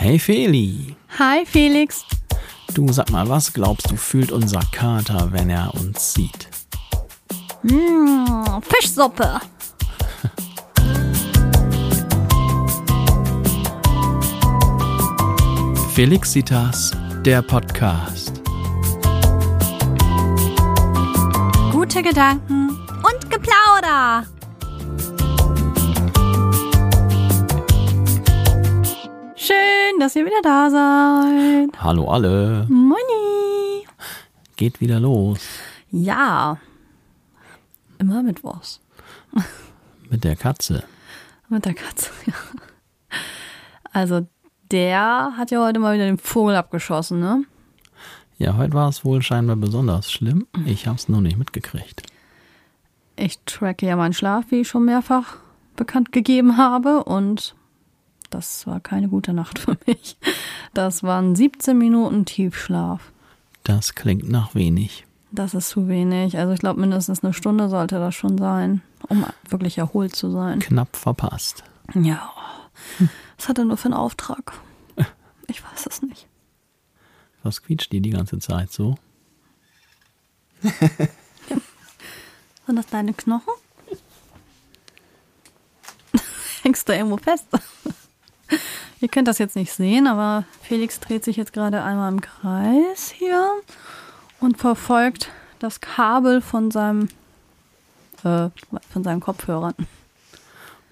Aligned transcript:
Hey 0.00 0.16
Feli, 0.16 0.94
Hi 1.18 1.44
Felix. 1.44 2.04
du 2.72 2.86
sag 2.92 3.10
mal, 3.10 3.28
was 3.28 3.52
glaubst 3.52 3.90
du, 3.90 3.96
fühlt 3.96 4.30
unser 4.30 4.60
Kater, 4.70 5.32
wenn 5.32 5.50
er 5.50 5.74
uns 5.74 6.14
sieht? 6.14 6.46
Mmh, 7.64 8.60
Fischsuppe. 8.62 9.40
Felixitas, 15.94 16.92
der 17.24 17.42
Podcast. 17.42 18.40
Gute 21.72 22.04
Gedanken 22.04 22.68
und 23.02 23.28
Geplauder. 23.28 24.22
Schön, 29.48 29.98
dass 29.98 30.14
ihr 30.14 30.26
wieder 30.26 30.42
da 30.42 30.68
seid. 30.68 31.82
Hallo 31.82 32.10
alle, 32.10 32.66
Moini. 32.68 33.86
geht 34.56 34.78
wieder 34.78 35.00
los 35.00 35.38
Ja. 35.90 36.58
Immer 37.96 38.22
mittwochs. 38.22 38.82
mit 40.10 40.22
der 40.24 40.36
Katze. 40.36 40.84
Mit 41.48 41.64
der 41.64 41.72
Katze, 41.72 42.10
ja. 42.26 42.34
Also, 43.90 44.26
der 44.70 45.32
hat 45.38 45.50
ja 45.50 45.64
heute 45.64 45.78
mal 45.78 45.94
wieder 45.94 46.04
den 46.04 46.18
Vogel 46.18 46.54
abgeschossen, 46.54 47.18
ne? 47.18 47.44
Ja, 48.36 48.58
heute 48.58 48.74
war 48.74 48.90
es 48.90 49.02
wohl 49.02 49.22
scheinbar 49.22 49.56
besonders 49.56 50.12
schlimm. 50.12 50.46
Ich 50.66 50.86
hab's 50.86 51.08
nur 51.08 51.22
nicht 51.22 51.38
mitgekriegt. 51.38 52.02
Ich 53.16 53.38
tracke 53.46 53.86
ja 53.86 53.96
meinen 53.96 54.12
Schlaf, 54.12 54.44
wie 54.50 54.60
ich 54.60 54.68
schon 54.68 54.84
mehrfach 54.84 55.36
bekannt 55.74 56.12
gegeben 56.12 56.58
habe. 56.58 57.02
Und 57.02 57.54
das 58.30 58.66
war 58.66 58.80
keine 58.80 59.08
gute 59.08 59.32
Nacht 59.32 59.58
für 59.58 59.76
mich. 59.86 60.16
Das 60.74 61.02
waren 61.02 61.34
17 61.34 61.76
Minuten 61.76 62.24
Tiefschlaf. 62.24 63.12
Das 63.64 63.94
klingt 63.94 64.28
nach 64.28 64.54
wenig. 64.54 65.04
Das 65.30 65.54
ist 65.54 65.68
zu 65.70 65.88
wenig. 65.88 66.38
Also 66.38 66.52
ich 66.52 66.60
glaube, 66.60 66.80
mindestens 66.80 67.22
eine 67.22 67.34
Stunde 67.34 67.68
sollte 67.68 67.98
das 67.98 68.14
schon 68.14 68.38
sein, 68.38 68.82
um 69.08 69.26
wirklich 69.48 69.78
erholt 69.78 70.14
zu 70.14 70.30
sein. 70.30 70.60
Knapp 70.60 70.96
verpasst. 70.96 71.64
Ja. 71.94 72.30
Was 73.36 73.48
hat 73.48 73.58
er 73.58 73.64
nur 73.64 73.76
für 73.76 73.86
einen 73.86 73.94
Auftrag? 73.94 74.52
Ich 75.46 75.62
weiß 75.64 75.86
es 75.86 76.02
nicht. 76.02 76.26
Was 77.42 77.62
quietscht 77.62 77.92
die 77.92 78.00
die 78.00 78.10
ganze 78.10 78.38
Zeit 78.38 78.70
so? 78.72 78.96
Sind 82.66 82.76
das 82.76 82.86
deine 82.86 83.14
Knochen? 83.14 83.54
Hängst 86.62 86.88
du 86.88 86.94
irgendwo 86.94 87.16
fest? 87.16 87.46
Ihr 89.00 89.08
könnt 89.08 89.28
das 89.28 89.38
jetzt 89.38 89.56
nicht 89.56 89.72
sehen, 89.72 90.06
aber 90.06 90.44
Felix 90.62 91.00
dreht 91.00 91.24
sich 91.24 91.36
jetzt 91.36 91.52
gerade 91.52 91.82
einmal 91.82 92.12
im 92.12 92.20
Kreis 92.20 93.10
hier 93.10 93.48
und 94.40 94.58
verfolgt 94.58 95.30
das 95.58 95.80
Kabel 95.80 96.40
von 96.40 96.70
seinem 96.70 97.08
äh, 98.24 98.48
von 98.90 99.04
seinen 99.04 99.20
Kopfhörern. 99.20 99.74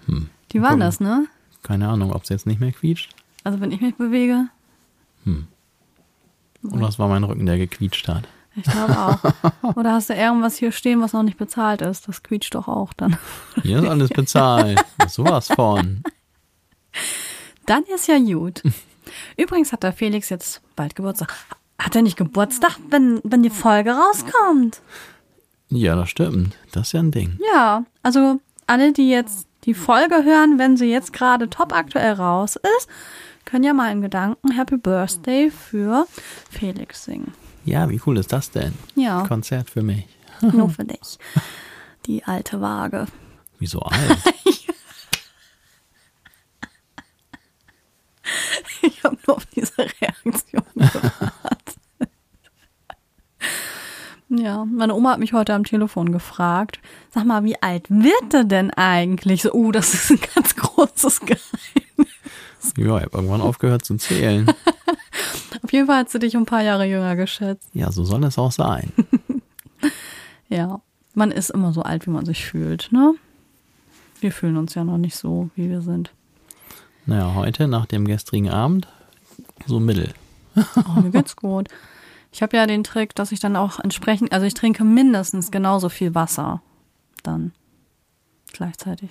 Hm. 0.06 0.30
Die 0.52 0.62
waren 0.62 0.72
Komm. 0.72 0.80
das, 0.80 1.00
ne? 1.00 1.26
Keine 1.62 1.88
Ahnung, 1.88 2.12
ob 2.12 2.22
es 2.22 2.28
jetzt 2.28 2.46
nicht 2.46 2.60
mehr 2.60 2.72
quietscht. 2.72 3.10
Also 3.42 3.60
wenn 3.60 3.72
ich 3.72 3.80
mich 3.80 3.96
bewege, 3.96 4.48
Oder 6.72 6.88
es 6.88 6.98
war 6.98 7.08
mein 7.08 7.24
Rücken, 7.24 7.46
der 7.46 7.58
gequietscht 7.58 8.08
hat. 8.08 8.24
ich 8.54 8.62
glaube 8.64 8.96
auch. 8.98 9.74
Oder 9.76 9.92
hast 9.92 10.10
du 10.10 10.14
irgendwas 10.14 10.56
hier 10.56 10.72
stehen, 10.72 11.00
was 11.00 11.12
noch 11.12 11.22
nicht 11.22 11.38
bezahlt 11.38 11.82
ist? 11.82 12.08
Das 12.08 12.22
quietscht 12.22 12.54
doch 12.54 12.68
auch 12.68 12.92
dann. 12.94 13.16
Hier 13.62 13.78
ist 13.82 13.88
alles 13.88 14.10
bezahlt. 14.10 14.82
Sowas 15.08 15.48
von. 15.48 16.02
Dann 17.66 17.82
ist 17.94 18.06
ja 18.08 18.18
gut. 18.18 18.62
Übrigens 19.36 19.72
hat 19.72 19.82
der 19.82 19.92
Felix 19.92 20.28
jetzt 20.30 20.60
bald 20.74 20.96
Geburtstag. 20.96 21.34
Hat 21.78 21.94
er 21.94 22.02
nicht 22.02 22.16
Geburtstag, 22.16 22.78
wenn, 22.90 23.20
wenn 23.22 23.42
die 23.42 23.50
Folge 23.50 23.90
rauskommt? 23.92 24.80
Ja, 25.68 25.94
das 25.94 26.08
stimmt. 26.10 26.56
Das 26.72 26.88
ist 26.88 26.92
ja 26.92 27.00
ein 27.00 27.10
Ding. 27.10 27.38
Ja, 27.52 27.84
also 28.02 28.40
alle, 28.66 28.92
die 28.92 29.10
jetzt 29.10 29.46
die 29.64 29.74
Folge 29.74 30.24
hören, 30.24 30.58
wenn 30.58 30.76
sie 30.76 30.86
jetzt 30.90 31.12
gerade 31.12 31.50
top 31.50 31.72
aktuell 31.74 32.12
raus 32.14 32.56
ist, 32.78 32.88
können 33.44 33.64
ja 33.64 33.74
mal 33.74 33.92
in 33.92 34.00
Gedanken 34.00 34.52
Happy 34.52 34.76
Birthday 34.76 35.50
für 35.50 36.06
Felix 36.50 37.04
singen. 37.04 37.32
Ja, 37.64 37.88
wie 37.90 38.00
cool 38.06 38.16
ist 38.18 38.32
das 38.32 38.50
denn? 38.50 38.74
Ja, 38.94 39.24
Konzert 39.26 39.70
für 39.70 39.82
mich. 39.82 40.06
nur 40.40 40.70
für 40.70 40.84
dich. 40.84 41.18
Die 42.06 42.24
alte 42.24 42.60
Waage. 42.60 43.06
Wieso 43.58 43.80
alt? 43.80 44.18
Ich 48.86 49.02
habe 49.04 49.16
nur 49.26 49.36
auf 49.36 49.46
diese 49.46 49.78
Reaktion 49.78 50.62
gewartet. 50.74 51.76
Ja, 54.28 54.64
meine 54.64 54.94
Oma 54.94 55.12
hat 55.12 55.20
mich 55.20 55.32
heute 55.32 55.54
am 55.54 55.64
Telefon 55.64 56.10
gefragt, 56.10 56.80
sag 57.10 57.26
mal, 57.26 57.44
wie 57.44 57.60
alt 57.62 57.88
wird 57.88 58.34
er 58.34 58.44
denn 58.44 58.70
eigentlich? 58.72 59.42
So, 59.42 59.52
uh, 59.52 59.70
das 59.70 59.94
ist 59.94 60.10
ein 60.10 60.20
ganz 60.34 60.56
großes 60.56 61.20
Geheimnis. 61.20 62.74
ja, 62.76 62.96
ich 62.98 63.04
habe 63.04 63.16
irgendwann 63.16 63.40
aufgehört 63.40 63.84
zu 63.84 63.96
zählen. 63.96 64.48
Auf 65.62 65.72
jeden 65.72 65.86
Fall 65.86 65.98
hat 65.98 66.10
sie 66.10 66.18
dich 66.18 66.36
um 66.36 66.42
ein 66.42 66.46
paar 66.46 66.62
Jahre 66.62 66.86
jünger 66.86 67.14
geschätzt. 67.14 67.68
Ja, 67.72 67.92
so 67.92 68.04
soll 68.04 68.24
es 68.24 68.38
auch 68.38 68.52
sein. 68.52 68.92
Ja, 70.48 70.80
man 71.14 71.32
ist 71.32 71.50
immer 71.50 71.72
so 71.72 71.82
alt, 71.82 72.06
wie 72.06 72.10
man 72.10 72.24
sich 72.24 72.44
fühlt, 72.44 72.90
ne? 72.92 73.14
Wir 74.20 74.30
fühlen 74.30 74.56
uns 74.56 74.74
ja 74.74 74.84
noch 74.84 74.96
nicht 74.96 75.16
so, 75.16 75.50
wie 75.56 75.68
wir 75.68 75.80
sind. 75.80 76.12
Naja, 77.06 77.34
heute 77.34 77.68
nach 77.68 77.86
dem 77.86 78.04
gestrigen 78.04 78.50
Abend 78.50 78.88
so 79.66 79.80
mittel. 79.80 80.12
Oh, 80.56 81.00
mir 81.00 81.10
geht's 81.10 81.36
gut. 81.36 81.68
Ich 82.32 82.42
habe 82.42 82.56
ja 82.56 82.66
den 82.66 82.84
Trick, 82.84 83.14
dass 83.14 83.32
ich 83.32 83.40
dann 83.40 83.56
auch 83.56 83.78
entsprechend, 83.78 84.32
also 84.32 84.44
ich 84.44 84.54
trinke 84.54 84.84
mindestens 84.84 85.50
genauso 85.50 85.88
viel 85.88 86.14
Wasser 86.14 86.60
dann 87.22 87.52
gleichzeitig. 88.52 89.10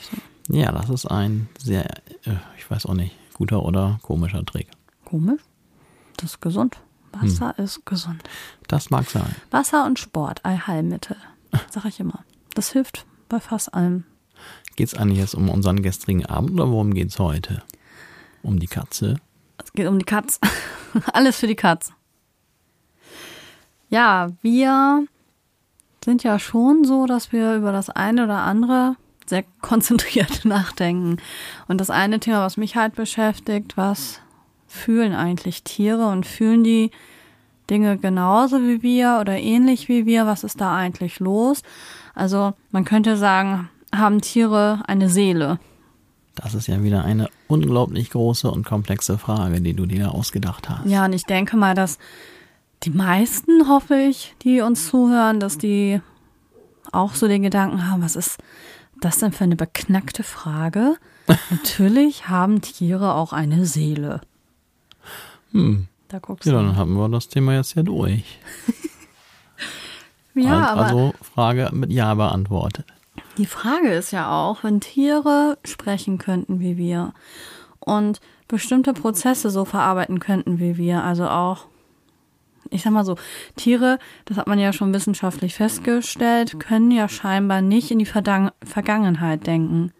Ja, 0.49 0.71
das 0.71 0.89
ist 0.89 1.05
ein 1.05 1.49
sehr, 1.57 1.85
äh, 2.25 2.35
ich 2.57 2.69
weiß 2.69 2.85
auch 2.85 2.93
nicht, 2.93 3.15
guter 3.33 3.63
oder 3.63 3.99
komischer 4.01 4.45
Trick. 4.45 4.67
Komisch. 5.05 5.41
Das 6.17 6.31
ist 6.31 6.41
gesund. 6.41 6.77
Wasser 7.13 7.57
ist 7.57 7.85
gesund. 7.85 8.23
Das 8.67 8.89
mag 8.89 9.09
sein. 9.09 9.35
Wasser 9.51 9.85
und 9.85 9.99
Sport, 9.99 10.43
Allheilmittel. 10.43 11.17
Sag 11.71 11.85
ich 11.85 11.99
immer. 11.99 12.25
Das 12.53 12.71
hilft 12.71 13.05
bei 13.29 13.39
fast 13.39 13.73
allem. 13.73 14.03
Geht's 14.75 14.93
eigentlich 14.93 15.19
jetzt 15.19 15.35
um 15.35 15.49
unseren 15.49 15.81
gestrigen 15.81 16.25
Abend 16.25 16.51
oder 16.51 16.69
worum 16.69 16.93
geht's 16.93 17.19
heute? 17.19 17.63
Um 18.45 18.59
die 18.59 18.67
Katze? 18.67 19.15
Es 19.57 19.73
geht 19.73 19.87
um 19.87 19.97
die 19.97 20.05
Katz. 20.05 20.39
Alles 21.13 21.39
für 21.39 21.47
die 21.47 21.55
Katz. 21.55 21.91
Ja, 23.89 24.29
wir 24.43 25.07
sind 26.03 26.23
ja 26.23 26.37
schon 26.37 26.83
so, 26.83 27.07
dass 27.07 27.31
wir 27.31 27.55
über 27.55 27.71
das 27.71 27.89
eine 27.89 28.23
oder 28.23 28.43
andere 28.43 28.97
sehr 29.25 29.43
konzentriert 29.61 30.45
nachdenken. 30.45 31.17
Und 31.67 31.81
das 31.81 31.89
eine 31.89 32.19
Thema, 32.19 32.41
was 32.41 32.55
mich 32.55 32.75
halt 32.75 32.93
beschäftigt, 32.93 33.77
was 33.77 34.21
fühlen 34.67 35.15
eigentlich 35.15 35.63
Tiere 35.63 36.05
und 36.05 36.27
fühlen 36.27 36.63
die 36.63 36.91
Dinge 37.71 37.97
genauso 37.97 38.61
wie 38.61 38.83
wir 38.83 39.17
oder 39.19 39.39
ähnlich 39.39 39.89
wie 39.89 40.05
wir? 40.05 40.27
Was 40.27 40.43
ist 40.43 40.61
da 40.61 40.75
eigentlich 40.75 41.19
los? 41.19 41.63
Also 42.13 42.53
man 42.69 42.85
könnte 42.85 43.17
sagen, 43.17 43.71
haben 43.91 44.21
Tiere 44.21 44.83
eine 44.85 45.09
Seele? 45.09 45.57
Das 46.35 46.53
ist 46.53 46.67
ja 46.67 46.83
wieder 46.83 47.03
eine 47.05 47.29
unglaublich 47.47 48.09
große 48.09 48.49
und 48.51 48.65
komplexe 48.65 49.17
Frage, 49.17 49.61
die 49.61 49.73
du 49.73 49.85
dir 49.85 50.05
da 50.05 50.09
ausgedacht 50.09 50.69
hast. 50.69 50.85
Ja, 50.85 51.05
und 51.05 51.13
ich 51.13 51.23
denke 51.25 51.55
mal, 51.57 51.73
dass 51.75 51.97
die 52.83 52.89
meisten, 52.89 53.67
hoffe 53.69 53.95
ich, 53.95 54.35
die 54.43 54.61
uns 54.61 54.87
zuhören, 54.89 55.39
dass 55.39 55.57
die 55.57 56.01
auch 56.91 57.15
so 57.15 57.27
den 57.27 57.41
Gedanken 57.43 57.89
haben, 57.89 58.01
was 58.01 58.15
ist 58.15 58.37
das 59.01 59.19
denn 59.19 59.31
für 59.31 59.45
eine 59.45 59.55
beknackte 59.55 60.23
Frage? 60.23 60.95
Natürlich 61.49 62.27
haben 62.27 62.61
Tiere 62.61 63.13
auch 63.15 63.33
eine 63.33 63.65
Seele. 63.65 64.21
Hm. 65.51 65.87
Da 66.09 66.19
guckst 66.19 66.45
Ja, 66.45 66.51
du. 66.51 66.57
dann 66.59 66.75
haben 66.75 66.93
wir 66.95 67.09
das 67.09 67.27
Thema 67.29 67.53
jetzt 67.53 67.75
ja 67.75 67.83
durch. 67.83 68.39
Ja, 70.37 70.57
Und 70.57 70.63
aber 70.65 70.81
also 70.81 71.13
Frage 71.21 71.69
mit 71.71 71.93
Ja 71.93 72.13
beantwortet. 72.13 72.85
Die 73.37 73.45
Frage 73.45 73.93
ist 73.93 74.11
ja 74.11 74.31
auch, 74.31 74.63
wenn 74.63 74.79
Tiere 74.79 75.57
sprechen 75.63 76.17
könnten 76.17 76.59
wie 76.59 76.77
wir 76.77 77.13
und 77.79 78.19
bestimmte 78.47 78.93
Prozesse 78.93 79.49
so 79.49 79.65
verarbeiten 79.65 80.19
könnten 80.19 80.59
wie 80.59 80.77
wir, 80.77 81.03
also 81.03 81.27
auch 81.27 81.67
ich 82.71 82.81
sag 82.81 82.93
mal 82.93 83.05
so, 83.05 83.15
Tiere, 83.55 83.99
das 84.25 84.37
hat 84.37 84.47
man 84.47 84.59
ja 84.59 84.73
schon 84.73 84.93
wissenschaftlich 84.93 85.55
festgestellt, 85.55 86.59
können 86.59 86.91
ja 86.91 87.07
scheinbar 87.07 87.61
nicht 87.61 87.91
in 87.91 87.99
die 87.99 88.05
Verdang 88.05 88.51
Vergangenheit 88.63 89.45
denken. 89.47 89.91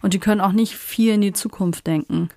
Und 0.00 0.14
die 0.14 0.20
können 0.20 0.40
auch 0.40 0.52
nicht 0.52 0.76
viel 0.76 1.14
in 1.14 1.20
die 1.20 1.32
Zukunft 1.32 1.86
denken. 1.86 2.28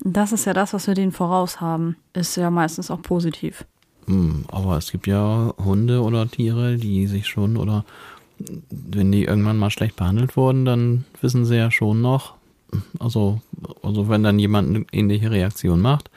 Das 0.00 0.32
ist 0.32 0.46
ja 0.46 0.52
das, 0.52 0.72
was 0.72 0.86
wir 0.86 0.94
denen 0.94 1.12
voraus 1.12 1.60
haben. 1.60 1.96
Ist 2.12 2.36
ja 2.36 2.50
meistens 2.50 2.90
auch 2.90 3.02
positiv. 3.02 3.64
Hm, 4.06 4.46
aber 4.50 4.78
es 4.78 4.90
gibt 4.90 5.06
ja 5.06 5.52
Hunde 5.58 6.02
oder 6.02 6.28
Tiere, 6.28 6.76
die 6.76 7.06
sich 7.06 7.28
schon 7.28 7.56
oder 7.56 7.84
wenn 8.70 9.12
die 9.12 9.24
irgendwann 9.24 9.56
mal 9.58 9.70
schlecht 9.70 9.96
behandelt 9.96 10.36
wurden, 10.36 10.64
dann 10.64 11.04
wissen 11.20 11.44
sie 11.44 11.56
ja 11.56 11.70
schon 11.70 12.00
noch, 12.00 12.34
also, 12.98 13.40
also 13.82 14.08
wenn 14.08 14.22
dann 14.22 14.38
jemand 14.38 14.68
eine 14.68 14.84
ähnliche 14.92 15.30
Reaktion 15.30 15.80
macht, 15.80 16.10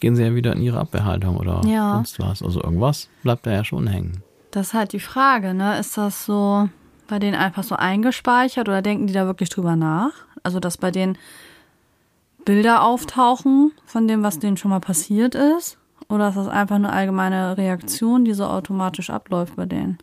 gehen 0.00 0.16
sie 0.16 0.22
ja 0.22 0.34
wieder 0.34 0.52
in 0.54 0.62
ihre 0.62 0.78
Abwehrhaltung 0.78 1.36
oder 1.36 1.62
Ja. 1.66 1.92
sonst 1.92 2.18
was. 2.20 2.42
Also 2.42 2.62
irgendwas 2.62 3.08
bleibt 3.22 3.46
da 3.46 3.52
ja 3.52 3.64
schon 3.64 3.86
hängen. 3.86 4.22
Das 4.50 4.68
ist 4.68 4.74
halt 4.74 4.92
die 4.92 5.00
Frage, 5.00 5.54
ne? 5.54 5.78
Ist 5.78 5.96
das 5.98 6.24
so 6.24 6.68
bei 7.08 7.18
denen 7.18 7.34
einfach 7.36 7.62
so 7.62 7.76
eingespeichert 7.76 8.68
oder 8.68 8.82
denken 8.82 9.06
die 9.06 9.12
da 9.12 9.26
wirklich 9.26 9.48
drüber 9.48 9.76
nach? 9.76 10.12
Also, 10.42 10.60
dass 10.60 10.76
bei 10.76 10.90
denen 10.90 11.18
Bilder 12.44 12.84
auftauchen 12.84 13.72
von 13.84 14.06
dem, 14.06 14.22
was 14.22 14.38
denen 14.38 14.56
schon 14.56 14.70
mal 14.70 14.80
passiert 14.80 15.34
ist? 15.34 15.78
Oder 16.08 16.28
ist 16.28 16.36
das 16.36 16.48
einfach 16.48 16.76
eine 16.76 16.92
allgemeine 16.92 17.58
Reaktion, 17.58 18.24
die 18.24 18.32
so 18.34 18.44
automatisch 18.44 19.10
abläuft 19.10 19.56
bei 19.56 19.66
denen? 19.66 19.98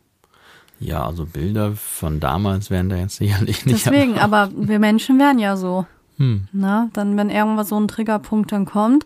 Ja, 0.79 1.05
also 1.05 1.25
Bilder 1.25 1.73
von 1.73 2.19
damals 2.19 2.69
wären 2.69 2.89
da 2.89 2.97
jetzt 2.97 3.17
sicherlich 3.17 3.65
nicht. 3.65 3.85
Deswegen, 3.85 4.19
aber 4.19 4.49
wir 4.55 4.79
Menschen 4.79 5.19
wären 5.19 5.39
ja 5.39 5.55
so. 5.55 5.85
Hm. 6.17 6.47
Ne? 6.51 6.89
Dann, 6.93 7.17
wenn 7.17 7.29
irgendwas 7.29 7.69
so 7.69 7.79
ein 7.79 7.87
Triggerpunkt 7.87 8.51
dann 8.51 8.65
kommt, 8.65 9.05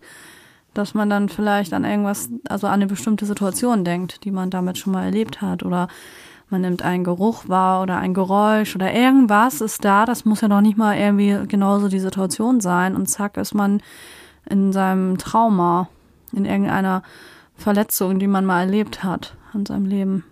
dass 0.74 0.94
man 0.94 1.10
dann 1.10 1.30
vielleicht 1.30 1.74
an 1.74 1.86
irgendwas, 1.86 2.30
also 2.48 2.68
an 2.68 2.74
eine 2.74 2.88
bestimmte 2.88 3.26
Situation 3.26 3.84
denkt, 3.84 4.24
die 4.24 4.32
man 4.32 4.50
damit 4.50 4.78
schon 4.78 4.94
mal 4.94 5.06
erlebt 5.06 5.42
hat. 5.42 5.64
Oder 5.64 5.88
man 6.50 6.62
nimmt 6.62 6.84
einen 6.84 7.04
Geruch 7.04 7.48
wahr 7.48 7.82
oder 7.82 7.98
ein 7.98 8.14
Geräusch 8.14 8.76
oder 8.76 8.94
irgendwas 8.94 9.62
ist 9.62 9.84
da. 9.84 10.06
Das 10.06 10.26
muss 10.26 10.42
ja 10.42 10.48
noch 10.48 10.62
nicht 10.62 10.78
mal 10.78 10.98
irgendwie 10.98 11.48
genauso 11.48 11.90
die 11.90 12.00
Situation 12.00 12.62
sein. 12.62 12.96
Und 12.96 13.08
zack 13.08 13.38
ist 13.38 13.54
man 13.54 13.82
in 14.50 14.72
seinem 14.72 15.18
Trauma, 15.18 15.90
in 16.32 16.46
irgendeiner 16.46 17.04
Verletzung, 17.56 18.20
die 18.20 18.28
man 18.28 18.46
mal 18.46 18.62
erlebt 18.62 19.04
hat 19.04 19.36
in 19.54 19.66
seinem 19.66 19.86
Leben. 19.86 20.24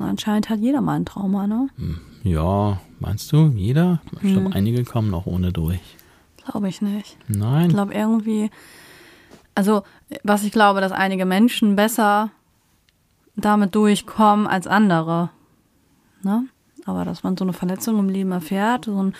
Anscheinend 0.00 0.48
hat 0.50 0.60
jeder 0.60 0.80
mal 0.80 0.94
ein 0.96 1.06
Trauma, 1.06 1.46
ne? 1.46 1.68
Ja, 2.22 2.80
meinst 3.00 3.32
du, 3.32 3.48
jeder? 3.48 4.00
Ich 4.16 4.22
Hm. 4.22 4.32
glaube, 4.32 4.56
einige 4.56 4.84
kommen 4.84 5.10
noch 5.10 5.26
ohne 5.26 5.52
durch. 5.52 5.80
Glaube 6.44 6.68
ich 6.68 6.80
nicht. 6.82 7.18
Ich 7.28 7.36
Nein. 7.36 7.68
glaube 7.68 7.94
irgendwie, 7.94 8.50
also 9.54 9.82
was 10.24 10.44
ich 10.44 10.52
glaube, 10.52 10.80
dass 10.80 10.92
einige 10.92 11.26
Menschen 11.26 11.76
besser 11.76 12.30
damit 13.36 13.74
durchkommen 13.74 14.46
als 14.46 14.66
andere. 14.66 15.30
Ne? 16.22 16.44
Aber 16.86 17.04
dass 17.04 17.22
man 17.22 17.36
so 17.36 17.44
eine 17.44 17.52
Verletzung 17.52 17.98
im 17.98 18.08
Leben 18.08 18.32
erfährt, 18.32 18.86
so 18.86 19.02
ein, 19.02 19.14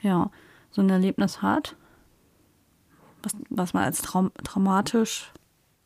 ja, 0.00 0.30
so 0.70 0.80
ein 0.82 0.88
Erlebnis 0.90 1.42
hat, 1.42 1.76
was, 3.22 3.32
was 3.50 3.74
man 3.74 3.84
als 3.84 4.00
traum 4.02 4.32
traumatisch 4.42 5.30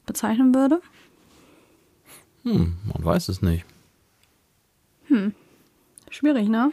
bezeichnen 0.07 0.55
würde. 0.55 0.81
Hm, 2.45 2.77
man 2.85 3.05
weiß 3.05 3.29
es 3.29 3.43
nicht. 3.43 3.65
Schwierig, 6.11 6.49
ne? 6.49 6.71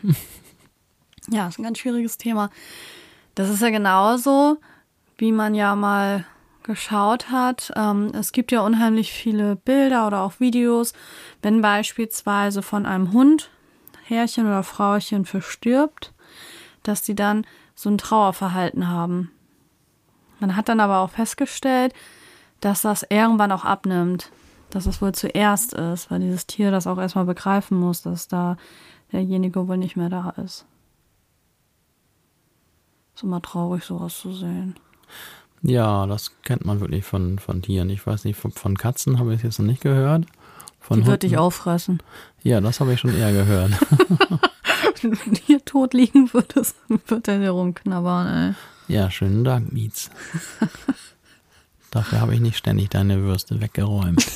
ja, 1.30 1.48
ist 1.48 1.60
ein 1.60 1.64
ganz 1.64 1.80
schwieriges 1.80 2.18
Thema. 2.18 2.50
Das 3.36 3.50
ist 3.50 3.62
ja 3.62 3.70
genauso, 3.70 4.58
wie 5.18 5.32
man 5.32 5.56
ja 5.56 5.76
mal 5.76 6.26
geschaut 6.64 7.30
hat. 7.30 7.72
Ähm, 7.76 8.12
es 8.14 8.32
gibt 8.32 8.52
ja 8.52 8.62
unheimlich 8.62 9.12
viele 9.12 9.56
Bilder 9.56 10.08
oder 10.08 10.22
auch 10.22 10.40
Videos, 10.40 10.94
wenn 11.42 11.62
beispielsweise 11.62 12.62
von 12.62 12.86
einem 12.86 13.12
Hund 13.12 13.50
Herrchen 14.04 14.46
oder 14.46 14.64
Frauchen 14.64 15.26
verstirbt, 15.26 16.14
dass 16.84 17.02
die 17.02 17.16
dann 17.16 17.46
so 17.74 17.90
ein 17.90 17.98
Trauerverhalten 17.98 18.88
haben. 18.88 19.32
Man 20.40 20.56
hat 20.56 20.70
dann 20.70 20.80
aber 20.80 21.00
auch 21.00 21.10
festgestellt, 21.10 21.94
dass 22.62 22.82
das 22.82 23.06
irgendwann 23.10 23.52
auch 23.52 23.66
abnimmt, 23.66 24.32
dass 24.69 24.85
es 24.85 25.01
wohl 25.01 25.13
zuerst 25.13 25.73
ist, 25.73 26.12
weil 26.12 26.19
dieses 26.19 26.47
Tier 26.47 26.71
das 26.71 26.88
auch 26.88 26.97
erstmal 26.97 27.25
begreifen 27.25 27.79
muss, 27.79 28.01
dass 28.01 28.27
da 28.27 28.57
derjenige 29.12 29.67
wohl 29.67 29.77
nicht 29.77 29.95
mehr 29.95 30.09
da 30.09 30.31
ist. 30.31 30.65
Ist 33.15 33.23
immer 33.23 33.41
traurig, 33.41 33.83
sowas 33.83 34.19
zu 34.19 34.33
sehen. 34.33 34.75
Ja, 35.62 36.06
das 36.06 36.31
kennt 36.44 36.65
man 36.65 36.79
wirklich 36.79 37.06
von, 37.06 37.39
von 37.39 37.62
Tieren. 37.62 37.89
Ich 37.89 38.06
weiß 38.06 38.25
nicht, 38.25 38.38
von, 38.38 38.51
von 38.51 38.77
Katzen 38.77 39.19
habe 39.19 39.33
ich 39.33 39.38
es 39.38 39.44
jetzt 39.44 39.59
noch 39.59 39.65
nicht 39.65 39.81
gehört. 39.81 40.25
Von 40.79 41.01
Die 41.01 41.07
wird 41.07 41.23
dich 41.23 41.38
auffressen. 41.38 42.03
Ja, 42.44 42.62
das 42.62 42.79
habe 42.79 42.94
ich 42.94 43.00
schon 43.00 43.15
eher 43.15 43.31
gehört. 43.31 43.71
Wenn 45.01 45.12
du 45.12 45.41
hier 45.45 45.63
tot 45.65 45.94
liegen 45.94 46.31
würdest, 46.33 46.75
wird 47.07 47.27
er 47.27 47.39
dir 47.39 47.51
rumknabbern, 47.51 48.56
ey. 48.88 48.94
ja, 48.95 49.09
schönen 49.09 49.44
Dank, 49.44 49.71
Mietz. 49.71 50.12
Dafür 51.95 52.19
habe 52.19 52.33
ich 52.33 52.42
nicht 52.42 52.57
ständig 52.57 52.89
deine 52.89 53.24
Würste 53.24 53.62
weggeräumt. 53.62 54.30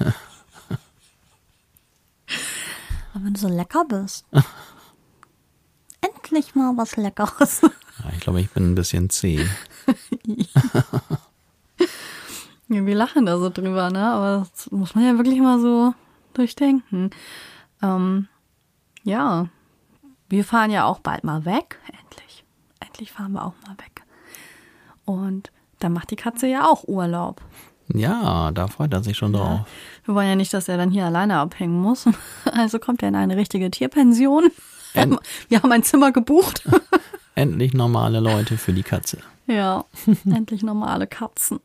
Aber 3.14 3.24
wenn 3.24 3.34
du 3.34 3.40
so 3.40 3.46
lecker 3.46 3.84
bist. 3.84 4.26
Endlich 6.00 6.56
mal 6.56 6.76
was 6.76 6.96
Leckeres. 6.96 7.60
Ja, 7.62 7.70
ich 8.12 8.18
glaube, 8.18 8.40
ich 8.40 8.50
bin 8.50 8.72
ein 8.72 8.74
bisschen 8.74 9.10
zäh. 9.10 9.46
Ja, 12.66 12.84
wir 12.84 12.94
lachen 12.96 13.26
da 13.26 13.38
so 13.38 13.48
drüber, 13.48 13.90
ne? 13.90 14.04
Aber 14.04 14.48
das 14.50 14.72
muss 14.72 14.96
man 14.96 15.04
ja 15.04 15.16
wirklich 15.16 15.38
mal 15.38 15.60
so 15.60 15.94
durchdenken. 16.34 17.10
Ähm, 17.80 18.26
ja, 19.04 19.46
wir 20.28 20.44
fahren 20.44 20.72
ja 20.72 20.84
auch 20.84 20.98
bald 20.98 21.22
mal 21.22 21.44
weg. 21.44 21.78
Endlich. 21.86 22.42
Endlich 22.80 23.12
fahren 23.12 23.34
wir 23.34 23.44
auch 23.44 23.54
mal 23.64 23.78
weg. 23.78 24.02
Und 25.04 25.52
dann 25.82 25.92
macht 25.92 26.10
die 26.10 26.16
Katze 26.16 26.46
ja 26.46 26.66
auch 26.66 26.84
Urlaub. 26.86 27.40
Ja, 27.94 28.50
da 28.52 28.68
freut 28.68 28.92
er 28.92 29.02
sich 29.02 29.16
schon 29.16 29.32
drauf. 29.32 29.60
Wir 30.04 30.14
wollen 30.14 30.28
ja 30.28 30.34
nicht, 30.34 30.54
dass 30.54 30.68
er 30.68 30.76
dann 30.76 30.90
hier 30.90 31.04
alleine 31.04 31.38
abhängen 31.38 31.80
muss. 31.80 32.06
Also 32.44 32.78
kommt 32.78 33.02
er 33.02 33.08
in 33.08 33.16
eine 33.16 33.36
richtige 33.36 33.70
Tierpension. 33.70 34.50
Ähm. 34.94 35.18
Wir 35.48 35.62
haben 35.62 35.72
ein 35.72 35.82
Zimmer 35.82 36.12
gebucht. 36.12 36.68
Endlich 37.34 37.72
normale 37.72 38.20
Leute 38.20 38.58
für 38.58 38.72
die 38.72 38.82
Katze. 38.82 39.18
Ja, 39.46 39.84
endlich 40.26 40.62
normale 40.62 41.06
Katzen. 41.06 41.60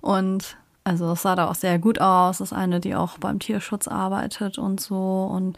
und 0.00 0.56
also 0.84 1.12
es 1.12 1.22
sah 1.22 1.36
da 1.36 1.48
auch 1.48 1.54
sehr 1.54 1.78
gut 1.78 2.00
aus. 2.00 2.38
Das 2.38 2.50
ist 2.50 2.56
eine, 2.56 2.80
die 2.80 2.94
auch 2.94 3.18
beim 3.18 3.38
Tierschutz 3.38 3.86
arbeitet 3.86 4.58
und 4.58 4.80
so. 4.80 5.30
Und 5.32 5.56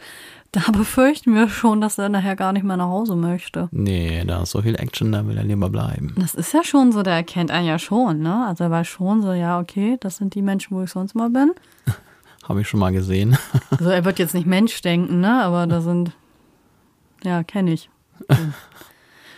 da 0.51 0.61
befürchten 0.71 1.33
wir 1.33 1.49
schon, 1.49 1.81
dass 1.81 1.97
er 1.97 2.09
nachher 2.09 2.35
gar 2.35 2.53
nicht 2.53 2.63
mehr 2.63 2.77
nach 2.77 2.89
Hause 2.89 3.15
möchte. 3.15 3.67
Nee, 3.71 4.23
da 4.25 4.43
ist 4.43 4.51
so 4.51 4.61
viel 4.61 4.75
Action, 4.75 5.11
da 5.11 5.25
will 5.27 5.37
er 5.37 5.43
lieber 5.43 5.69
bleiben. 5.69 6.13
Das 6.17 6.35
ist 6.35 6.53
ja 6.53 6.63
schon 6.63 6.91
so, 6.91 7.01
der 7.01 7.13
erkennt 7.13 7.51
einen 7.51 7.67
ja 7.67 7.79
schon, 7.79 8.19
ne? 8.19 8.45
Also 8.47 8.65
er 8.65 8.71
weiß 8.71 8.87
schon 8.87 9.21
so, 9.21 9.33
ja, 9.33 9.59
okay, 9.59 9.97
das 9.99 10.17
sind 10.17 10.35
die 10.35 10.41
Menschen, 10.41 10.77
wo 10.77 10.83
ich 10.83 10.91
sonst 10.91 11.15
mal 11.15 11.29
bin. 11.29 11.51
Habe 12.47 12.61
ich 12.61 12.67
schon 12.67 12.79
mal 12.79 12.91
gesehen. 12.91 13.37
Also 13.71 13.89
er 13.89 14.05
wird 14.05 14.19
jetzt 14.19 14.33
nicht 14.33 14.45
Mensch 14.45 14.81
denken, 14.81 15.19
ne? 15.19 15.43
Aber 15.43 15.65
da 15.67 15.81
sind, 15.81 16.11
ja, 17.23 17.43
kenne 17.43 17.73
ich. 17.73 17.89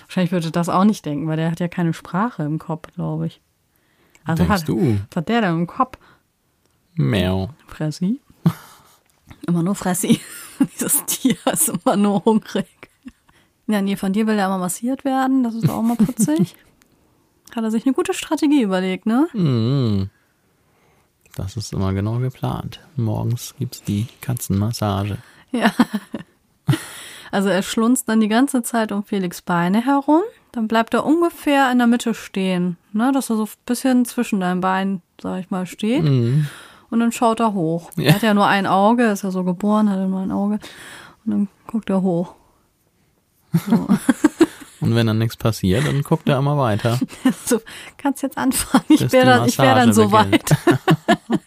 Wahrscheinlich 0.06 0.32
würde 0.32 0.52
das 0.52 0.70
auch 0.70 0.84
nicht 0.84 1.06
denken, 1.06 1.28
weil 1.28 1.38
der 1.38 1.50
hat 1.50 1.60
ja 1.60 1.68
keine 1.68 1.94
Sprache 1.94 2.44
im 2.44 2.60
Kopf, 2.60 2.94
glaube 2.94 3.28
ich. 3.28 3.42
Also 4.28 4.44
Denkst 4.44 4.62
hat, 4.62 4.68
du? 4.68 5.00
was 5.10 5.16
hat 5.16 5.30
der 5.30 5.42
denn 5.42 5.54
im 5.60 5.68
Kopf? 5.68 5.98
Miau. 6.96 7.50
Fressi? 7.68 8.22
Immer 9.48 9.64
nur 9.64 9.76
Fressi. 9.76 10.20
Dieses 10.74 11.06
Tier 11.06 11.38
ist 11.52 11.70
immer 11.70 11.96
nur 11.96 12.26
hungrig. 12.26 12.68
Ja, 13.68 13.82
nee, 13.82 13.96
von 13.96 14.12
dir 14.14 14.26
will 14.28 14.38
er 14.40 14.48
immer 14.48 14.58
massiert 14.58 15.06
werden. 15.06 15.44
Das 15.44 15.54
ist 15.54 15.70
auch 15.70 15.82
mal 15.82 15.96
putzig. 15.96 16.56
Hat 17.56 17.64
er 17.64 17.72
sich 17.72 17.86
eine 17.86 17.94
gute 17.94 18.14
Strategie 18.14 18.62
überlegt, 18.64 19.06
ne? 19.06 19.28
Mhm. 19.34 20.10
Das 21.36 21.56
ist 21.58 21.74
immer 21.74 21.94
genau 21.94 22.18
geplant. 22.18 22.80
Morgens 22.96 23.54
gibt's 23.60 23.84
die 23.84 24.08
Katzenmassage. 24.22 25.18
Ja. 25.52 25.72
Also 27.32 27.50
er 27.50 27.62
schlunzt 27.62 28.10
dann 28.10 28.20
die 28.22 28.28
ganze 28.30 28.64
Zeit 28.64 28.92
um 28.92 29.04
Felix 29.04 29.42
Beine 29.42 29.86
herum. 29.86 30.22
Dann 30.52 30.68
bleibt 30.68 30.94
er 30.94 31.06
ungefähr 31.06 31.72
in 31.72 31.78
der 31.78 31.88
Mitte 31.88 32.14
stehen. 32.14 32.78
Ne, 32.98 33.12
dass 33.12 33.30
er 33.30 33.36
so 33.36 33.44
ein 33.44 33.50
bisschen 33.68 34.06
zwischen 34.06 34.40
deinen 34.40 34.60
Beinen, 34.60 35.04
sag 35.22 35.40
ich 35.40 35.52
mal, 35.52 35.68
steht. 35.68 36.04
Mhm. 36.04 36.48
Und 36.90 37.00
dann 37.00 37.12
schaut 37.12 37.40
er 37.40 37.54
hoch. 37.54 37.92
Ja. 37.96 38.06
Er 38.06 38.16
hat 38.16 38.24
ja 38.24 38.34
nur 38.34 38.48
ein 38.48 38.66
Auge, 38.66 39.04
ist 39.04 39.24
ja 39.24 39.30
so 39.30 39.44
geboren, 39.44 39.88
hat 39.88 40.00
er 40.00 40.08
nur 40.08 40.22
ein 40.22 40.32
Auge. 40.32 40.56
Und 41.24 41.32
dann 41.32 41.48
guckt 41.68 41.92
er 41.92 42.02
hoch. 42.02 42.34
Und 44.80 44.96
wenn 44.96 45.06
dann 45.06 45.20
nichts 45.20 45.38
passiert, 45.38 45.86
dann 45.86 46.02
guckt 46.02 46.28
er 46.28 46.40
immer 46.40 46.58
weiter. 46.58 47.00
So, 47.46 47.62
kannst 47.98 48.24
jetzt 48.24 48.38
anfangen. 48.38 48.86
Ich 48.90 49.12
wäre 49.12 49.26
dann, 49.26 49.48
ich 49.48 49.60
wär 49.60 49.76
dann 49.76 49.94
so 49.94 50.08
beginnt. 50.08 50.50
weit. 50.50 50.80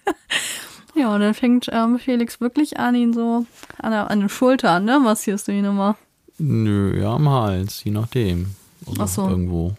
ja, 0.95 1.13
und 1.13 1.21
dann 1.21 1.35
fängt 1.35 1.69
ähm, 1.73 1.99
Felix 1.99 2.41
wirklich 2.41 2.79
an, 2.79 2.95
ihn 2.95 3.13
so 3.13 3.45
an, 3.79 3.91
der, 3.91 4.09
an 4.09 4.21
den 4.21 4.29
Schultern, 4.29 4.85
ne? 4.85 5.01
Massierst 5.01 5.49
du 5.49 5.53
ihn 5.53 5.65
immer. 5.65 5.97
Nö, 6.39 7.01
ja, 7.01 7.15
am 7.15 7.29
Hals, 7.29 7.83
je 7.83 7.91
nachdem. 7.91 8.55
Also 8.87 9.03
Ach 9.03 9.09
so. 9.09 9.29
Irgendwo. 9.29 9.75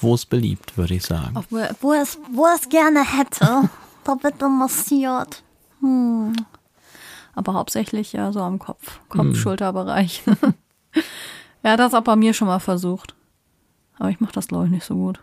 Wo 0.00 0.14
es 0.14 0.26
beliebt, 0.26 0.76
würde 0.76 0.94
ich 0.94 1.04
sagen. 1.04 1.36
Auf, 1.36 1.46
wo, 1.50 1.92
es, 1.92 2.18
wo 2.32 2.46
es 2.46 2.68
gerne 2.68 3.04
hätte. 3.04 3.70
da 4.04 4.22
wird 4.22 4.40
er 4.40 4.48
massiert. 4.48 5.42
Hm. 5.80 6.34
Aber 7.34 7.54
hauptsächlich 7.54 8.12
ja 8.12 8.32
so 8.32 8.40
am 8.40 8.58
Kopf, 8.58 9.00
Kopf-Schulterbereich. 9.08 10.22
er 11.62 11.72
hat 11.72 11.80
das 11.80 11.94
auch 11.94 12.02
bei 12.02 12.16
mir 12.16 12.32
schon 12.32 12.48
mal 12.48 12.60
versucht. 12.60 13.14
Aber 13.98 14.10
ich 14.10 14.20
mache 14.20 14.32
das, 14.32 14.48
glaube 14.48 14.66
ich, 14.66 14.70
nicht 14.70 14.84
so 14.84 14.94
gut. 14.94 15.20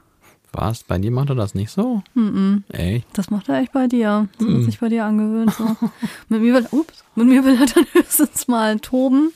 Was? 0.52 0.84
Bei 0.84 1.00
dir 1.00 1.10
macht 1.10 1.30
er 1.30 1.36
das 1.36 1.56
nicht 1.56 1.72
so? 1.72 2.04
Mhm. 2.14 2.64
Echt? 2.70 3.08
Das 3.14 3.32
macht 3.32 3.50
er 3.50 3.60
echt 3.60 3.72
bei 3.72 3.88
dir. 3.88 4.30
Das 4.38 4.48
hat 4.48 4.64
sich 4.64 4.80
bei 4.80 4.90
dir 4.90 5.06
angewöhnt. 5.06 5.54
So. 5.54 5.66
mit, 6.30 6.42
mir 6.42 6.54
will, 6.54 6.68
ups, 6.72 7.04
mit 7.16 7.28
mir 7.28 7.44
will 7.44 7.60
er 7.60 7.66
dann 7.66 7.86
höchstens 7.92 8.48
mal 8.48 8.80
toben. 8.80 9.34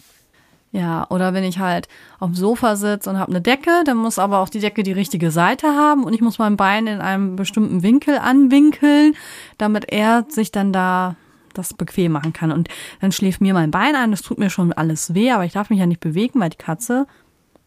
Ja, 0.72 1.08
oder 1.10 1.34
wenn 1.34 1.44
ich 1.44 1.60
halt 1.60 1.88
auf 2.20 2.30
dem 2.30 2.36
Sofa 2.36 2.76
sitze 2.76 3.10
und 3.10 3.18
habe 3.18 3.32
eine 3.32 3.42
Decke, 3.42 3.84
dann 3.86 3.98
muss 3.98 4.20
aber 4.20 4.40
auch 4.40 4.50
die 4.50 4.60
Decke 4.60 4.84
die 4.84 4.92
richtige 4.92 5.32
Seite 5.32 5.68
haben 5.68 6.04
und 6.04 6.14
ich 6.14 6.22
muss 6.22 6.40
mein 6.40 6.58
Bein 6.58 6.88
in 6.88 7.00
einem 7.00 7.36
bestimmten 7.36 7.84
Winkel 7.84 8.18
anwinkeln, 8.18 9.16
damit 9.58 9.92
er 9.92 10.26
sich 10.30 10.52
dann 10.52 10.74
da 10.74 11.16
das 11.54 11.74
bequem 11.74 12.12
machen 12.12 12.34
kann. 12.34 12.52
Und 12.52 12.70
dann 13.00 13.12
schläft 13.12 13.42
mir 13.42 13.54
mein 13.54 13.72
Bein 13.72 13.96
ein, 13.96 14.12
das 14.12 14.22
tut 14.22 14.38
mir 14.38 14.50
schon 14.50 14.74
alles 14.74 15.14
weh, 15.14 15.32
aber 15.32 15.46
ich 15.46 15.54
darf 15.54 15.70
mich 15.70 15.80
ja 15.80 15.86
nicht 15.86 16.02
bewegen, 16.02 16.40
weil 16.40 16.50
die 16.50 16.58
Katze 16.58 17.08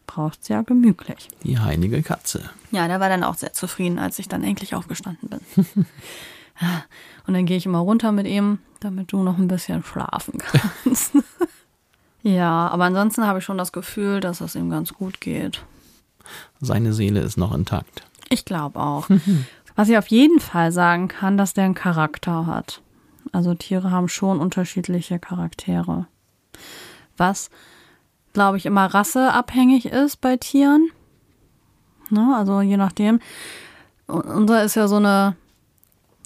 braucht 0.07 0.41
es 0.41 0.47
ja 0.47 0.61
gemütlich. 0.61 1.29
Die 1.43 1.57
heilige 1.57 2.01
Katze. 2.03 2.49
Ja, 2.71 2.87
der 2.87 2.99
war 2.99 3.09
dann 3.09 3.23
auch 3.23 3.35
sehr 3.35 3.53
zufrieden, 3.53 3.97
als 3.97 4.19
ich 4.19 4.27
dann 4.27 4.43
endlich 4.43 4.75
aufgestanden 4.75 5.29
bin. 5.29 5.65
und 7.27 7.33
dann 7.33 7.45
gehe 7.45 7.57
ich 7.57 7.65
immer 7.65 7.79
runter 7.79 8.11
mit 8.11 8.27
ihm, 8.27 8.59
damit 8.79 9.11
du 9.11 9.23
noch 9.23 9.37
ein 9.37 9.47
bisschen 9.47 9.83
schlafen 9.83 10.37
kannst. 10.37 11.13
ja, 12.23 12.67
aber 12.67 12.85
ansonsten 12.85 13.25
habe 13.25 13.39
ich 13.39 13.45
schon 13.45 13.57
das 13.57 13.71
Gefühl, 13.71 14.19
dass 14.19 14.41
es 14.41 14.55
ihm 14.55 14.69
ganz 14.69 14.93
gut 14.93 15.21
geht. 15.21 15.63
Seine 16.59 16.93
Seele 16.93 17.21
ist 17.21 17.37
noch 17.37 17.53
intakt. 17.53 18.03
Ich 18.29 18.45
glaube 18.45 18.79
auch. 18.79 19.09
Was 19.75 19.89
ich 19.89 19.97
auf 19.97 20.07
jeden 20.07 20.39
Fall 20.39 20.71
sagen 20.71 21.07
kann, 21.07 21.37
dass 21.37 21.53
der 21.53 21.65
einen 21.65 21.73
Charakter 21.73 22.45
hat. 22.45 22.81
Also 23.31 23.53
Tiere 23.53 23.91
haben 23.91 24.09
schon 24.09 24.39
unterschiedliche 24.39 25.19
Charaktere. 25.19 26.07
Was, 27.17 27.49
glaube 28.33 28.57
ich, 28.57 28.65
immer 28.65 28.85
rasseabhängig 28.85 29.85
ist 29.85 30.21
bei 30.21 30.37
Tieren. 30.37 30.89
Ne? 32.09 32.35
Also 32.35 32.61
je 32.61 32.77
nachdem. 32.77 33.19
Unser 34.07 34.63
ist 34.63 34.75
ja 34.75 34.87
so 34.87 34.97
eine, 34.97 35.35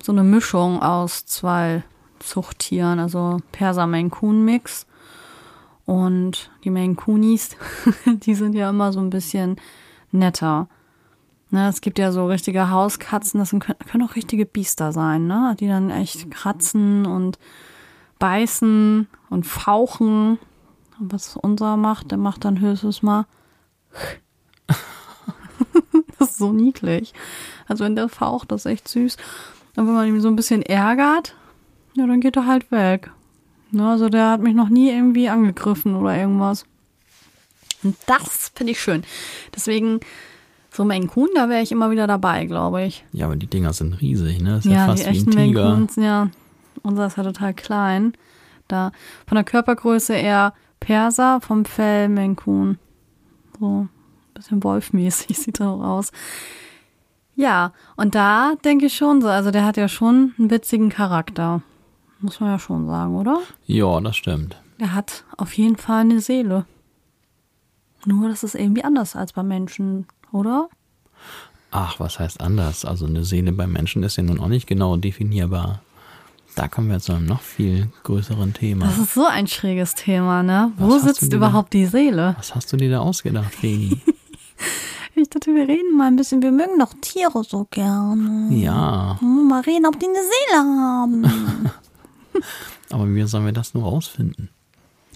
so 0.02 0.12
eine 0.12 0.24
Mischung 0.24 0.82
aus 0.82 1.26
zwei 1.26 1.84
Zuchttieren, 2.20 3.00
also 3.00 3.40
Perser 3.52 3.86
Maine 3.86 4.10
Coon 4.10 4.44
Mix. 4.44 4.88
Und 5.86 6.52
die 6.64 6.72
Maine 6.72 6.96
Coonis, 6.96 7.56
die 8.06 8.36
sind 8.36 8.56
ja 8.56 8.70
immer 8.70 8.92
so 8.92 9.00
ein 9.00 9.10
bisschen 9.12 9.58
netter. 10.12 10.68
Ne, 11.52 11.70
es 11.70 11.82
gibt 11.82 12.00
ja 12.00 12.12
so 12.12 12.26
richtige 12.26 12.72
Hauskatzen, 12.72 13.40
das 13.40 13.52
können, 13.52 13.62
können 13.62 14.04
auch 14.04 14.16
richtige 14.16 14.46
Biester 14.46 14.92
sein, 14.92 15.28
ne? 15.28 15.56
Die 15.60 15.68
dann 15.68 15.92
echt 15.92 16.32
kratzen 16.32 17.06
und 17.06 17.38
beißen 18.18 19.08
und 19.30 19.46
fauchen. 19.46 20.40
Und 21.00 21.14
was 21.14 21.38
unser 21.38 21.78
macht, 21.78 22.12
der 22.12 22.18
macht 22.18 22.46
dann 22.46 22.60
höchstens 22.60 23.04
mal. 23.04 23.28
das 26.18 26.32
ist 26.32 26.38
so 26.38 26.52
niedlich. 26.52 27.14
Also 27.68 27.84
wenn 27.84 27.96
der 27.96 28.10
faucht, 28.10 28.52
das 28.52 28.66
ist 28.66 28.72
echt 28.72 28.88
süß. 28.88 29.18
Und 29.76 29.88
wenn 29.88 29.94
man 29.94 30.08
ihn 30.08 30.22
so 30.22 30.30
ein 30.30 30.36
bisschen 30.36 30.64
ärgert, 30.64 31.36
ja, 31.96 32.08
dann 32.08 32.22
geht 32.22 32.38
er 32.38 32.48
halt 32.48 32.72
weg. 32.72 33.12
Ne, 33.76 33.90
also 33.90 34.08
der 34.08 34.30
hat 34.32 34.42
mich 34.42 34.56
noch 34.56 34.70
nie 34.70 34.90
irgendwie 34.90 35.28
angegriffen 35.28 35.96
oder 35.96 36.18
irgendwas. 36.18 36.66
Und 37.84 37.98
das 38.08 38.54
finde 38.56 38.72
ich 38.72 38.80
schön. 38.80 39.04
Deswegen 39.54 40.00
so 40.72 40.86
Maine 40.86 41.08
Coon, 41.08 41.28
da 41.36 41.50
wäre 41.50 41.62
ich 41.62 41.74
immer 41.74 41.92
wieder 41.92 42.08
dabei, 42.08 42.46
glaube 42.46 42.84
ich. 42.84 43.04
Ja, 43.12 43.26
aber 43.26 43.36
die 43.36 43.48
Dinger 43.48 43.74
sind 43.74 44.00
riesig, 44.00 44.42
ne? 44.42 44.56
Das 44.56 44.66
ist 44.66 44.72
ja, 44.72 44.78
ja 44.78 44.86
fast 44.86 45.04
die 45.04 45.10
echten 45.10 45.34
wie 45.34 45.38
ein 45.38 45.48
Tiger. 45.48 45.64
Maine 45.64 45.76
Coons, 45.76 45.96
ja. 45.98 46.30
Unser 46.84 47.08
ist 47.08 47.18
ja 47.18 47.24
total 47.24 47.54
klein. 47.54 48.14
Da 48.70 48.94
von 49.28 49.36
der 49.36 49.44
Körpergröße 49.44 50.14
eher 50.14 50.54
Perser, 50.80 51.42
vom 51.42 51.66
Fell 51.66 52.08
Maine 52.08 52.36
Coon. 52.36 52.80
So 53.60 53.82
ein 53.82 53.90
bisschen 54.34 54.64
wolfmäßig 54.64 55.38
sieht 55.38 55.60
er 55.60 55.72
auch 55.72 55.84
aus. 55.84 56.14
Ja, 57.36 57.74
und 57.98 58.16
da 58.16 58.54
denke 58.64 58.86
ich 58.86 58.96
schon 58.96 59.22
so, 59.22 59.28
also 59.28 59.52
der 59.52 59.66
hat 59.66 59.76
ja 59.76 59.90
schon 59.90 60.34
einen 60.40 60.50
witzigen 60.50 60.88
Charakter. 60.88 61.62
Muss 62.26 62.40
man 62.40 62.50
ja 62.50 62.58
schon 62.60 62.88
sagen, 62.88 63.16
oder? 63.16 63.40
Ja, 63.68 64.02
das 64.02 64.16
stimmt. 64.16 64.58
Der 64.80 64.96
hat 64.96 65.26
auf 65.38 65.54
jeden 65.54 65.78
Fall 65.78 66.02
eine 66.02 66.20
Seele. 66.22 66.66
Nur, 68.04 68.30
das 68.30 68.44
ist 68.44 68.56
irgendwie 68.56 68.84
anders 68.84 69.16
als 69.16 69.34
bei 69.34 69.44
Menschen, 69.44 70.08
oder? 70.32 70.70
Ach, 71.70 72.00
was 72.00 72.20
heißt 72.20 72.42
anders? 72.42 72.84
Also 72.84 73.06
eine 73.06 73.24
Seele 73.24 73.52
beim 73.52 73.72
Menschen 73.74 74.02
ist 74.02 74.16
ja 74.16 74.24
nun 74.24 74.40
auch 74.40 74.48
nicht 74.48 74.66
genau 74.66 74.98
definierbar. 74.98 75.82
Da 76.56 76.68
kommen 76.68 76.90
wir 76.90 77.00
zu 77.00 77.12
einem 77.14 77.28
noch 77.28 77.42
viel 77.42 77.90
größeren 78.04 78.54
Thema. 78.54 78.88
Das 78.88 78.98
ist 78.98 79.14
so 79.14 79.26
ein 79.28 79.46
schräges 79.46 79.94
Thema, 79.94 80.42
ne? 80.42 80.72
Was 80.78 80.90
Wo 80.90 80.98
sitzt 80.98 81.32
überhaupt 81.32 81.74
die 81.74 81.86
Seele? 81.86 82.36
Was 82.40 82.56
hast 82.56 82.74
du 82.74 82.78
dir 82.78 82.90
da 82.90 83.00
ausgedacht, 83.02 83.54
Feli? 83.54 84.02
Ich 85.18 85.30
dachte, 85.30 85.56
wir 85.56 85.66
reden 85.66 85.96
mal 85.96 86.08
ein 86.08 86.18
bisschen. 86.18 86.42
Wir 86.42 86.52
mögen 86.52 86.78
doch 86.78 86.94
Tiere 87.00 87.42
so 87.46 87.66
gerne. 87.72 88.54
ja, 88.54 89.18
Mal 89.22 89.62
reden, 89.62 89.86
ob 89.86 89.98
die 89.98 90.08
eine 90.08 90.16
Seele 90.16 90.62
haben. 90.62 91.26
aber 92.90 93.14
wie 93.14 93.24
sollen 93.28 93.46
wir 93.46 93.54
das 93.54 93.74
nur 93.74 93.84
rausfinden? 93.84 94.50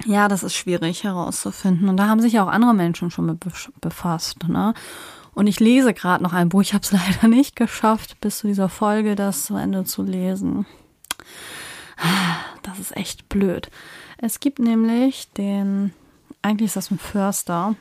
Ja, 0.05 0.27
das 0.27 0.43
ist 0.43 0.55
schwierig 0.55 1.03
herauszufinden. 1.03 1.89
Und 1.89 1.97
da 1.97 2.07
haben 2.07 2.21
sich 2.21 2.33
ja 2.33 2.43
auch 2.43 2.49
andere 2.49 2.73
Menschen 2.73 3.11
schon 3.11 3.25
mit 3.25 3.39
befasst. 3.81 4.47
Ne? 4.47 4.73
Und 5.33 5.47
ich 5.47 5.59
lese 5.59 5.93
gerade 5.93 6.23
noch 6.23 6.33
ein 6.33 6.49
Buch. 6.49 6.61
Ich 6.61 6.73
habe 6.73 6.83
es 6.83 6.91
leider 6.93 7.27
nicht 7.27 7.55
geschafft, 7.55 8.19
bis 8.21 8.39
zu 8.39 8.47
dieser 8.47 8.69
Folge 8.69 9.15
das 9.15 9.45
zu 9.45 9.55
Ende 9.55 9.83
zu 9.83 10.03
lesen. 10.03 10.65
Das 12.63 12.79
ist 12.79 12.95
echt 12.95 13.27
blöd. 13.27 13.69
Es 14.17 14.39
gibt 14.39 14.59
nämlich 14.59 15.31
den, 15.33 15.93
eigentlich 16.41 16.67
ist 16.67 16.75
das 16.77 16.91
ein 16.91 16.99
Förster, 16.99 17.75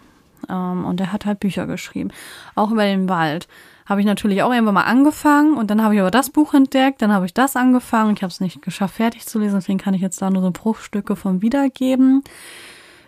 ähm, 0.48 0.84
und 0.84 1.00
der 1.00 1.12
hat 1.12 1.26
halt 1.26 1.40
Bücher 1.40 1.66
geschrieben, 1.66 2.10
auch 2.54 2.70
über 2.70 2.84
den 2.84 3.08
Wald. 3.08 3.48
Habe 3.88 4.00
ich 4.00 4.06
natürlich 4.06 4.42
auch 4.42 4.52
irgendwann 4.52 4.74
mal 4.74 4.82
angefangen 4.82 5.56
und 5.56 5.70
dann 5.70 5.82
habe 5.82 5.94
ich 5.94 6.00
aber 6.00 6.10
das 6.10 6.28
Buch 6.28 6.52
entdeckt, 6.52 7.00
dann 7.00 7.10
habe 7.10 7.24
ich 7.24 7.32
das 7.32 7.56
angefangen 7.56 8.10
und 8.10 8.18
ich 8.18 8.22
habe 8.22 8.30
es 8.30 8.40
nicht 8.40 8.60
geschafft, 8.60 8.96
fertig 8.96 9.26
zu 9.26 9.38
lesen, 9.38 9.54
deswegen 9.54 9.78
kann 9.78 9.94
ich 9.94 10.02
jetzt 10.02 10.20
da 10.20 10.28
nur 10.28 10.42
so 10.42 10.50
Bruchstücke 10.50 11.16
von 11.16 11.40
wiedergeben. 11.40 12.22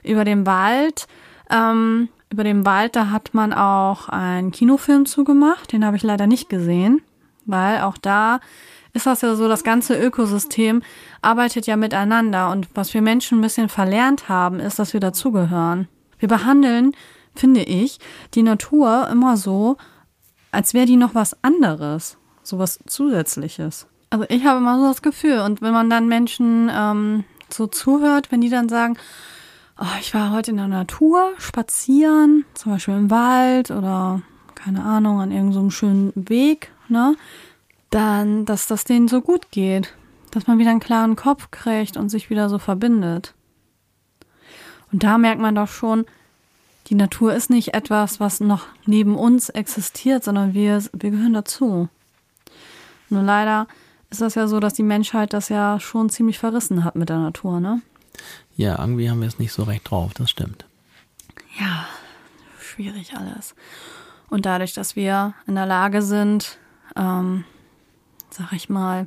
Über 0.02 0.24
den 0.24 0.46
Wald, 0.46 1.06
ähm, 1.50 2.08
über 2.30 2.44
den 2.44 2.64
Wald, 2.64 2.96
da 2.96 3.10
hat 3.10 3.34
man 3.34 3.52
auch 3.52 4.08
einen 4.08 4.52
Kinofilm 4.52 5.04
zugemacht, 5.04 5.70
den 5.72 5.84
habe 5.84 5.98
ich 5.98 6.02
leider 6.02 6.26
nicht 6.26 6.48
gesehen, 6.48 7.02
weil 7.44 7.82
auch 7.82 7.98
da 7.98 8.40
ist 8.94 9.04
das 9.04 9.20
ja 9.20 9.34
so, 9.34 9.48
das 9.48 9.64
ganze 9.64 10.00
Ökosystem 10.00 10.82
arbeitet 11.20 11.66
ja 11.66 11.76
miteinander 11.76 12.50
und 12.50 12.68
was 12.74 12.94
wir 12.94 13.02
Menschen 13.02 13.38
ein 13.38 13.42
bisschen 13.42 13.68
verlernt 13.68 14.30
haben, 14.30 14.60
ist, 14.60 14.78
dass 14.78 14.94
wir 14.94 15.00
dazugehören. 15.00 15.88
Wir 16.18 16.28
behandeln, 16.28 16.92
finde 17.34 17.62
ich, 17.62 17.98
die 18.34 18.42
Natur 18.42 19.08
immer 19.12 19.36
so, 19.36 19.76
als 20.50 20.74
wäre 20.74 20.86
die 20.86 20.96
noch 20.96 21.14
was 21.14 21.36
anderes, 21.42 22.16
so 22.42 22.58
was 22.58 22.80
Zusätzliches. 22.86 23.86
Also 24.10 24.26
ich 24.28 24.44
habe 24.44 24.58
immer 24.58 24.78
so 24.78 24.88
das 24.88 25.02
Gefühl 25.02 25.40
und 25.40 25.62
wenn 25.62 25.72
man 25.72 25.88
dann 25.88 26.08
Menschen 26.08 26.70
ähm, 26.72 27.24
so 27.48 27.66
zuhört, 27.66 28.32
wenn 28.32 28.40
die 28.40 28.50
dann 28.50 28.68
sagen, 28.68 28.96
oh, 29.78 29.98
ich 30.00 30.14
war 30.14 30.32
heute 30.32 30.50
in 30.50 30.56
der 30.56 30.68
Natur 30.68 31.32
spazieren, 31.38 32.44
zum 32.54 32.72
Beispiel 32.72 32.94
im 32.94 33.10
Wald 33.10 33.70
oder 33.70 34.22
keine 34.54 34.84
Ahnung, 34.84 35.20
an 35.20 35.30
irgendeinem 35.30 35.64
so 35.64 35.70
schönen 35.70 36.12
Weg, 36.14 36.72
ne? 36.88 37.16
Dann, 37.88 38.44
dass 38.44 38.66
das 38.66 38.84
denen 38.84 39.08
so 39.08 39.20
gut 39.20 39.50
geht. 39.50 39.94
Dass 40.30 40.46
man 40.46 40.58
wieder 40.58 40.70
einen 40.70 40.80
klaren 40.80 41.16
Kopf 41.16 41.50
kriegt 41.50 41.96
und 41.96 42.08
sich 42.08 42.30
wieder 42.30 42.48
so 42.48 42.58
verbindet. 42.58 43.34
Und 44.92 45.02
da 45.02 45.18
merkt 45.18 45.40
man 45.40 45.56
doch 45.56 45.66
schon, 45.66 46.04
die 46.90 46.96
Natur 46.96 47.32
ist 47.32 47.50
nicht 47.50 47.72
etwas, 47.72 48.18
was 48.18 48.40
noch 48.40 48.66
neben 48.84 49.16
uns 49.16 49.48
existiert, 49.48 50.24
sondern 50.24 50.54
wir, 50.54 50.82
wir 50.92 51.10
gehören 51.10 51.32
dazu. 51.32 51.88
Nur 53.08 53.22
leider 53.22 53.68
ist 54.10 54.20
das 54.20 54.34
ja 54.34 54.48
so, 54.48 54.58
dass 54.58 54.74
die 54.74 54.82
Menschheit 54.82 55.32
das 55.32 55.48
ja 55.48 55.78
schon 55.78 56.10
ziemlich 56.10 56.38
verrissen 56.38 56.82
hat 56.82 56.96
mit 56.96 57.08
der 57.08 57.18
Natur, 57.18 57.60
ne? 57.60 57.80
Ja, 58.56 58.78
irgendwie 58.78 59.08
haben 59.08 59.20
wir 59.20 59.28
es 59.28 59.38
nicht 59.38 59.52
so 59.52 59.62
recht 59.62 59.88
drauf, 59.88 60.14
das 60.14 60.30
stimmt. 60.30 60.66
Ja, 61.60 61.86
schwierig 62.60 63.14
alles. 63.14 63.54
Und 64.28 64.44
dadurch, 64.44 64.74
dass 64.74 64.96
wir 64.96 65.34
in 65.46 65.54
der 65.54 65.66
Lage 65.66 66.02
sind, 66.02 66.58
ähm, 66.96 67.44
sag 68.30 68.52
ich 68.52 68.68
mal, 68.68 69.06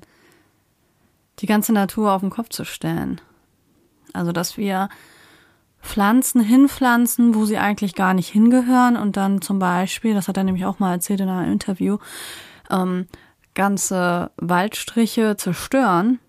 die 1.40 1.48
ganze 1.48 1.74
Natur 1.74 2.13
auf 2.13 2.22
den 2.22 2.30
Kopf 2.30 2.50
zu 2.50 2.63
stellen. 2.63 3.20
Also, 4.13 4.32
dass 4.32 4.56
wir 4.56 4.88
Pflanzen 5.84 6.42
hinpflanzen, 6.42 7.36
wo 7.36 7.46
sie 7.46 7.58
eigentlich 7.58 7.94
gar 7.94 8.13
nicht 8.13 8.30
hingehören 8.30 8.96
und 8.96 9.18
dann 9.18 9.42
zum 9.42 9.60
Beispiel, 9.60 10.13
das 10.13 10.28
hat 10.28 10.38
er 10.38 10.46
nämlich 10.46 10.66
auch 10.66 10.80
mal 10.80 10.94
erzählt 10.94 11.20
in 11.20 11.30
einem 11.30 11.52
Interview, 11.52 11.98
ähm, 12.72 13.06
ganze 13.54 14.32
Waldstriche 14.38 15.36
zerstören, 15.38 16.20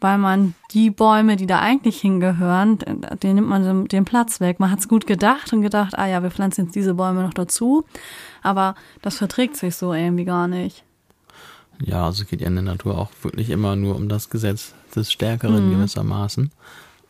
weil 0.00 0.18
man 0.18 0.54
die 0.72 0.90
Bäume, 0.90 1.36
die 1.36 1.46
da 1.46 1.60
eigentlich 1.60 2.00
hingehören, 2.00 2.78
den 3.22 3.36
nimmt 3.36 3.48
man 3.48 3.86
den 3.86 4.04
Platz 4.04 4.40
weg. 4.40 4.60
Man 4.60 4.70
hat 4.70 4.80
es 4.80 4.88
gut 4.88 5.06
gedacht 5.06 5.52
und 5.52 5.62
gedacht, 5.62 5.98
ah 5.98 6.06
ja, 6.06 6.22
wir 6.22 6.30
pflanzen 6.30 6.66
jetzt 6.66 6.74
diese 6.76 6.94
Bäume 6.94 7.22
noch 7.22 7.34
dazu, 7.34 7.84
aber 8.42 8.74
das 9.00 9.16
verträgt 9.16 9.56
sich 9.56 9.74
so 9.76 9.94
irgendwie 9.94 10.26
gar 10.26 10.46
nicht. 10.46 10.84
Ja, 11.80 12.04
also 12.04 12.22
es 12.22 12.28
geht 12.28 12.42
ja 12.42 12.46
in 12.46 12.54
der 12.54 12.62
Natur 12.62 12.98
auch 12.98 13.10
wirklich 13.22 13.48
immer 13.48 13.76
nur 13.76 13.96
um 13.96 14.08
das 14.08 14.28
Gesetz 14.28 14.74
des 14.94 15.10
Stärkeren 15.10 15.70
gewissermaßen. 15.70 16.52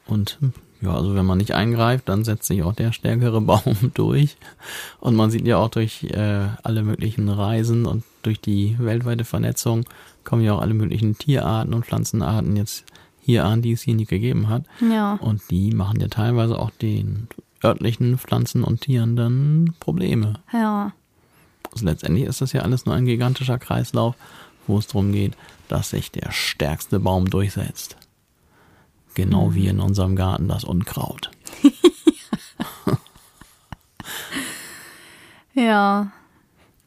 Und 0.06 0.38
ja, 0.84 0.94
also 0.94 1.14
wenn 1.14 1.26
man 1.26 1.38
nicht 1.38 1.54
eingreift, 1.54 2.08
dann 2.08 2.24
setzt 2.24 2.46
sich 2.46 2.62
auch 2.62 2.74
der 2.74 2.92
stärkere 2.92 3.40
Baum 3.40 3.92
durch. 3.94 4.36
Und 5.00 5.16
man 5.16 5.30
sieht 5.30 5.46
ja 5.46 5.56
auch 5.58 5.68
durch 5.68 6.04
äh, 6.04 6.46
alle 6.62 6.82
möglichen 6.82 7.28
Reisen 7.28 7.86
und 7.86 8.04
durch 8.22 8.40
die 8.40 8.76
weltweite 8.78 9.24
Vernetzung 9.24 9.84
kommen 10.24 10.42
ja 10.42 10.54
auch 10.54 10.60
alle 10.60 10.74
möglichen 10.74 11.16
Tierarten 11.18 11.74
und 11.74 11.84
Pflanzenarten 11.84 12.56
jetzt 12.56 12.84
hier 13.20 13.44
an, 13.44 13.62
die 13.62 13.72
es 13.72 13.82
hier 13.82 13.94
nie 13.94 14.06
gegeben 14.06 14.48
hat. 14.48 14.64
Ja. 14.80 15.14
Und 15.14 15.42
die 15.50 15.72
machen 15.72 16.00
ja 16.00 16.08
teilweise 16.08 16.58
auch 16.58 16.70
den 16.70 17.28
örtlichen 17.62 18.18
Pflanzen 18.18 18.62
und 18.62 18.82
Tieren 18.82 19.16
dann 19.16 19.74
Probleme. 19.80 20.40
Ja. 20.52 20.92
Also 21.72 21.86
letztendlich 21.86 22.24
ist 22.24 22.40
das 22.40 22.52
ja 22.52 22.62
alles 22.62 22.84
nur 22.86 22.94
ein 22.94 23.06
gigantischer 23.06 23.58
Kreislauf, 23.58 24.14
wo 24.66 24.78
es 24.78 24.86
darum 24.86 25.12
geht, 25.12 25.32
dass 25.68 25.90
sich 25.90 26.10
der 26.10 26.30
stärkste 26.30 27.00
Baum 27.00 27.30
durchsetzt. 27.30 27.96
Genau 29.14 29.46
Mhm. 29.50 29.54
wie 29.54 29.66
in 29.68 29.80
unserem 29.80 30.16
Garten 30.16 30.48
das 30.48 30.64
Unkraut. 30.64 31.30
Ja. 35.54 36.10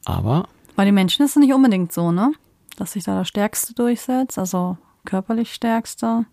Aber 0.04 0.48
Bei 0.76 0.84
den 0.84 0.94
Menschen 0.94 1.24
ist 1.24 1.32
es 1.32 1.36
nicht 1.36 1.52
unbedingt 1.52 1.92
so, 1.92 2.12
ne? 2.12 2.32
Dass 2.76 2.92
sich 2.92 3.04
da 3.04 3.18
das 3.18 3.28
Stärkste 3.28 3.74
durchsetzt, 3.74 4.38
also 4.38 4.76
körperlich 5.04 5.52
Stärkste. 5.54 6.26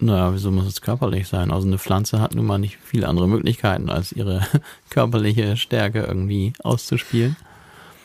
Naja, 0.00 0.32
wieso 0.32 0.50
muss 0.50 0.66
es 0.66 0.80
körperlich 0.80 1.26
sein? 1.28 1.50
Also 1.50 1.66
eine 1.66 1.78
Pflanze 1.78 2.20
hat 2.20 2.34
nun 2.34 2.46
mal 2.46 2.58
nicht 2.58 2.78
viele 2.84 3.08
andere 3.08 3.26
Möglichkeiten, 3.28 3.88
als 3.88 4.12
ihre 4.12 4.46
körperliche 4.90 5.56
Stärke 5.56 6.02
irgendwie 6.02 6.52
auszuspielen. 6.62 7.36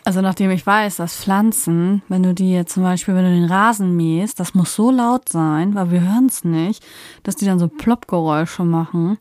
Also 0.05 0.22
nachdem 0.22 0.51
ich 0.51 0.65
weiß, 0.65 0.98
dass 0.98 1.15
Pflanzen, 1.15 2.01
wenn 2.10 2.24
du 2.24 2.33
die 2.33 2.51
jetzt 2.51 2.74
zum 2.74 2.83
Beispiel, 2.83 3.15
wenn 3.15 3.24
du 3.24 3.31
den 3.31 3.45
Rasen 3.50 3.95
mähst, 3.95 4.39
das 4.39 4.53
muss 4.53 4.75
so 4.75 4.91
laut 4.91 5.29
sein, 5.29 5.75
weil 5.75 5.91
wir 5.91 6.01
hören 6.01 6.25
es 6.25 6.43
nicht, 6.43 6.83
dass 7.24 7.38
die 7.38 7.45
dann 7.45 7.60
so 7.60 7.69
Ploppgeräusche 7.69 8.63
machen. 8.63 9.17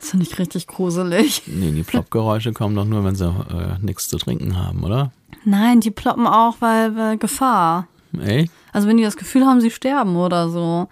Das 0.00 0.10
finde 0.10 0.26
ich 0.26 0.36
richtig 0.36 0.66
gruselig. 0.66 1.44
Nee, 1.46 1.70
die 1.70 1.84
Ploppgeräusche 1.84 2.52
kommen 2.52 2.74
doch 2.74 2.84
nur, 2.84 3.04
wenn 3.04 3.14
sie 3.14 3.26
äh, 3.26 3.78
nichts 3.80 4.08
zu 4.08 4.18
trinken 4.18 4.56
haben, 4.56 4.82
oder? 4.82 5.12
Nein, 5.44 5.80
die 5.80 5.92
ploppen 5.92 6.26
auch, 6.26 6.56
weil, 6.58 6.96
weil 6.96 7.18
Gefahr. 7.18 7.86
Echt? 8.20 8.50
Also 8.72 8.88
wenn 8.88 8.96
die 8.96 9.04
das 9.04 9.16
Gefühl 9.16 9.46
haben, 9.46 9.60
sie 9.60 9.70
sterben 9.70 10.16
oder 10.16 10.48
so. 10.48 10.88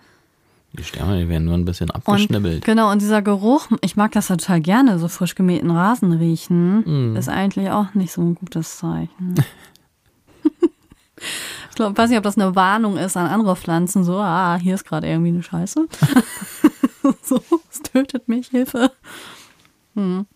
Die 0.73 0.85
Sterbe, 0.85 1.19
die 1.19 1.29
werden 1.29 1.47
nur 1.47 1.55
ein 1.55 1.65
bisschen 1.65 1.91
Und 1.91 1.97
abgeschnibbelt. 1.97 2.65
genau, 2.65 2.93
und 2.93 3.03
dieser 3.03 3.23
Geruch, 3.23 3.69
ich 3.81 3.97
mag 3.97 4.13
das 4.13 4.29
ja 4.29 4.37
total 4.37 4.61
gerne, 4.61 4.99
so 4.99 5.09
frisch 5.09 5.35
gemähten 5.35 5.71
Rasen 5.71 6.13
riechen, 6.13 7.17
ist 7.17 7.29
eigentlich 7.29 7.71
auch 7.71 7.93
nicht 7.95 8.13
so 8.13 8.23
ein 8.23 8.37
gutes 8.37 8.79
Zeichen. 8.79 9.35
ich 11.71 11.75
glaube, 11.75 11.99
weiß 11.99 12.11
nicht, 12.11 12.19
ob 12.19 12.25
das 12.25 12.39
eine 12.39 12.55
Warnung 12.55 12.97
ist 12.97 13.17
an 13.17 13.27
andere 13.27 13.57
Pflanzen, 13.57 14.05
so, 14.05 14.19
ah, 14.19 14.59
hier 14.63 14.77
ist 14.77 14.85
gerade 14.85 15.09
irgendwie 15.09 15.31
eine 15.31 15.43
Scheiße. 15.43 15.89
so, 17.23 17.43
es 17.71 17.83
tötet 17.83 18.29
mich, 18.29 18.49
Hilfe. 18.49 18.93
Hm. 19.97 20.27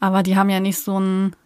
Aber 0.00 0.22
die 0.22 0.36
haben 0.36 0.50
ja 0.50 0.60
nicht 0.60 0.78
so 0.78 0.98
ein 0.98 1.36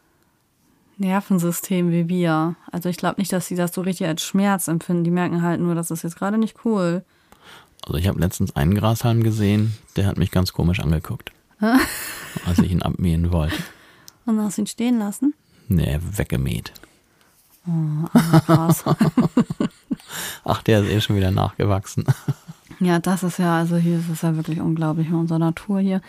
Nervensystem 0.96 1.92
wie 1.92 2.08
wir. 2.08 2.56
Also 2.72 2.88
ich 2.88 2.96
glaube 2.96 3.20
nicht, 3.20 3.32
dass 3.32 3.46
sie 3.46 3.54
das 3.54 3.72
so 3.72 3.82
richtig 3.82 4.06
als 4.06 4.22
Schmerz 4.22 4.68
empfinden. 4.68 5.04
Die 5.04 5.10
merken 5.10 5.42
halt 5.42 5.60
nur, 5.60 5.74
das 5.74 5.90
ist 5.90 6.02
jetzt 6.02 6.16
gerade 6.16 6.38
nicht 6.38 6.64
cool. 6.64 7.04
Also 7.88 7.96
ich 7.96 8.06
habe 8.06 8.20
letztens 8.20 8.54
einen 8.54 8.74
Grashalm 8.74 9.22
gesehen, 9.22 9.72
der 9.96 10.04
hat 10.04 10.18
mich 10.18 10.30
ganz 10.30 10.52
komisch 10.52 10.80
angeguckt. 10.80 11.32
als 12.46 12.58
ich 12.58 12.70
ihn 12.70 12.82
abmähen 12.82 13.32
wollte. 13.32 13.56
Und 14.26 14.38
hast 14.42 14.58
ihn 14.58 14.66
stehen 14.66 14.98
lassen. 14.98 15.32
Nee, 15.68 15.98
weggemäht. 16.02 16.72
Krass. 18.44 18.84
Ach, 20.44 20.62
der 20.62 20.82
ist 20.82 20.90
eh 20.90 21.00
schon 21.00 21.16
wieder 21.16 21.30
nachgewachsen. 21.30 22.04
Ja, 22.80 23.00
das 23.00 23.24
ist 23.24 23.40
ja, 23.40 23.58
also 23.58 23.76
hier 23.76 23.98
ist 23.98 24.08
es 24.08 24.22
ja 24.22 24.36
wirklich 24.36 24.60
unglaublich 24.60 25.08
mit 25.08 25.18
unserer 25.18 25.40
Natur 25.40 25.80
hier. 25.80 26.00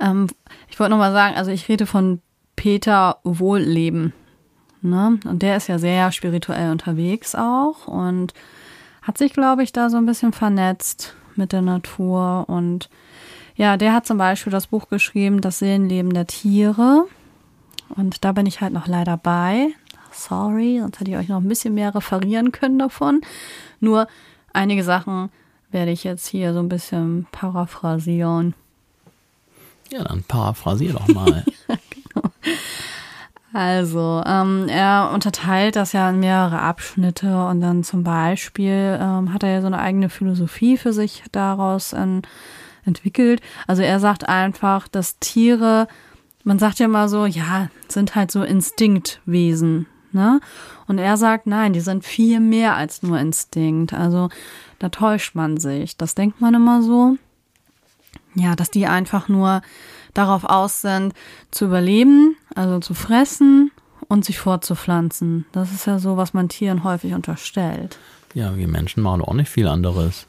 Ähm, 0.00 0.28
ich 0.70 0.80
wollte 0.80 0.92
noch 0.92 0.96
mal 0.96 1.12
sagen, 1.12 1.36
also 1.36 1.50
ich 1.50 1.68
rede 1.68 1.84
von 1.84 2.22
Peter 2.56 3.18
Wohlleben. 3.22 4.14
Ne? 4.80 5.20
Und 5.26 5.42
der 5.42 5.58
ist 5.58 5.68
ja 5.68 5.78
sehr 5.78 6.10
spirituell 6.10 6.70
unterwegs 6.70 7.34
auch 7.34 7.86
und 7.86 8.32
hat 9.10 9.18
sich, 9.18 9.32
glaube 9.32 9.64
ich, 9.64 9.72
da 9.72 9.90
so 9.90 9.96
ein 9.96 10.06
bisschen 10.06 10.32
vernetzt 10.32 11.16
mit 11.34 11.50
der 11.50 11.62
Natur. 11.62 12.44
Und 12.46 12.88
ja, 13.56 13.76
der 13.76 13.92
hat 13.92 14.06
zum 14.06 14.18
Beispiel 14.18 14.52
das 14.52 14.68
Buch 14.68 14.88
geschrieben, 14.88 15.40
Das 15.40 15.58
Seelenleben 15.58 16.12
der 16.12 16.28
Tiere. 16.28 17.06
Und 17.88 18.24
da 18.24 18.30
bin 18.30 18.46
ich 18.46 18.60
halt 18.60 18.72
noch 18.72 18.86
leider 18.86 19.16
bei. 19.16 19.66
Sorry, 20.12 20.78
sonst 20.80 21.00
hätte 21.00 21.10
ich 21.10 21.16
euch 21.16 21.26
noch 21.26 21.40
ein 21.40 21.48
bisschen 21.48 21.74
mehr 21.74 21.92
referieren 21.92 22.52
können 22.52 22.78
davon. 22.78 23.22
Nur 23.80 24.06
einige 24.52 24.84
Sachen 24.84 25.30
werde 25.72 25.90
ich 25.90 26.04
jetzt 26.04 26.28
hier 26.28 26.52
so 26.52 26.60
ein 26.60 26.68
bisschen 26.68 27.26
paraphrasieren. 27.32 28.54
Ja, 29.90 30.04
dann 30.04 30.22
paraphrasier 30.22 30.92
doch 30.92 31.08
mal. 31.08 31.44
Also, 33.52 34.22
ähm, 34.26 34.68
er 34.68 35.10
unterteilt 35.12 35.74
das 35.74 35.92
ja 35.92 36.08
in 36.10 36.20
mehrere 36.20 36.60
Abschnitte 36.60 37.46
und 37.46 37.60
dann 37.60 37.82
zum 37.82 38.04
Beispiel 38.04 38.98
ähm, 39.00 39.32
hat 39.32 39.42
er 39.42 39.50
ja 39.50 39.60
so 39.60 39.66
eine 39.66 39.80
eigene 39.80 40.08
Philosophie 40.08 40.76
für 40.76 40.92
sich 40.92 41.24
daraus 41.32 41.92
en 41.92 42.22
entwickelt. 42.84 43.40
Also 43.66 43.82
er 43.82 44.00
sagt 44.00 44.28
einfach, 44.28 44.88
dass 44.88 45.18
Tiere, 45.18 45.88
man 46.44 46.58
sagt 46.58 46.78
ja 46.78 46.88
mal 46.88 47.08
so, 47.08 47.26
ja, 47.26 47.68
sind 47.88 48.14
halt 48.14 48.30
so 48.30 48.42
Instinktwesen, 48.42 49.86
ne? 50.12 50.40
Und 50.86 50.98
er 50.98 51.16
sagt, 51.16 51.46
nein, 51.46 51.72
die 51.72 51.80
sind 51.80 52.04
viel 52.04 52.40
mehr 52.40 52.74
als 52.76 53.02
nur 53.02 53.18
Instinkt. 53.18 53.92
Also 53.92 54.28
da 54.78 54.88
täuscht 54.88 55.34
man 55.34 55.58
sich. 55.58 55.96
Das 55.96 56.14
denkt 56.14 56.40
man 56.40 56.54
immer 56.54 56.82
so. 56.82 57.16
Ja, 58.34 58.56
dass 58.56 58.70
die 58.70 58.86
einfach 58.86 59.28
nur 59.28 59.62
darauf 60.14 60.44
aus 60.44 60.80
sind, 60.80 61.14
zu 61.50 61.66
überleben, 61.66 62.36
also 62.54 62.78
zu 62.80 62.94
fressen 62.94 63.70
und 64.08 64.24
sich 64.24 64.38
fortzupflanzen. 64.38 65.46
Das 65.52 65.72
ist 65.72 65.86
ja 65.86 65.98
so, 65.98 66.16
was 66.16 66.34
man 66.34 66.48
Tieren 66.48 66.84
häufig 66.84 67.14
unterstellt. 67.14 67.98
Ja, 68.34 68.56
wir 68.56 68.68
Menschen 68.68 69.02
machen 69.02 69.22
auch 69.22 69.34
nicht 69.34 69.50
viel 69.50 69.68
anderes. 69.68 70.26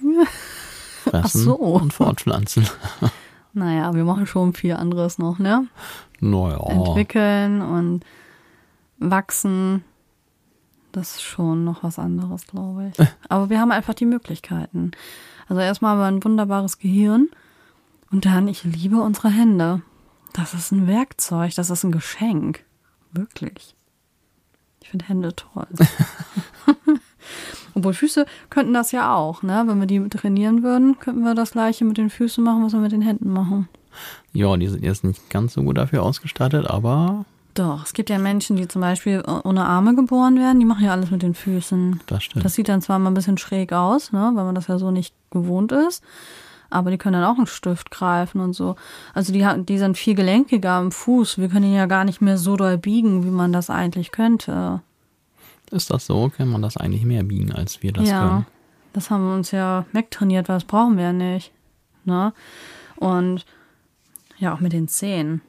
Fressen 1.04 1.22
Ach 1.24 1.28
so. 1.28 1.54
und 1.54 1.92
fortpflanzen. 1.92 2.68
Naja, 3.58 3.94
wir 3.94 4.04
machen 4.04 4.26
schon 4.26 4.52
viel 4.52 4.74
anderes 4.74 5.16
noch, 5.16 5.38
ne? 5.38 5.66
Naja. 6.20 6.62
Entwickeln 6.68 7.62
und 7.62 8.04
wachsen. 8.98 9.82
Das 10.92 11.12
ist 11.12 11.22
schon 11.22 11.64
noch 11.64 11.82
was 11.82 11.98
anderes, 11.98 12.46
glaube 12.46 12.92
ich. 12.92 13.06
Aber 13.30 13.48
wir 13.48 13.58
haben 13.58 13.72
einfach 13.72 13.94
die 13.94 14.04
Möglichkeiten. 14.04 14.90
Also 15.48 15.62
erstmal 15.62 15.92
haben 15.92 16.00
wir 16.00 16.04
ein 16.04 16.24
wunderbares 16.24 16.78
Gehirn 16.78 17.30
und 18.10 18.24
dann, 18.24 18.48
ich 18.48 18.64
liebe 18.64 19.00
unsere 19.00 19.28
Hände. 19.28 19.82
Das 20.32 20.54
ist 20.54 20.72
ein 20.72 20.86
Werkzeug, 20.86 21.54
das 21.54 21.70
ist 21.70 21.84
ein 21.84 21.92
Geschenk. 21.92 22.64
Wirklich. 23.12 23.74
Ich 24.82 24.90
finde 24.90 25.06
Hände 25.06 25.34
toll. 25.34 25.66
Obwohl 27.74 27.92
Füße 27.92 28.24
könnten 28.50 28.72
das 28.72 28.92
ja 28.92 29.14
auch, 29.14 29.42
ne? 29.42 29.64
Wenn 29.66 29.80
wir 29.80 29.86
die 29.86 30.08
trainieren 30.08 30.62
würden, 30.62 30.98
könnten 30.98 31.24
wir 31.24 31.34
das 31.34 31.52
gleiche 31.52 31.84
mit 31.84 31.98
den 31.98 32.08
Füßen 32.10 32.42
machen, 32.42 32.64
was 32.64 32.72
wir 32.72 32.80
mit 32.80 32.92
den 32.92 33.02
Händen 33.02 33.32
machen. 33.32 33.68
Ja, 34.32 34.56
die 34.56 34.68
sind 34.68 34.84
jetzt 34.84 35.04
nicht 35.04 35.28
ganz 35.30 35.54
so 35.54 35.62
gut 35.62 35.76
dafür 35.76 36.02
ausgestattet, 36.02 36.68
aber 36.68 37.24
Doch, 37.54 37.84
es 37.84 37.92
gibt 37.94 38.10
ja 38.10 38.18
Menschen, 38.18 38.56
die 38.56 38.68
zum 38.68 38.80
Beispiel 38.82 39.22
ohne 39.44 39.64
Arme 39.64 39.94
geboren 39.94 40.38
werden, 40.38 40.60
die 40.60 40.66
machen 40.66 40.84
ja 40.84 40.92
alles 40.92 41.10
mit 41.10 41.22
den 41.22 41.34
Füßen. 41.34 42.00
das 42.06 42.24
stimmt. 42.24 42.44
Das 42.44 42.54
sieht 42.54 42.68
dann 42.68 42.82
zwar 42.82 42.98
mal 42.98 43.10
ein 43.10 43.14
bisschen 43.14 43.38
schräg 43.38 43.72
aus, 43.72 44.12
ne, 44.12 44.32
weil 44.34 44.44
man 44.44 44.54
das 44.54 44.68
ja 44.68 44.78
so 44.78 44.90
nicht 44.90 45.14
gewohnt 45.30 45.72
ist, 45.72 46.02
aber 46.70 46.90
die 46.90 46.98
können 46.98 47.20
dann 47.20 47.30
auch 47.30 47.38
einen 47.38 47.46
Stift 47.46 47.90
greifen 47.90 48.40
und 48.40 48.52
so. 48.52 48.76
Also 49.14 49.32
die, 49.32 49.46
die 49.64 49.78
sind 49.78 49.96
viel 49.96 50.14
gelenkiger 50.14 50.72
am 50.72 50.92
Fuß. 50.92 51.38
Wir 51.38 51.48
können 51.48 51.66
ihn 51.66 51.74
ja 51.74 51.86
gar 51.86 52.04
nicht 52.04 52.20
mehr 52.20 52.38
so 52.38 52.56
doll 52.56 52.78
biegen, 52.78 53.24
wie 53.24 53.30
man 53.30 53.52
das 53.52 53.70
eigentlich 53.70 54.12
könnte. 54.12 54.80
Ist 55.70 55.90
das 55.90 56.06
so? 56.06 56.30
Kann 56.36 56.48
man 56.48 56.62
das 56.62 56.76
eigentlich 56.76 57.04
mehr 57.04 57.24
biegen, 57.24 57.52
als 57.52 57.82
wir 57.82 57.92
das 57.92 58.08
ja, 58.08 58.28
können? 58.28 58.46
das 58.92 59.10
haben 59.10 59.26
wir 59.26 59.34
uns 59.34 59.50
ja 59.50 59.84
wegtrainiert, 59.92 60.48
weil 60.48 60.56
das 60.56 60.64
brauchen 60.64 60.96
wir 60.96 61.04
ja 61.04 61.12
nicht. 61.12 61.52
Ne? 62.04 62.32
Und 62.96 63.44
ja, 64.38 64.54
auch 64.54 64.60
mit 64.60 64.72
den 64.72 64.88
Zehen. 64.88 65.42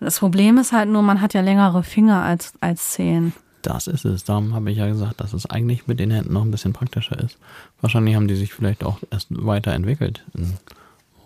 Das 0.00 0.20
Problem 0.20 0.58
ist 0.58 0.72
halt 0.72 0.88
nur, 0.88 1.02
man 1.02 1.20
hat 1.20 1.34
ja 1.34 1.40
längere 1.40 1.82
Finger 1.82 2.22
als, 2.22 2.52
als 2.60 2.92
Zehen. 2.92 3.32
Das 3.68 3.86
ist 3.86 4.06
es. 4.06 4.24
Darum 4.24 4.54
habe 4.54 4.70
ich 4.70 4.78
ja 4.78 4.88
gesagt, 4.88 5.20
dass 5.20 5.34
es 5.34 5.44
eigentlich 5.44 5.86
mit 5.86 6.00
den 6.00 6.10
Händen 6.10 6.32
noch 6.32 6.40
ein 6.40 6.50
bisschen 6.50 6.72
praktischer 6.72 7.18
ist. 7.18 7.36
Wahrscheinlich 7.82 8.14
haben 8.14 8.26
die 8.26 8.34
sich 8.34 8.54
vielleicht 8.54 8.82
auch 8.82 8.98
erst 9.10 9.26
weiterentwickelt 9.28 10.24
in 10.32 10.54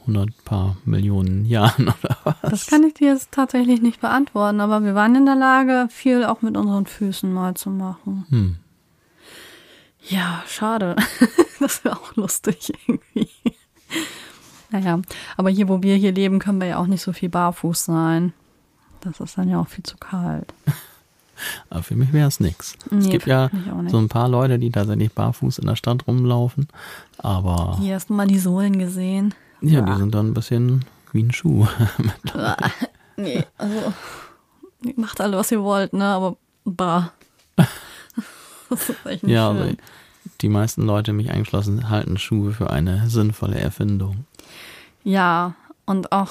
100 0.01 0.45
paar 0.45 0.77
Millionen 0.85 1.45
Jahren 1.47 1.87
oder 1.87 2.17
was. 2.25 2.41
Das 2.43 2.67
kann 2.67 2.83
ich 2.83 2.95
dir 2.95 3.13
jetzt 3.13 3.31
tatsächlich 3.31 3.81
nicht 3.81 4.01
beantworten, 4.01 4.61
aber 4.61 4.83
wir 4.83 4.97
waren 4.97 5.15
in 5.15 5.25
der 5.25 5.37
Lage, 5.37 5.87
viel 5.89 6.25
auch 6.25 6.43
mit 6.43 6.57
unseren 6.57 6.87
Füßen 6.87 7.33
mal 7.33 7.55
zu 7.55 7.71
machen. 7.71 8.27
Hm. 8.29 8.57
Ja, 10.09 10.43
schade. 10.49 10.97
Das 11.61 11.85
wäre 11.85 11.97
auch 11.97 12.17
lustig 12.17 12.73
irgendwie. 12.89 13.29
Naja, 14.73 15.01
aber 15.37 15.49
hier, 15.49 15.69
wo 15.69 15.81
wir 15.81 15.95
hier 15.95 16.11
leben, 16.11 16.41
können 16.41 16.61
wir 16.61 16.67
ja 16.67 16.79
auch 16.79 16.89
nicht 16.89 17.03
so 17.03 17.13
viel 17.13 17.29
barfuß 17.29 17.85
sein. 17.85 18.33
Das 19.01 19.21
ist 19.21 19.39
dann 19.39 19.49
ja 19.49 19.61
auch 19.61 19.69
viel 19.69 19.85
zu 19.85 19.97
kalt. 19.97 20.53
Aber 21.71 21.83
für 21.83 21.95
mich 21.97 22.13
wäre 22.13 22.29
es 22.29 22.41
nix. 22.41 22.75
es 22.87 22.91
Nee, 22.91 23.11
gibt 23.11 23.25
für 23.25 23.31
ja 23.31 23.51
so 23.89 23.99
ein 23.99 24.09
paar 24.09 24.29
Leute, 24.29 24.59
die 24.59 24.71
tatsächlich 24.71 25.13
barfuß 25.13 25.59
in 25.59 25.67
der 25.67 25.77
Stadt 25.77 26.07
rumlaufen. 26.07 26.69
Aber 27.19 27.79
Hier 27.81 27.95
hast 27.97 28.11
du 28.11 28.15
mal 28.15 28.27
die 28.27 28.39
Sohlen 28.39 28.79
gesehen. 28.79 29.35
ja, 29.61 29.81
die 29.83 29.97
sind 29.97 30.15
dann 30.15 30.29
ein 30.29 30.35
bisschen 30.35 30.85
wie 31.13 31.23
ein 31.23 31.33
Schuh. 31.33 31.67
Nee, 33.17 33.45
also 33.59 33.93
macht 34.97 35.21
alle, 35.21 35.37
was 35.37 35.53
ihr 35.53 35.63
wollt, 35.63 35.93
ne? 35.93 36.07
Aber 36.07 36.37
bah. 36.65 37.13
Das 38.71 38.89
ist 38.89 39.05
echt 39.07 39.23
nicht 39.23 39.33
ja, 39.35 39.51
schön. 39.53 39.63
aber 39.63 39.73
die 40.41 40.49
meisten 40.49 40.83
Leute, 40.83 41.13
mich 41.13 41.31
eingeschlossen, 41.31 41.91
halten 41.91 42.17
Schuhe 42.17 42.53
für 42.53 42.71
eine 42.71 43.09
sinnvolle 43.11 43.59
Erfindung. 43.61 44.25
Ja, 45.05 45.55
Und 45.85 46.11
auch, 46.11 46.31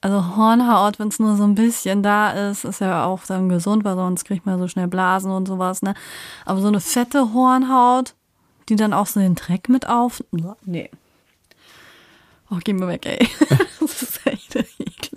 also 0.00 0.36
Hornhaut, 0.36 0.98
wenn 0.98 1.08
es 1.08 1.18
nur 1.18 1.36
so 1.36 1.44
ein 1.44 1.54
bisschen 1.54 2.02
da 2.02 2.30
ist, 2.30 2.64
ist 2.64 2.80
ja 2.80 3.04
auch 3.04 3.24
dann 3.26 3.48
gesund, 3.48 3.84
weil 3.84 3.96
sonst 3.96 4.24
kriegt 4.24 4.46
man 4.46 4.58
so 4.58 4.68
schnell 4.68 4.86
Blasen 4.86 5.30
und 5.30 5.48
sowas, 5.48 5.82
ne? 5.82 5.94
Aber 6.44 6.60
so 6.60 6.68
eine 6.68 6.80
fette 6.80 7.32
Hornhaut, 7.32 8.14
die 8.68 8.76
dann 8.76 8.92
auch 8.92 9.06
so 9.06 9.20
den 9.20 9.34
Dreck 9.34 9.68
mit 9.68 9.88
auf. 9.88 10.22
Nee. 10.64 10.90
Oh, 12.50 12.58
geh 12.62 12.72
mir 12.72 12.86
weg, 12.86 13.06
ey. 13.06 13.28
das 13.80 14.02
ist 14.02 14.26
echt 14.26 14.56
eklig. 14.56 15.08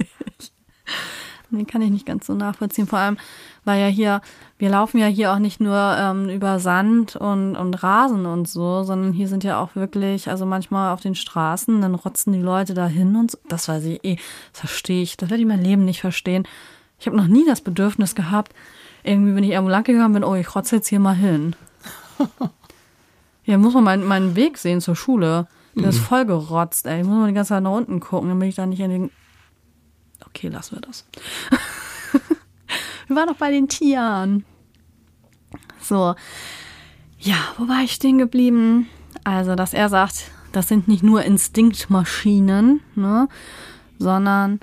Nee, 1.51 1.65
kann 1.65 1.81
ich 1.81 1.91
nicht 1.91 2.05
ganz 2.05 2.25
so 2.25 2.33
nachvollziehen. 2.33 2.87
Vor 2.87 2.99
allem, 2.99 3.17
weil 3.65 3.81
ja 3.81 3.87
hier, 3.87 4.21
wir 4.57 4.69
laufen 4.69 4.97
ja 4.97 5.07
hier 5.07 5.33
auch 5.33 5.39
nicht 5.39 5.59
nur 5.59 5.75
ähm, 5.75 6.29
über 6.29 6.59
Sand 6.59 7.15
und, 7.15 7.55
und 7.55 7.83
Rasen 7.83 8.25
und 8.25 8.47
so, 8.47 8.83
sondern 8.83 9.11
hier 9.11 9.27
sind 9.27 9.43
ja 9.43 9.59
auch 9.59 9.75
wirklich, 9.75 10.29
also 10.29 10.45
manchmal 10.45 10.93
auf 10.93 11.01
den 11.01 11.15
Straßen, 11.15 11.81
dann 11.81 11.95
rotzen 11.95 12.33
die 12.33 12.41
Leute 12.41 12.73
da 12.73 12.87
hin 12.87 13.15
und 13.15 13.31
so. 13.31 13.37
Das 13.47 13.67
weiß 13.67 13.83
ich 13.85 14.03
eh, 14.03 14.15
das 14.53 14.61
verstehe 14.61 15.03
ich. 15.03 15.17
Das 15.17 15.29
werde 15.29 15.41
ich 15.41 15.47
mein 15.47 15.63
Leben 15.63 15.85
nicht 15.85 16.01
verstehen. 16.01 16.47
Ich 16.99 17.07
habe 17.07 17.17
noch 17.17 17.27
nie 17.27 17.45
das 17.45 17.61
Bedürfnis 17.61 18.15
gehabt, 18.15 18.53
irgendwie, 19.03 19.35
wenn 19.35 19.43
ich 19.43 19.51
irgendwo 19.51 19.71
lang 19.71 19.83
gegangen 19.83 20.13
bin, 20.13 20.23
oh, 20.23 20.35
ich 20.35 20.55
rotze 20.55 20.77
jetzt 20.77 20.87
hier 20.87 20.99
mal 20.99 21.15
hin. 21.15 21.55
ja, 23.45 23.57
muss 23.57 23.73
man 23.73 23.83
meinen, 23.83 24.05
meinen 24.05 24.35
Weg 24.35 24.57
sehen 24.57 24.81
zur 24.81 24.95
Schule. 24.95 25.47
Der 25.73 25.89
ist 25.89 25.99
voll 25.99 26.25
gerotzt, 26.25 26.85
ey. 26.85 27.01
Ich 27.01 27.07
muss 27.07 27.15
mal 27.15 27.27
die 27.27 27.33
ganze 27.33 27.49
Zeit 27.49 27.63
nach 27.63 27.71
unten 27.71 27.99
gucken, 27.99 28.29
damit 28.29 28.49
ich 28.49 28.55
da 28.55 28.65
nicht 28.65 28.81
in 28.81 28.89
den. 28.89 29.11
Okay, 30.27 30.47
lassen 30.47 30.77
wir 30.77 30.81
das. 30.81 31.05
wir 33.07 33.15
waren 33.15 33.27
noch 33.27 33.37
bei 33.37 33.51
den 33.51 33.67
Tieren. 33.67 34.45
So. 35.81 36.15
Ja, 37.19 37.35
wo 37.57 37.67
war 37.67 37.83
ich 37.83 37.93
stehen 37.93 38.17
geblieben? 38.17 38.87
Also, 39.23 39.55
dass 39.55 39.73
er 39.73 39.89
sagt, 39.89 40.31
das 40.51 40.67
sind 40.67 40.87
nicht 40.87 41.03
nur 41.03 41.23
Instinktmaschinen, 41.23 42.81
ne, 42.95 43.27
sondern 43.99 44.59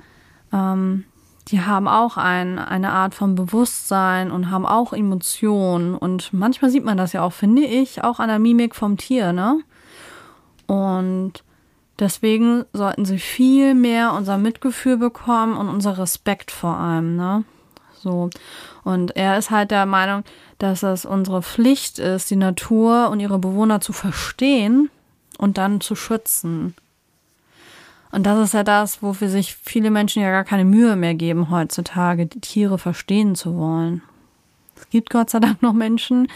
ähm, 0.51 1.05
die 1.47 1.61
haben 1.61 1.87
auch 1.87 2.17
ein, 2.17 2.59
eine 2.59 2.91
Art 2.91 3.15
von 3.15 3.35
Bewusstsein 3.35 4.29
und 4.29 4.51
haben 4.51 4.65
auch 4.65 4.93
Emotionen. 4.93 5.95
Und 5.95 6.31
manchmal 6.31 6.69
sieht 6.69 6.83
man 6.85 6.97
das 6.97 7.13
ja 7.13 7.23
auch, 7.23 7.33
finde 7.33 7.63
ich, 7.63 8.03
auch 8.03 8.19
an 8.19 8.27
der 8.27 8.39
Mimik 8.39 8.75
vom 8.75 8.97
Tier, 8.97 9.33
ne? 9.33 9.61
Und 10.67 11.43
deswegen 11.99 12.65
sollten 12.73 13.05
sie 13.05 13.19
viel 13.19 13.73
mehr 13.73 14.13
unser 14.13 14.37
Mitgefühl 14.37 14.97
bekommen 14.97 15.57
und 15.57 15.69
unser 15.69 15.97
Respekt 15.97 16.51
vor 16.51 16.75
allem, 16.75 17.15
ne? 17.15 17.43
So. 18.01 18.29
Und 18.83 19.15
er 19.15 19.37
ist 19.37 19.51
halt 19.51 19.71
der 19.71 19.85
Meinung, 19.85 20.23
dass 20.57 20.83
es 20.83 21.05
unsere 21.05 21.41
Pflicht 21.41 21.99
ist, 21.99 22.31
die 22.31 22.37
Natur 22.37 23.09
und 23.09 23.19
ihre 23.19 23.39
Bewohner 23.39 23.81
zu 23.81 23.93
verstehen 23.93 24.89
und 25.37 25.57
dann 25.57 25.81
zu 25.81 25.95
schützen. 25.95 26.75
Und 28.11 28.25
das 28.25 28.39
ist 28.39 28.53
ja 28.53 28.63
das, 28.63 29.03
wofür 29.03 29.29
sich 29.29 29.55
viele 29.55 29.91
Menschen 29.91 30.21
ja 30.21 30.31
gar 30.31 30.43
keine 30.43 30.65
Mühe 30.65 30.95
mehr 30.95 31.13
geben 31.13 31.51
heutzutage, 31.51 32.25
die 32.25 32.41
Tiere 32.41 32.79
verstehen 32.79 33.35
zu 33.35 33.55
wollen. 33.57 34.01
Es 34.75 34.89
gibt 34.89 35.09
Gott 35.09 35.29
sei 35.29 35.39
Dank 35.39 35.61
noch 35.61 35.73
Menschen, 35.73 36.27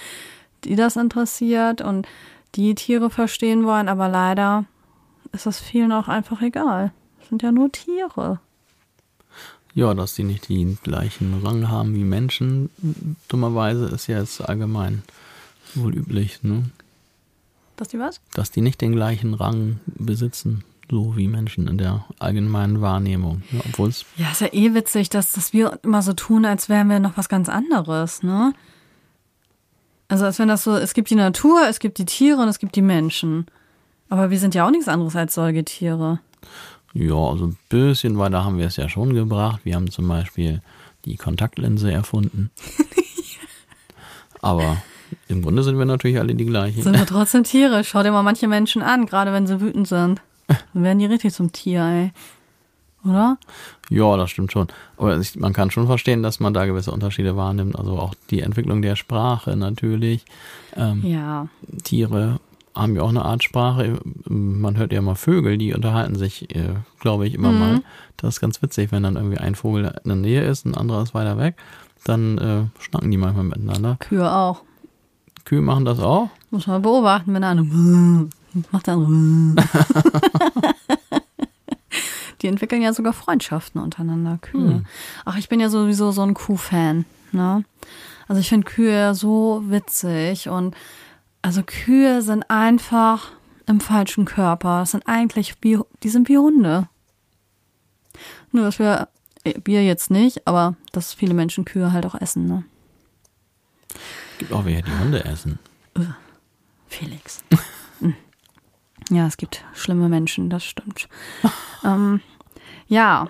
die 0.66 0.76
das 0.76 0.96
interessiert 0.96 1.82
und 1.82 2.08
die 2.56 2.76
Tiere 2.76 3.10
verstehen 3.10 3.66
wollen, 3.66 3.90
aber 3.90 4.08
leider 4.10 4.66
ist 5.34 5.46
das 5.46 5.60
vielen 5.60 5.92
auch 5.92 6.08
einfach 6.08 6.42
egal. 6.42 6.92
Es 7.22 7.30
sind 7.30 7.44
ja 7.44 7.52
nur 7.52 7.72
Tiere. 7.72 8.40
Ja, 9.76 9.94
dass 9.94 10.14
die 10.14 10.24
nicht 10.24 10.50
den 10.50 10.78
gleichen 10.84 11.42
Rang 11.44 11.70
haben 11.70 11.96
wie 11.96 12.04
Menschen, 12.04 12.70
dummerweise 13.28 13.86
ist 13.88 14.08
ja 14.08 14.20
jetzt 14.20 14.40
allgemein 14.42 15.02
wohl 15.74 15.96
üblich, 15.96 16.44
ne? 16.44 16.70
Dass 17.76 17.88
die 17.88 18.00
was? 18.00 18.22
Dass 18.34 18.52
die 18.52 18.62
nicht 18.62 18.82
den 18.82 18.94
gleichen 18.94 19.34
Rang 19.34 19.80
besitzen, 19.88 20.64
so 20.92 21.18
wie 21.18 21.28
Menschen 21.28 21.68
in 21.68 21.80
der 21.80 22.06
allgemeinen 22.20 22.82
Wahrnehmung. 22.82 23.42
Ja, 23.52 23.62
Obwohl 23.66 23.90
es. 23.90 24.06
Ja, 24.16 24.30
ist 24.30 24.42
ja 24.42 24.54
eh 24.54 24.76
witzig, 24.76 25.10
dass, 25.10 25.32
dass 25.32 25.54
wir 25.54 25.80
immer 25.82 26.04
so 26.04 26.14
tun, 26.14 26.46
als 26.46 26.70
wären 26.70 26.90
wir 26.90 27.00
noch 27.00 27.18
was 27.18 27.30
ganz 27.30 27.50
anderes, 27.50 28.22
ne? 28.22 28.54
Also 30.08 30.26
als 30.26 30.38
wenn 30.38 30.50
das 30.50 30.64
so, 30.64 30.76
es 30.76 30.94
gibt 30.94 31.10
die 31.10 31.16
Natur, 31.16 31.68
es 31.68 31.80
gibt 31.80 31.98
die 31.98 32.06
Tiere 32.06 32.40
und 32.40 32.48
es 32.48 32.60
gibt 32.60 32.76
die 32.76 32.84
Menschen. 32.84 33.48
Aber 34.10 34.30
wir 34.30 34.40
sind 34.40 34.56
ja 34.56 34.66
auch 34.66 34.72
nichts 34.72 34.88
anderes 34.88 35.16
als 35.16 35.34
Säugetiere. 35.34 36.20
Ja, 36.94 37.16
also 37.16 37.48
ein 37.48 37.58
bisschen 37.70 38.18
weiter 38.20 38.44
haben 38.46 38.58
wir 38.60 38.68
es 38.68 38.76
ja 38.76 38.88
schon 38.88 39.14
gebracht. 39.14 39.62
Wir 39.64 39.76
haben 39.76 39.90
zum 39.90 40.08
Beispiel 40.08 40.62
die 41.06 41.16
Kontaktlinse 41.18 41.92
erfunden. 41.92 42.52
Aber 44.42 44.78
im 45.28 45.42
Grunde 45.42 45.64
sind 45.64 45.78
wir 45.78 45.86
natürlich 45.86 46.20
alle 46.20 46.36
die 46.36 46.46
gleichen. 46.46 46.82
Sind 46.84 46.98
wir 46.98 47.06
trotzdem 47.06 47.44
Tiere. 47.44 47.84
Schau 47.84 48.04
dir 48.04 48.12
mal 48.12 48.24
manche 48.24 48.48
Menschen 48.48 48.82
an, 48.82 49.06
gerade 49.06 49.32
wenn 49.34 49.48
sie 49.48 49.62
wütend 49.62 49.88
sind. 49.88 50.22
Dann 50.74 50.84
werden 50.84 51.00
die 51.00 51.06
richtig 51.06 51.34
zum 51.34 51.52
Tier, 51.52 51.84
ey. 51.84 52.12
Oder? 53.06 53.38
Ja, 53.90 54.16
das 54.16 54.32
stimmt 54.32 54.52
schon. 54.52 54.68
Aber 54.98 55.20
man 55.38 55.52
kann 55.54 55.72
schon 55.72 55.88
verstehen, 55.88 56.24
dass 56.24 56.40
man 56.40 56.54
da 56.54 56.66
gewisse 56.66 56.92
Unterschiede 56.92 57.36
wahrnimmt. 57.36 57.78
Also 57.78 58.00
auch 58.00 58.14
die 58.30 58.40
Entwicklung 58.42 58.82
der 58.82 58.96
Sprache 58.96 59.58
natürlich. 59.58 60.26
Ähm, 60.76 61.04
Ja. 61.06 61.48
Tiere 61.84 62.40
haben 62.76 62.96
ja 62.96 63.02
auch 63.04 63.10
eine 63.10 63.24
Art 63.26 63.44
Sprache. 63.44 64.00
Man 64.26 64.78
hört 64.78 64.92
ja 64.94 65.00
immer 65.00 65.16
Vögel, 65.16 65.58
die 65.58 65.74
unterhalten 65.74 66.16
sich, 66.16 66.54
äh, 66.56 66.76
glaube 67.00 67.28
ich, 67.28 67.36
immer 67.36 67.52
Mhm. 67.52 67.60
mal. 67.60 67.82
Das 68.18 68.36
ist 68.36 68.42
ganz 68.42 68.62
witzig, 68.62 68.92
wenn 68.92 69.04
dann 69.04 69.16
irgendwie 69.16 69.38
ein 69.38 69.56
Vogel 69.56 69.94
in 70.04 70.10
der 70.10 70.16
Nähe 70.18 70.44
ist, 70.44 70.66
ein 70.66 70.76
anderer 70.76 71.04
ist 71.04 71.14
weiter 71.14 71.38
weg. 71.38 71.56
Dann 72.06 72.38
äh, 72.38 72.82
schnacken 72.82 73.12
die 73.12 73.18
manchmal 73.18 73.46
miteinander. 73.46 73.98
Kühe 74.00 74.30
auch. 74.32 74.62
Kühe 75.46 75.62
machen 75.62 75.86
das 75.86 76.00
auch. 76.00 76.30
Muss 76.52 76.68
man 76.68 76.82
beobachten, 76.82 77.34
wenn 77.34 77.42
der 77.42 77.52
eine 77.52 77.64
macht 78.72 78.90
andere. 78.90 79.56
Die 82.42 82.48
entwickeln 82.48 82.82
ja 82.82 82.92
sogar 82.94 83.14
Freundschaften 83.14 83.80
untereinander, 83.82 84.38
Kühe. 84.42 84.70
Hm. 84.70 84.86
Ach, 85.24 85.38
ich 85.38 85.48
bin 85.48 85.60
ja 85.62 85.70
sowieso 85.70 86.12
so 86.12 86.24
ein 86.24 86.34
Kuh-Fan, 86.34 87.06
ne? 87.32 87.64
Also 88.28 88.42
ich 88.42 88.50
finde 88.50 88.66
Kühe 88.70 89.14
so 89.16 89.64
witzig 89.68 90.50
und 90.50 90.76
also 91.44 91.62
Kühe 91.62 92.22
sind 92.22 92.50
einfach 92.50 93.32
im 93.68 93.80
falschen 93.80 94.26
Körper. 94.26 94.80
Das 94.80 94.92
sind 94.92 95.08
eigentlich 95.08 95.56
wie, 95.62 95.78
die 96.02 96.10
sind 96.10 96.28
wie 96.30 96.38
Hunde. 96.38 96.90
Nur, 98.52 98.64
dass 98.66 98.80
wir, 98.80 99.10
äh, 99.44 99.54
wir 99.64 99.84
jetzt 99.84 100.10
nicht, 100.10 100.48
aber 100.48 100.76
dass 100.94 101.14
viele 101.14 101.34
Menschen 101.34 101.66
Kühe 101.66 101.92
halt 101.92 102.06
auch 102.06 102.16
essen, 102.16 102.48
ne? 102.48 102.64
Gibt 104.40 104.52
auch 104.54 104.66
welche, 104.66 104.84
die 104.84 104.98
Hunde 104.98 105.24
essen. 105.26 105.60
Felix. 106.88 107.44
Hm. 108.00 108.16
ja, 109.10 109.28
es 109.28 109.38
gibt 109.38 109.64
schlimme 109.74 110.10
Menschen, 110.10 110.50
das 110.50 110.64
stimmt. 110.64 111.08
ähm, 111.84 112.22
ja, 112.88 113.28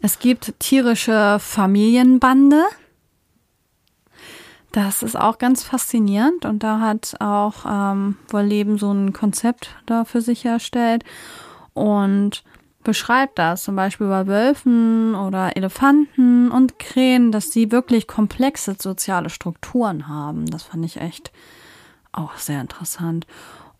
es 0.00 0.18
gibt 0.18 0.58
tierische 0.58 1.38
Familienbande. 1.38 2.64
Das 4.72 5.02
ist 5.02 5.16
auch 5.16 5.36
ganz 5.36 5.62
faszinierend 5.62 6.46
und 6.46 6.62
da 6.62 6.80
hat 6.80 7.14
auch 7.20 7.66
ähm, 7.68 8.16
wohl 8.28 8.42
Leben 8.42 8.78
so 8.78 8.90
ein 8.90 9.12
Konzept 9.12 9.76
da 9.84 10.04
für 10.06 10.22
sich 10.22 10.46
erstellt 10.46 11.04
und 11.74 12.42
beschreibt 12.82 13.38
das 13.38 13.64
zum 13.64 13.76
Beispiel 13.76 14.08
bei 14.08 14.26
Wölfen 14.26 15.14
oder 15.14 15.56
Elefanten 15.56 16.50
und 16.50 16.78
Krähen, 16.78 17.32
dass 17.32 17.50
sie 17.50 17.70
wirklich 17.70 18.06
komplexe 18.06 18.74
soziale 18.78 19.30
Strukturen 19.30 20.08
haben. 20.08 20.46
Das 20.46 20.64
fand 20.64 20.84
ich 20.84 20.96
echt 20.96 21.32
auch 22.10 22.36
sehr 22.36 22.60
interessant. 22.60 23.26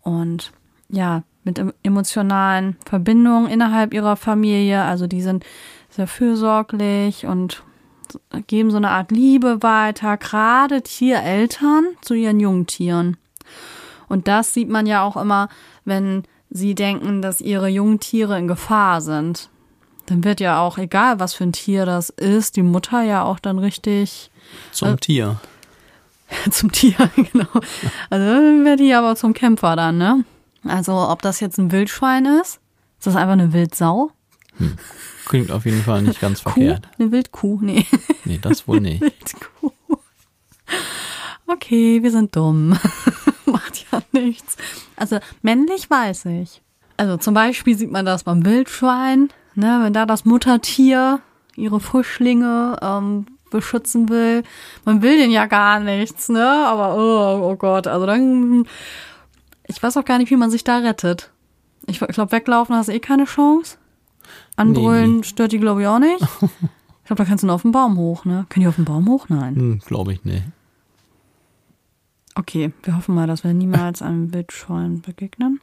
Und 0.02 0.52
ja, 0.88 1.22
mit 1.42 1.58
em- 1.58 1.72
emotionalen 1.82 2.76
Verbindungen 2.84 3.50
innerhalb 3.50 3.94
ihrer 3.94 4.16
Familie. 4.16 4.82
Also 4.82 5.06
die 5.06 5.22
sind 5.22 5.44
sehr 5.90 6.06
fürsorglich 6.06 7.26
und 7.26 7.62
geben 8.46 8.70
so 8.70 8.76
eine 8.76 8.90
Art 8.90 9.10
Liebe 9.10 9.62
weiter, 9.62 10.16
gerade 10.16 10.82
Tiereltern 10.82 11.84
zu 12.00 12.14
ihren 12.14 12.40
Jungtieren. 12.40 13.16
Und 14.08 14.28
das 14.28 14.52
sieht 14.54 14.68
man 14.68 14.86
ja 14.86 15.02
auch 15.02 15.16
immer, 15.16 15.48
wenn 15.84 16.24
sie 16.50 16.74
denken, 16.74 17.22
dass 17.22 17.40
ihre 17.40 17.68
Jungtiere 17.68 18.38
in 18.38 18.48
Gefahr 18.48 19.00
sind. 19.00 19.48
Dann 20.06 20.24
wird 20.24 20.40
ja 20.40 20.60
auch, 20.60 20.78
egal 20.78 21.20
was 21.20 21.34
für 21.34 21.44
ein 21.44 21.52
Tier 21.52 21.86
das 21.86 22.10
ist, 22.10 22.56
die 22.56 22.62
Mutter 22.62 23.02
ja 23.02 23.22
auch 23.22 23.38
dann 23.38 23.58
richtig 23.58 24.30
Zum 24.72 24.88
Äh, 24.88 24.96
Tier. 24.96 25.40
zum 26.50 26.72
Tier, 26.72 26.94
genau. 27.16 27.46
Also 28.10 28.24
wird 28.64 28.80
die 28.80 28.94
aber 28.94 29.16
zum 29.16 29.32
Kämpfer 29.32 29.76
dann, 29.76 29.98
ne? 29.98 30.24
Also 30.66 30.92
ob 30.94 31.22
das 31.22 31.40
jetzt 31.40 31.58
ein 31.58 31.72
Wildschwein 31.72 32.26
ist, 32.26 32.60
ist 32.98 33.06
das 33.06 33.16
einfach 33.16 33.32
eine 33.32 33.52
Wildsau? 33.52 34.10
Klingt 35.26 35.50
auf 35.50 35.64
jeden 35.64 35.82
Fall 35.82 36.02
nicht 36.02 36.20
ganz 36.20 36.42
Kuh? 36.42 36.50
verkehrt. 36.50 36.88
Eine 36.98 37.12
Wildkuh? 37.12 37.58
Nee, 37.62 37.86
Nee, 38.24 38.38
das 38.42 38.66
wohl 38.68 38.80
nicht. 38.80 39.00
Wildkuh. 39.02 39.70
Okay, 41.46 42.02
wir 42.02 42.10
sind 42.10 42.34
dumm. 42.34 42.78
Macht 43.46 43.86
ja 43.92 44.02
nichts. 44.12 44.56
Also 44.96 45.18
männlich 45.42 45.88
weiß 45.90 46.26
ich. 46.26 46.62
Also 46.96 47.16
zum 47.16 47.34
Beispiel 47.34 47.76
sieht 47.76 47.90
man 47.90 48.06
das 48.06 48.24
beim 48.24 48.44
Wildschwein, 48.44 49.28
ne, 49.54 49.80
wenn 49.82 49.92
da 49.92 50.06
das 50.06 50.24
Muttertier 50.24 51.20
ihre 51.56 51.80
Frischlinge 51.80 52.78
ähm, 52.80 53.26
beschützen 53.50 54.08
will. 54.08 54.42
Man 54.84 55.02
will 55.02 55.16
den 55.18 55.30
ja 55.30 55.46
gar 55.46 55.80
nichts, 55.80 56.28
ne? 56.28 56.46
Aber 56.66 56.94
oh, 56.96 57.50
oh 57.50 57.56
Gott, 57.56 57.86
also 57.86 58.06
dann. 58.06 58.66
Ich 59.66 59.82
weiß 59.82 59.96
auch 59.96 60.04
gar 60.04 60.18
nicht, 60.18 60.30
wie 60.30 60.36
man 60.36 60.50
sich 60.50 60.64
da 60.64 60.78
rettet. 60.78 61.30
Ich, 61.86 62.00
ich 62.00 62.08
glaube, 62.08 62.32
weglaufen 62.32 62.74
hast 62.74 62.88
du 62.88 62.92
eh 62.92 63.00
keine 63.00 63.24
Chance. 63.24 63.76
Anbrüllen 64.56 65.16
Nee. 65.18 65.22
stört 65.24 65.52
die, 65.52 65.58
glaube 65.58 65.82
ich, 65.82 65.86
auch 65.88 65.98
nicht. 65.98 66.24
Ich 67.04 67.08
glaube, 67.08 67.24
da 67.24 67.28
kannst 67.28 67.42
du 67.42 67.46
nur 67.48 67.56
auf 67.56 67.62
den 67.62 67.72
Baum 67.72 67.96
hoch, 67.96 68.24
ne? 68.24 68.46
Können 68.48 68.62
die 68.62 68.68
auf 68.68 68.76
den 68.76 68.84
Baum 68.84 69.08
hoch? 69.08 69.28
Nein. 69.28 69.56
Hm, 69.56 69.78
Glaube 69.84 70.12
ich 70.12 70.24
nicht. 70.24 70.44
Okay, 72.36 72.72
wir 72.84 72.96
hoffen 72.96 73.14
mal, 73.14 73.26
dass 73.26 73.42
wir 73.44 73.52
niemals 73.52 74.02
einem 74.02 74.32
Wildschwein 74.34 75.00
begegnen. 75.00 75.60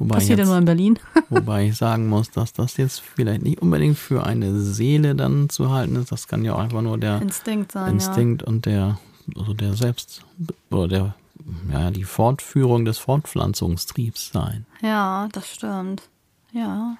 Wobei, 0.00 0.16
Passiert 0.16 0.38
ja 0.38 0.42
jetzt, 0.44 0.48
nur 0.48 0.58
in 0.58 0.64
Berlin. 0.64 0.98
wobei 1.30 1.68
ich 1.68 1.76
sagen 1.76 2.08
muss, 2.08 2.30
dass 2.32 2.52
das 2.52 2.76
jetzt 2.76 3.00
vielleicht 3.00 3.42
nicht 3.42 3.62
unbedingt 3.62 3.98
für 3.98 4.24
eine 4.26 4.58
Seele 4.60 5.14
dann 5.14 5.48
zu 5.48 5.70
halten 5.70 5.94
ist. 5.96 6.10
Das 6.10 6.26
kann 6.26 6.44
ja 6.44 6.54
auch 6.54 6.58
einfach 6.58 6.82
nur 6.82 6.98
der 6.98 7.22
Instinkt 7.22 7.70
sein, 7.72 7.92
Instinkt 7.94 8.42
und 8.42 8.66
der, 8.66 8.98
also 9.38 9.54
der 9.54 9.74
Selbst, 9.74 10.24
oder 10.70 10.88
der, 10.88 11.14
ja, 11.70 11.90
die 11.92 12.04
Fortführung 12.04 12.84
des 12.84 12.98
Fortpflanzungstriebs 12.98 14.30
sein. 14.32 14.66
ja. 14.82 14.88
Ja, 14.88 15.28
das 15.32 15.46
stimmt. 15.48 16.02
Ja. 16.52 16.96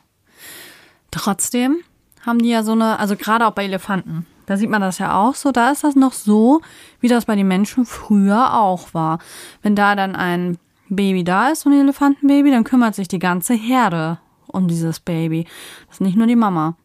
Trotzdem 1.11 1.79
haben 2.25 2.41
die 2.41 2.51
ja 2.51 2.63
so 2.63 2.73
eine, 2.73 2.99
also 2.99 3.17
gerade 3.17 3.47
auch 3.47 3.53
bei 3.53 3.65
Elefanten, 3.65 4.27
da 4.47 4.57
sieht 4.57 4.71
man 4.71 4.81
das 4.81 4.99
ja 4.99 5.17
auch 5.17 5.35
so, 5.35 5.53
da 5.53 5.71
ist 5.71 5.85
das 5.85 5.95
noch 5.95 6.13
so, 6.13 6.61
wie 7.01 7.09
das 7.09 7.25
bei 7.25 7.37
den 7.37 7.49
Menschen 7.49 7.87
früher 7.87 8.55
auch 8.59 8.95
war. 8.95 9.21
Wenn 9.63 9.77
da 9.77 9.95
dann 9.95 10.17
ein 10.17 10.59
Baby 10.89 11.23
da 11.23 11.51
ist, 11.51 11.61
so 11.61 11.71
ein 11.71 11.81
Elefantenbaby, 11.81 12.51
dann 12.51 12.65
kümmert 12.65 12.95
sich 12.95 13.07
die 13.07 13.21
ganze 13.21 13.55
Herde 13.55 14.19
um 14.49 14.67
dieses 14.67 14.99
Baby. 14.99 15.47
Das 15.87 15.97
ist 15.97 16.01
nicht 16.01 16.17
nur 16.17 16.27
die 16.27 16.37
Mama. 16.37 16.77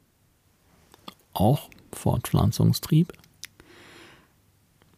Auch 1.33 1.69
Fortpflanzungstrieb. 1.91 3.13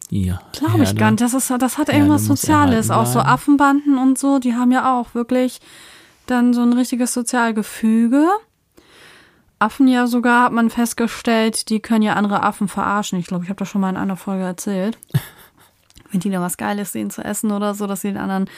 Ja. 0.09 0.41
Glaube 0.53 0.83
ich 0.83 0.95
gar 0.95 1.11
nicht. 1.11 1.21
Das, 1.21 1.33
ist, 1.33 1.49
das 1.49 1.77
hat 1.77 1.89
irgendwas 1.89 2.25
Soziales. 2.25 2.91
Auch 2.91 3.05
so. 3.05 3.19
Affenbanden 3.19 3.97
und 3.97 4.17
so, 4.17 4.39
die 4.39 4.55
haben 4.55 4.71
ja 4.71 4.97
auch 4.97 5.13
wirklich 5.15 5.59
dann 6.25 6.53
so 6.53 6.61
ein 6.61 6.73
richtiges 6.73 7.13
Sozialgefüge. 7.13 8.27
Affen 9.59 9.87
ja 9.87 10.07
sogar, 10.07 10.43
hat 10.43 10.51
man 10.51 10.69
festgestellt, 10.69 11.69
die 11.69 11.79
können 11.79 12.03
ja 12.03 12.13
andere 12.13 12.43
Affen 12.43 12.67
verarschen. 12.67 13.19
Ich 13.19 13.27
glaube, 13.27 13.43
ich 13.43 13.49
habe 13.49 13.57
das 13.57 13.69
schon 13.69 13.81
mal 13.81 13.89
in 13.89 13.97
einer 13.97 14.17
Folge 14.17 14.43
erzählt. 14.43 14.97
Wenn 16.11 16.19
die 16.19 16.29
da 16.29 16.41
was 16.41 16.57
Geiles 16.57 16.91
sehen 16.91 17.09
zu 17.09 17.23
essen 17.23 17.51
oder 17.51 17.73
so, 17.73 17.87
dass 17.87 18.01
sie 18.01 18.09
den 18.09 18.17
anderen 18.17 18.49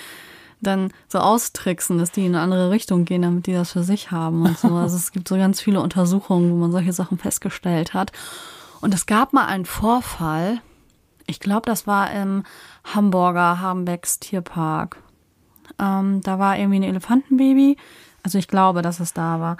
dann 0.61 0.91
so 1.07 1.19
austricksen, 1.19 1.97
dass 1.97 2.11
die 2.11 2.25
in 2.25 2.35
eine 2.35 2.43
andere 2.43 2.69
Richtung 2.69 3.05
gehen, 3.05 3.21
damit 3.21 3.47
die 3.47 3.53
das 3.53 3.71
für 3.71 3.83
sich 3.83 4.11
haben 4.11 4.45
und 4.45 4.57
so. 4.57 4.67
Also 4.75 4.97
es 4.97 5.11
gibt 5.11 5.27
so 5.27 5.37
ganz 5.37 5.61
viele 5.61 5.81
Untersuchungen, 5.81 6.51
wo 6.51 6.55
man 6.55 6.71
solche 6.71 6.93
Sachen 6.93 7.17
festgestellt 7.17 7.93
hat. 7.93 8.11
Und 8.81 8.93
es 8.93 9.05
gab 9.05 9.33
mal 9.33 9.45
einen 9.45 9.65
Vorfall, 9.65 10.61
ich 11.27 11.39
glaube, 11.39 11.65
das 11.65 11.87
war 11.87 12.11
im 12.11 12.43
Hamburger 12.83 13.59
Harmbecks 13.59 14.19
Tierpark. 14.19 14.97
Ähm, 15.79 16.21
da 16.21 16.39
war 16.39 16.57
irgendwie 16.57 16.79
ein 16.79 16.83
Elefantenbaby. 16.83 17.77
Also 18.23 18.37
ich 18.37 18.47
glaube, 18.47 18.81
dass 18.81 18.99
es 18.99 19.13
da 19.13 19.39
war. 19.39 19.57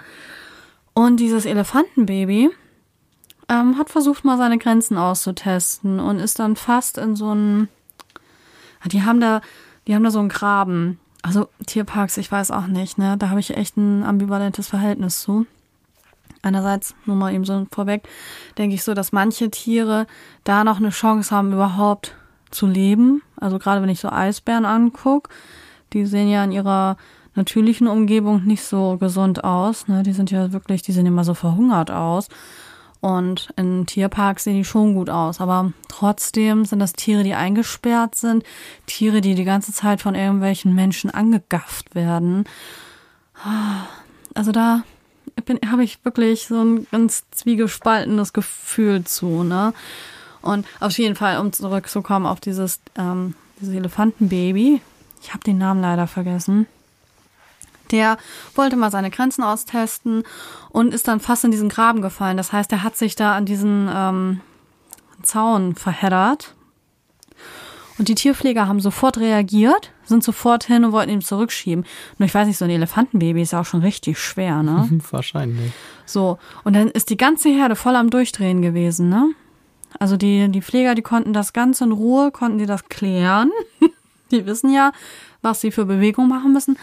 Und 0.93 1.17
dieses 1.17 1.45
Elefantenbaby 1.45 2.49
ähm, 3.49 3.77
hat 3.77 3.89
versucht, 3.89 4.25
mal 4.25 4.37
seine 4.37 4.57
Grenzen 4.57 4.97
auszutesten 4.97 5.99
und 5.99 6.19
ist 6.19 6.39
dann 6.39 6.55
fast 6.55 6.97
in 6.97 7.15
so 7.15 7.31
einen. 7.31 7.69
Die 8.85 9.03
haben 9.03 9.19
da, 9.19 9.41
die 9.87 9.95
haben 9.95 10.03
da 10.03 10.11
so 10.11 10.19
einen 10.19 10.29
Graben. 10.29 10.99
Also 11.21 11.49
Tierparks, 11.65 12.17
ich 12.17 12.31
weiß 12.31 12.51
auch 12.51 12.67
nicht, 12.67 12.97
ne? 12.97 13.17
Da 13.17 13.29
habe 13.29 13.39
ich 13.39 13.55
echt 13.57 13.75
ein 13.75 14.03
ambivalentes 14.03 14.67
Verhältnis 14.67 15.21
zu. 15.21 15.45
Einerseits, 16.41 16.95
nur 17.05 17.17
mal 17.17 17.33
eben 17.33 17.43
so 17.43 17.67
vorweg, 17.71 18.07
denke 18.57 18.75
ich 18.75 18.83
so, 18.83 18.93
dass 18.93 19.11
manche 19.11 19.51
Tiere 19.51 20.07
da 20.45 20.63
noch 20.63 20.77
eine 20.77 20.91
Chance 20.91 21.35
haben, 21.35 21.51
überhaupt 21.51 22.15
zu 22.51 22.65
leben. 22.65 23.21
Also 23.35 23.59
gerade 23.59 23.81
wenn 23.81 23.89
ich 23.89 23.99
so 23.99 24.09
Eisbären 24.09 24.63
angucke, 24.63 25.29
die 25.91 26.05
sehen 26.05 26.29
ja 26.29 26.43
in 26.43 26.53
ihrer 26.53 26.95
natürlichen 27.35 27.87
Umgebung 27.87 28.43
nicht 28.45 28.63
so 28.63 28.97
gesund 28.97 29.43
aus. 29.43 29.87
Ne? 29.87 30.03
Die 30.03 30.13
sind 30.13 30.31
ja 30.31 30.51
wirklich, 30.51 30.81
die 30.81 30.91
sehen 30.91 31.05
immer 31.05 31.23
so 31.23 31.33
verhungert 31.33 31.91
aus. 31.91 32.27
Und 33.01 33.49
in 33.55 33.85
Tierparks 33.85 34.43
sehen 34.43 34.57
die 34.57 34.65
schon 34.65 34.93
gut 34.93 35.09
aus. 35.09 35.39
Aber 35.39 35.71
trotzdem 35.87 36.65
sind 36.65 36.79
das 36.79 36.93
Tiere, 36.93 37.23
die 37.23 37.33
eingesperrt 37.33 38.15
sind. 38.15 38.43
Tiere, 38.87 39.21
die 39.21 39.35
die 39.35 39.45
ganze 39.45 39.71
Zeit 39.71 40.01
von 40.01 40.15
irgendwelchen 40.15 40.75
Menschen 40.75 41.09
angegafft 41.09 41.95
werden. 41.95 42.43
Also 44.33 44.51
da 44.51 44.83
habe 45.71 45.83
ich 45.83 46.03
wirklich 46.03 46.47
so 46.47 46.61
ein 46.61 46.87
ganz 46.91 47.23
zwiegespaltenes 47.31 48.33
Gefühl 48.33 49.05
zu, 49.05 49.43
ne? 49.43 49.73
Und 50.41 50.65
auf 50.79 50.97
jeden 50.97 51.15
Fall, 51.15 51.39
um 51.39 51.51
zurückzukommen 51.51 52.25
auf 52.25 52.39
dieses, 52.39 52.79
ähm, 52.97 53.35
dieses 53.59 53.75
Elefantenbaby, 53.75 54.81
ich 55.21 55.33
habe 55.33 55.43
den 55.43 55.57
Namen 55.57 55.81
leider 55.81 56.07
vergessen. 56.07 56.65
Der 57.91 58.17
wollte 58.55 58.75
mal 58.75 58.91
seine 58.91 59.09
Grenzen 59.09 59.43
austesten 59.43 60.23
und 60.69 60.93
ist 60.93 61.07
dann 61.07 61.19
fast 61.19 61.43
in 61.43 61.51
diesen 61.51 61.69
Graben 61.69 62.01
gefallen. 62.01 62.37
Das 62.37 62.53
heißt, 62.53 62.71
er 62.71 62.83
hat 62.83 62.97
sich 62.97 63.15
da 63.15 63.35
an 63.35 63.45
diesen 63.45 63.89
ähm, 63.93 64.41
Zaun 65.23 65.75
verheddert. 65.75 66.55
Und 67.97 68.07
die 68.07 68.15
Tierpfleger 68.15 68.65
haben 68.67 68.79
sofort 68.79 69.17
reagiert, 69.17 69.91
sind 70.05 70.23
sofort 70.23 70.63
hin 70.63 70.85
und 70.85 70.93
wollten 70.93 71.11
ihn 71.11 71.21
zurückschieben. 71.21 71.85
Nur 72.17 72.27
ich 72.27 72.33
weiß 72.33 72.47
nicht, 72.47 72.57
so 72.57 72.63
ein 72.63 72.71
Elefantenbaby 72.71 73.41
ist 73.41 73.51
ja 73.51 73.59
auch 73.59 73.65
schon 73.65 73.81
richtig 73.81 74.17
schwer, 74.17 74.63
ne? 74.63 74.87
Wahrscheinlich. 75.11 75.73
So, 76.05 76.39
und 76.63 76.77
dann 76.77 76.87
ist 76.87 77.09
die 77.09 77.17
ganze 77.17 77.49
Herde 77.49 77.75
voll 77.75 77.97
am 77.97 78.09
Durchdrehen 78.09 78.61
gewesen, 78.61 79.09
ne? 79.09 79.33
Also 79.99 80.15
die, 80.15 80.47
die 80.49 80.61
Pfleger, 80.61 80.95
die 80.95 81.01
konnten 81.01 81.33
das 81.33 81.51
ganz 81.51 81.81
in 81.81 81.91
Ruhe, 81.91 82.31
konnten 82.31 82.57
die 82.57 82.65
das 82.65 82.87
klären. 82.87 83.51
die 84.31 84.45
wissen 84.45 84.71
ja, 84.71 84.93
was 85.41 85.59
sie 85.59 85.71
für 85.71 85.85
Bewegung 85.85 86.29
machen 86.29 86.53
müssen. 86.53 86.77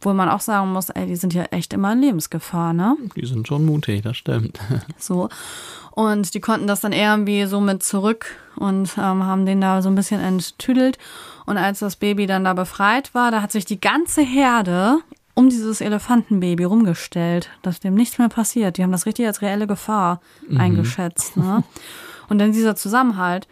Obwohl 0.00 0.14
man 0.14 0.30
auch 0.30 0.40
sagen 0.40 0.72
muss, 0.72 0.88
ey, 0.88 1.06
die 1.06 1.16
sind 1.16 1.34
ja 1.34 1.42
echt 1.50 1.74
immer 1.74 1.92
in 1.92 2.00
Lebensgefahr, 2.00 2.72
ne? 2.72 2.96
Die 3.16 3.26
sind 3.26 3.46
schon 3.46 3.66
mutig, 3.66 4.00
das 4.00 4.16
stimmt. 4.16 4.58
So. 4.98 5.28
Und 5.90 6.32
die 6.32 6.40
konnten 6.40 6.66
das 6.66 6.80
dann 6.80 6.92
irgendwie 6.92 7.44
so 7.44 7.60
mit 7.60 7.82
zurück 7.82 8.26
und 8.56 8.96
ähm, 8.96 9.24
haben 9.24 9.44
den 9.44 9.60
da 9.60 9.82
so 9.82 9.90
ein 9.90 9.94
bisschen 9.94 10.20
enttüdelt. 10.22 10.96
Und 11.44 11.58
als 11.58 11.80
das 11.80 11.96
Baby 11.96 12.26
dann 12.26 12.44
da 12.44 12.54
befreit 12.54 13.14
war, 13.14 13.30
da 13.30 13.42
hat 13.42 13.52
sich 13.52 13.66
die 13.66 13.78
ganze 13.78 14.22
Herde 14.22 15.00
um 15.34 15.50
dieses 15.50 15.82
Elefantenbaby 15.82 16.64
rumgestellt, 16.64 17.50
dass 17.60 17.80
dem 17.80 17.94
nichts 17.94 18.18
mehr 18.18 18.30
passiert. 18.30 18.78
Die 18.78 18.82
haben 18.82 18.92
das 18.92 19.04
richtig 19.04 19.26
als 19.26 19.42
reelle 19.42 19.66
Gefahr 19.66 20.20
eingeschätzt. 20.56 21.36
Ne? 21.36 21.62
Und 22.30 22.38
dann 22.38 22.52
dieser 22.52 22.74
Zusammenhalt. 22.74 23.48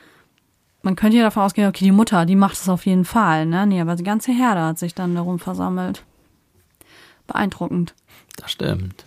Man 0.80 0.96
könnte 0.96 1.18
ja 1.18 1.24
davon 1.24 1.42
ausgehen, 1.42 1.68
okay, 1.68 1.84
die 1.84 1.92
Mutter, 1.92 2.24
die 2.24 2.36
macht 2.36 2.54
es 2.54 2.68
auf 2.70 2.86
jeden 2.86 3.04
Fall. 3.04 3.44
Ne? 3.44 3.66
Nee, 3.66 3.80
aber 3.82 3.96
die 3.96 4.04
ganze 4.04 4.32
Herde 4.32 4.62
hat 4.62 4.78
sich 4.78 4.94
dann 4.94 5.14
darum 5.14 5.38
versammelt. 5.38 6.04
Beeindruckend. 7.28 7.94
Das 8.36 8.50
stimmt. 8.50 9.04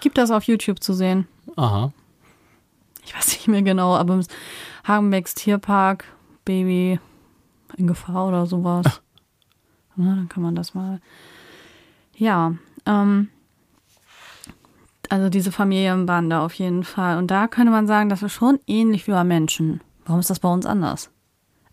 Gibt 0.00 0.16
das 0.16 0.30
auf 0.30 0.44
YouTube 0.44 0.82
zu 0.82 0.94
sehen? 0.94 1.26
Aha. 1.56 1.92
ich 3.04 3.14
weiß 3.14 3.32
nicht 3.32 3.48
mehr 3.48 3.62
genau, 3.62 3.96
aber 3.96 4.14
im 4.14 4.24
Hagenbecks 4.86 5.34
Tierpark, 5.34 6.04
Baby 6.44 7.00
in 7.76 7.86
Gefahr 7.88 8.28
oder 8.28 8.46
sowas. 8.46 9.02
Na, 9.96 10.14
dann 10.14 10.28
kann 10.28 10.42
man 10.42 10.54
das 10.54 10.74
mal. 10.74 11.00
Ja, 12.16 12.54
ähm, 12.86 13.28
also 15.08 15.28
diese 15.28 15.52
Familienbande 15.52 16.38
auf 16.38 16.54
jeden 16.54 16.84
Fall. 16.84 17.18
Und 17.18 17.30
da 17.30 17.48
könnte 17.48 17.72
man 17.72 17.86
sagen, 17.86 18.08
das 18.08 18.22
ist 18.22 18.32
schon 18.32 18.60
ähnlich 18.66 19.06
wie 19.06 19.12
bei 19.12 19.24
Menschen. 19.24 19.80
Warum 20.04 20.20
ist 20.20 20.30
das 20.30 20.38
bei 20.38 20.48
uns 20.48 20.66
anders? 20.66 21.10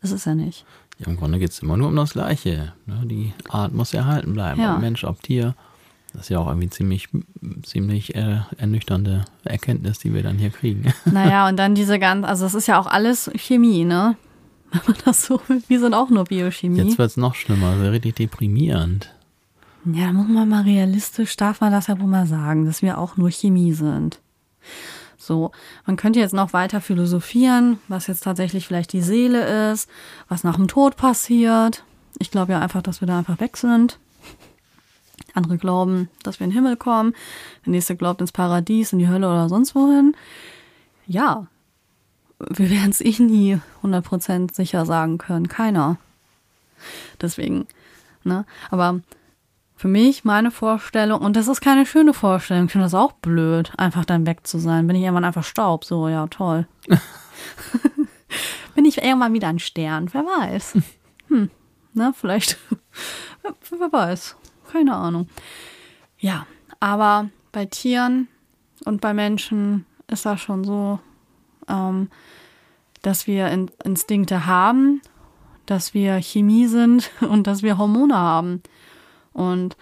Das 0.01 0.11
ist 0.11 0.25
ja 0.25 0.35
nicht. 0.35 0.65
Ja, 0.99 1.07
Im 1.07 1.17
Grunde 1.17 1.39
geht 1.39 1.51
es 1.51 1.59
immer 1.59 1.77
nur 1.77 1.89
um 1.89 1.95
das 1.95 2.13
Gleiche. 2.13 2.73
Ne? 2.85 3.01
Die 3.05 3.33
Art 3.49 3.73
muss 3.73 3.93
erhalten 3.93 4.33
bleiben. 4.33 4.59
Ja. 4.59 4.75
Ob 4.75 4.81
Mensch, 4.81 5.03
ob 5.03 5.21
Tier. 5.21 5.55
Das 6.13 6.23
ist 6.23 6.29
ja 6.29 6.39
auch 6.39 6.47
irgendwie 6.47 6.69
ziemlich, 6.69 7.09
ziemlich 7.63 8.15
äh, 8.15 8.39
ernüchternde 8.57 9.25
Erkenntnis, 9.43 9.99
die 9.99 10.13
wir 10.13 10.23
dann 10.23 10.37
hier 10.37 10.49
kriegen. 10.49 10.91
Naja, 11.05 11.47
und 11.47 11.57
dann 11.57 11.75
diese 11.75 11.99
ganz, 11.99 12.25
also 12.25 12.45
das 12.45 12.55
ist 12.55 12.67
ja 12.67 12.79
auch 12.79 12.87
alles 12.87 13.29
Chemie, 13.35 13.83
ne? 13.83 14.15
Wenn 14.71 14.81
man 14.87 14.95
das 15.05 15.25
so, 15.25 15.39
wir 15.67 15.79
sind 15.79 15.93
auch 15.93 16.09
nur 16.09 16.25
Biochemie. 16.25 16.81
Jetzt 16.81 16.97
wird 16.97 17.11
es 17.11 17.17
noch 17.17 17.35
schlimmer, 17.35 17.67
also 17.67 17.89
richtig 17.89 18.15
deprimierend. 18.15 19.13
Ja, 19.85 20.07
da 20.07 20.13
muss 20.13 20.27
man 20.27 20.49
mal 20.49 20.63
realistisch, 20.63 21.37
darf 21.37 21.61
man 21.61 21.71
das 21.71 21.87
ja 21.87 21.99
wohl 21.99 22.07
mal 22.07 22.27
sagen, 22.27 22.65
dass 22.65 22.81
wir 22.81 22.97
auch 22.97 23.15
nur 23.15 23.29
Chemie 23.29 23.73
sind. 23.73 24.19
So, 25.17 25.51
man 25.85 25.95
könnte 25.95 26.19
jetzt 26.19 26.33
noch 26.33 26.53
weiter 26.53 26.79
philosophieren, 26.79 27.79
was 27.87 28.07
jetzt 28.07 28.23
tatsächlich 28.23 28.67
vielleicht 28.67 28.93
die 28.93 29.01
Seele 29.01 29.71
ist, 29.71 29.89
was 30.29 30.43
nach 30.43 30.55
dem 30.55 30.67
Tod 30.67 30.95
passiert. 30.95 31.83
Ich 32.19 32.31
glaube 32.31 32.53
ja 32.53 32.59
einfach, 32.59 32.83
dass 32.83 33.01
wir 33.01 33.07
da 33.07 33.17
einfach 33.17 33.39
weg 33.39 33.57
sind. 33.57 33.99
Andere 35.33 35.57
glauben, 35.57 36.09
dass 36.23 36.39
wir 36.39 36.45
in 36.45 36.51
den 36.51 36.55
Himmel 36.55 36.77
kommen. 36.77 37.13
Der 37.65 37.71
nächste 37.71 37.95
glaubt 37.95 38.21
ins 38.21 38.31
Paradies, 38.31 38.93
in 38.93 38.99
die 38.99 39.07
Hölle 39.07 39.27
oder 39.27 39.49
sonst 39.49 39.75
wohin. 39.75 40.15
Ja, 41.07 41.47
wir 42.39 42.69
werden 42.69 42.91
es 42.91 43.01
eh 43.01 43.21
nie 43.21 43.59
100% 43.83 44.53
sicher 44.53 44.85
sagen 44.85 45.17
können. 45.17 45.47
Keiner. 45.47 45.97
Deswegen, 47.19 47.67
ne? 48.23 48.45
Aber 48.69 49.01
für 49.77 49.87
mich, 49.87 50.25
meine 50.25 50.49
Vorstellung, 50.49 51.21
und 51.21 51.35
das 51.35 51.47
ist 51.47 51.61
keine 51.61 51.85
schöne 51.85 52.13
Vorstellung, 52.13 52.65
ich 52.65 52.71
finde 52.71 52.85
das 52.85 52.95
auch 52.95 53.13
blöd, 53.13 53.71
einfach 53.77 54.05
dann 54.05 54.25
weg 54.25 54.45
zu 54.45 54.57
sein. 54.57 54.87
Bin 54.87 54.95
ich 54.95 55.03
irgendwann 55.03 55.23
einfach 55.23 55.43
Staub, 55.43 55.85
so, 55.85 56.09
ja, 56.09 56.25
toll. 56.27 56.67
Bin 58.75 58.85
ich 58.85 59.03
irgendwann 59.03 59.33
wieder 59.33 59.47
ein 59.47 59.59
Stern, 59.59 60.13
wer 60.13 60.25
weiß. 60.25 60.77
Hm, 61.29 61.49
ne, 61.93 62.13
vielleicht, 62.15 62.57
wer, 63.41 63.53
wer 63.69 63.91
weiß, 63.91 64.37
keine 64.71 64.95
Ahnung. 64.95 65.27
Ja, 66.17 66.47
aber 66.79 67.29
bei 67.51 67.65
Tieren, 67.65 68.29
Und 68.85 69.01
bei 69.01 69.13
Menschen 69.13 69.85
ist 70.07 70.25
das 70.25 70.39
schon 70.39 70.63
so, 70.63 70.99
ähm, 71.67 72.09
dass 73.01 73.27
wir 73.27 73.49
In 73.49 73.69
Instinkte 73.83 74.45
haben, 74.45 75.01
dass 75.65 75.93
wir 75.93 76.21
Chemie 76.21 76.67
sind 76.67 77.11
und 77.19 77.45
dass 77.45 77.61
wir 77.61 77.77
Hormone 77.77 78.15
haben. 78.15 78.63
Und 79.37 79.77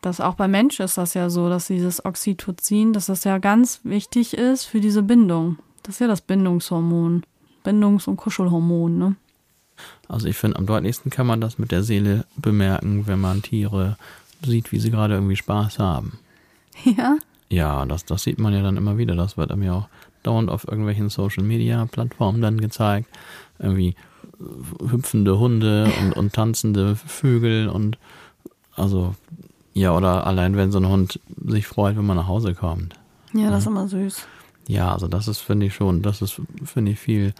das 0.00 0.20
auch 0.20 0.34
bei 0.34 0.48
Menschen 0.48 0.84
ist 0.84 0.96
das 0.96 1.14
ja 1.14 1.28
so, 1.28 1.48
dass 1.48 1.66
dieses 1.66 2.04
Oxytocin, 2.04 2.92
dass 2.92 3.06
das 3.06 3.24
ja 3.24 3.38
ganz 3.38 3.80
wichtig 3.82 4.34
ist 4.34 4.64
für 4.64 4.80
diese 4.80 5.02
Bindung. 5.02 5.58
Das 5.82 5.96
ist 5.96 6.00
ja 6.00 6.06
das 6.06 6.20
Bindungshormon. 6.20 7.24
Bindungs- 7.64 8.06
und 8.06 8.16
Kuschelhormon, 8.16 8.98
ne? 8.98 9.16
Also 10.08 10.28
ich 10.28 10.36
finde, 10.36 10.58
am 10.58 10.66
deutlichsten 10.66 11.10
kann 11.10 11.26
man 11.26 11.40
das 11.40 11.58
mit 11.58 11.72
der 11.72 11.82
Seele 11.82 12.24
bemerken, 12.36 13.06
wenn 13.06 13.20
man 13.20 13.42
Tiere 13.42 13.96
sieht, 14.44 14.72
wie 14.72 14.78
sie 14.78 14.90
gerade 14.90 15.14
irgendwie 15.14 15.36
Spaß 15.36 15.78
haben. 15.78 16.18
Ja? 16.84 17.18
Ja, 17.48 17.84
das, 17.84 18.04
das 18.04 18.22
sieht 18.22 18.38
man 18.38 18.54
ja 18.54 18.62
dann 18.62 18.76
immer 18.76 18.96
wieder. 18.96 19.16
Das 19.16 19.36
wird 19.36 19.50
einem 19.50 19.64
ja 19.64 19.74
auch 19.74 19.88
dauernd 20.22 20.50
auf 20.50 20.66
irgendwelchen 20.68 21.08
Social 21.08 21.42
Media 21.42 21.84
Plattformen 21.86 22.40
dann 22.40 22.60
gezeigt. 22.60 23.08
Irgendwie 23.58 23.96
hüpfende 24.90 25.38
Hunde 25.38 25.90
und, 26.00 26.12
und 26.12 26.32
tanzende 26.32 26.96
Vögel 26.96 27.68
und 27.68 27.98
also 28.76 29.14
ja, 29.72 29.96
oder 29.96 30.26
allein 30.26 30.56
wenn 30.56 30.72
so 30.72 30.78
ein 30.78 30.88
Hund 30.88 31.20
sich 31.46 31.66
freut, 31.66 31.96
wenn 31.96 32.06
man 32.06 32.16
nach 32.16 32.28
Hause 32.28 32.54
kommt. 32.54 32.94
Ja, 33.32 33.50
das 33.50 33.60
ist 33.60 33.66
immer 33.68 33.88
süß. 33.88 34.26
Ja, 34.66 34.92
also 34.92 35.08
das 35.08 35.28
ist, 35.28 35.38
finde 35.38 35.66
ich 35.66 35.74
schon, 35.74 36.02
das 36.02 36.22
ist, 36.22 36.40
finde 36.64 36.92
ich, 36.92 36.98
viel, 36.98 37.32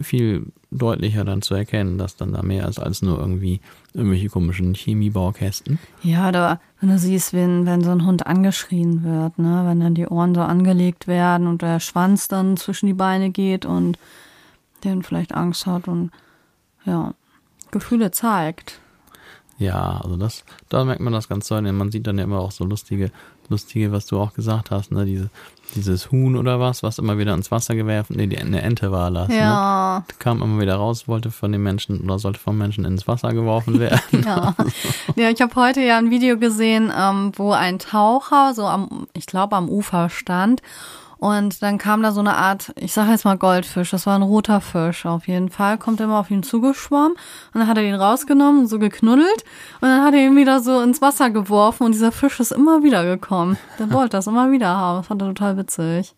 viel 0.00 0.46
deutlicher 0.70 1.24
dann 1.24 1.42
zu 1.42 1.54
erkennen, 1.54 1.98
dass 1.98 2.16
dann 2.16 2.32
da 2.32 2.42
mehr 2.42 2.68
ist 2.68 2.78
als 2.78 3.02
nur 3.02 3.18
irgendwie 3.18 3.60
irgendwelche 3.94 4.28
komischen 4.28 4.74
Chemiebaukästen. 4.74 5.78
Ja, 6.02 6.28
oder 6.28 6.60
wenn 6.80 6.90
du 6.90 6.98
siehst, 6.98 7.32
wenn, 7.32 7.64
wenn 7.66 7.82
so 7.82 7.90
ein 7.90 8.04
Hund 8.04 8.26
angeschrien 8.26 9.02
wird, 9.02 9.38
ne, 9.38 9.62
wenn 9.66 9.80
dann 9.80 9.94
die 9.94 10.06
Ohren 10.06 10.34
so 10.34 10.42
angelegt 10.42 11.06
werden 11.06 11.46
und 11.46 11.62
der 11.62 11.80
Schwanz 11.80 12.28
dann 12.28 12.56
zwischen 12.56 12.86
die 12.86 12.94
Beine 12.94 13.30
geht 13.30 13.64
und 13.64 13.98
der 14.84 15.00
vielleicht 15.02 15.34
Angst 15.34 15.66
hat 15.66 15.88
und 15.88 16.10
ja, 16.84 17.14
Gefühle 17.70 18.10
zeigt. 18.10 18.80
Ja, 19.58 20.00
also 20.02 20.16
das, 20.16 20.44
da 20.68 20.84
merkt 20.84 21.00
man 21.00 21.12
das 21.12 21.28
ganz 21.28 21.48
deutlich. 21.48 21.72
Man 21.72 21.90
sieht 21.90 22.06
dann 22.06 22.18
ja 22.18 22.24
immer 22.24 22.38
auch 22.38 22.52
so 22.52 22.64
lustige, 22.64 23.10
lustige, 23.48 23.90
was 23.90 24.06
du 24.06 24.20
auch 24.20 24.32
gesagt 24.32 24.70
hast, 24.70 24.92
ne, 24.92 25.04
diese, 25.04 25.30
dieses 25.74 26.12
Huhn 26.12 26.36
oder 26.36 26.60
was, 26.60 26.84
was 26.84 26.98
immer 26.98 27.18
wieder 27.18 27.34
ins 27.34 27.50
Wasser 27.50 27.74
gewerfen, 27.74 28.16
nee, 28.16 28.28
die, 28.28 28.38
eine 28.38 28.62
Ente 28.62 28.92
war 28.92 29.10
das, 29.10 29.28
ja. 29.28 29.98
ne? 29.98 30.04
Kam 30.20 30.42
immer 30.42 30.60
wieder 30.60 30.76
raus, 30.76 31.08
wollte 31.08 31.32
von 31.32 31.50
den 31.50 31.62
Menschen 31.62 32.00
oder 32.02 32.20
sollte 32.20 32.38
vom 32.38 32.56
Menschen 32.56 32.84
ins 32.84 33.08
Wasser 33.08 33.32
geworfen 33.32 33.80
werden. 33.80 34.00
ja. 34.24 34.54
ja, 35.16 35.30
ich 35.30 35.40
habe 35.40 35.54
heute 35.56 35.80
ja 35.80 35.98
ein 35.98 36.10
Video 36.10 36.38
gesehen, 36.38 36.92
ähm, 36.96 37.32
wo 37.34 37.52
ein 37.52 37.80
Taucher 37.80 38.54
so 38.54 38.64
am, 38.64 39.08
ich 39.12 39.26
glaube, 39.26 39.56
am 39.56 39.68
Ufer 39.68 40.08
stand 40.08 40.62
und 41.18 41.62
dann 41.62 41.78
kam 41.78 42.02
da 42.02 42.12
so 42.12 42.20
eine 42.20 42.36
Art, 42.36 42.72
ich 42.76 42.92
sage 42.92 43.10
jetzt 43.10 43.24
mal 43.24 43.36
Goldfisch, 43.36 43.90
das 43.90 44.06
war 44.06 44.14
ein 44.14 44.22
roter 44.22 44.60
Fisch 44.60 45.04
auf 45.04 45.26
jeden 45.26 45.50
Fall, 45.50 45.76
kommt 45.76 46.00
immer 46.00 46.20
auf 46.20 46.30
ihn 46.30 46.44
zugeschwommen 46.44 47.12
und 47.12 47.60
dann 47.60 47.66
hat 47.66 47.76
er 47.76 47.82
ihn 47.82 47.96
rausgenommen 47.96 48.62
und 48.62 48.66
so 48.68 48.78
geknuddelt 48.78 49.44
und 49.80 49.88
dann 49.88 50.04
hat 50.04 50.14
er 50.14 50.24
ihn 50.24 50.36
wieder 50.36 50.60
so 50.60 50.80
ins 50.80 51.02
Wasser 51.02 51.30
geworfen 51.30 51.84
und 51.84 51.92
dieser 51.92 52.12
Fisch 52.12 52.38
ist 52.38 52.52
immer 52.52 52.84
wieder 52.84 53.04
gekommen. 53.04 53.58
Der 53.78 53.90
wollte 53.92 54.10
das 54.10 54.28
immer 54.28 54.52
wieder 54.52 54.68
haben, 54.68 54.98
das 54.98 55.08
fand 55.08 55.22
er 55.22 55.28
total 55.28 55.56
witzig. 55.56 56.14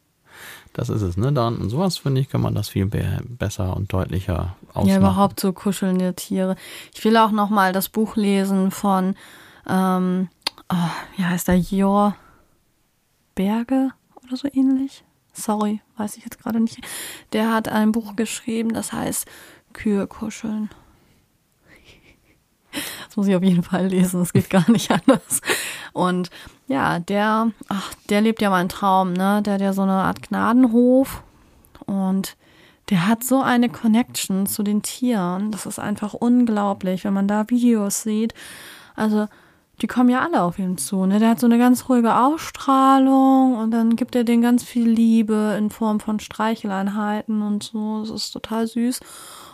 Das 0.72 0.88
ist 0.88 1.02
es, 1.02 1.16
ne? 1.16 1.32
Dann, 1.32 1.56
und 1.56 1.70
sowas, 1.70 1.98
finde 1.98 2.20
ich, 2.20 2.28
kann 2.28 2.42
man 2.42 2.54
das 2.54 2.68
viel 2.68 2.86
be 2.86 3.20
besser 3.24 3.76
und 3.76 3.92
deutlicher 3.92 4.54
ausmachen. 4.68 4.88
Ja, 4.88 4.98
überhaupt 4.98 5.40
so 5.40 5.52
kuschelnde 5.52 6.14
Tiere. 6.14 6.54
Ich 6.94 7.04
will 7.04 7.16
auch 7.16 7.32
noch 7.32 7.50
mal 7.50 7.72
das 7.72 7.88
Buch 7.88 8.14
lesen 8.16 8.70
von, 8.70 9.16
ähm, 9.68 10.28
oh, 10.68 10.90
wie 11.16 11.24
heißt 11.24 11.48
der, 11.48 11.58
Jor 11.58 12.14
Berge? 13.34 13.90
Oder 14.30 14.36
so 14.36 14.48
ähnlich. 14.52 15.04
Sorry, 15.32 15.80
weiß 15.96 16.16
ich 16.16 16.24
jetzt 16.24 16.42
gerade 16.42 16.60
nicht. 16.60 16.80
Der 17.32 17.52
hat 17.52 17.68
ein 17.68 17.92
Buch 17.92 18.16
geschrieben, 18.16 18.72
das 18.72 18.92
heißt 18.92 19.26
Kühe 19.72 20.06
kuscheln. 20.06 20.70
Das 23.06 23.16
muss 23.16 23.26
ich 23.26 23.34
auf 23.34 23.42
jeden 23.42 23.64
Fall 23.64 23.86
lesen, 23.86 24.20
das 24.20 24.32
geht 24.32 24.50
gar 24.50 24.68
nicht 24.70 24.90
anders. 25.08 25.40
Und 25.92 26.30
ja, 26.68 27.00
der, 27.00 27.50
ach, 27.68 27.94
der 28.08 28.20
lebt 28.20 28.40
ja 28.40 28.50
mal 28.50 28.66
Traum, 28.68 29.12
ne? 29.12 29.42
Der 29.42 29.54
hat 29.54 29.60
ja 29.60 29.72
so 29.72 29.82
eine 29.82 29.92
Art 29.92 30.22
Gnadenhof 30.22 31.22
und 31.86 32.36
der 32.90 33.06
hat 33.06 33.24
so 33.24 33.40
eine 33.40 33.68
Connection 33.68 34.46
zu 34.46 34.62
den 34.62 34.82
Tieren. 34.82 35.50
Das 35.50 35.66
ist 35.66 35.78
einfach 35.78 36.14
unglaublich, 36.14 37.04
wenn 37.04 37.12
man 37.12 37.28
da 37.28 37.48
Videos 37.48 38.02
sieht. 38.02 38.34
Also 38.94 39.26
die 39.82 39.86
kommen 39.86 40.10
ja 40.10 40.20
alle 40.20 40.42
auf 40.42 40.58
ihn 40.58 40.76
zu. 40.76 41.06
Ne? 41.06 41.18
Der 41.18 41.30
hat 41.30 41.40
so 41.40 41.46
eine 41.46 41.58
ganz 41.58 41.88
ruhige 41.88 42.16
Ausstrahlung 42.16 43.56
und 43.56 43.70
dann 43.70 43.96
gibt 43.96 44.14
er 44.14 44.24
denen 44.24 44.42
ganz 44.42 44.62
viel 44.62 44.88
Liebe 44.88 45.56
in 45.58 45.70
Form 45.70 46.00
von 46.00 46.20
Streicheleinheiten 46.20 47.42
und 47.42 47.62
so. 47.62 48.00
Das 48.00 48.10
ist 48.10 48.30
total 48.32 48.66
süß. 48.66 49.00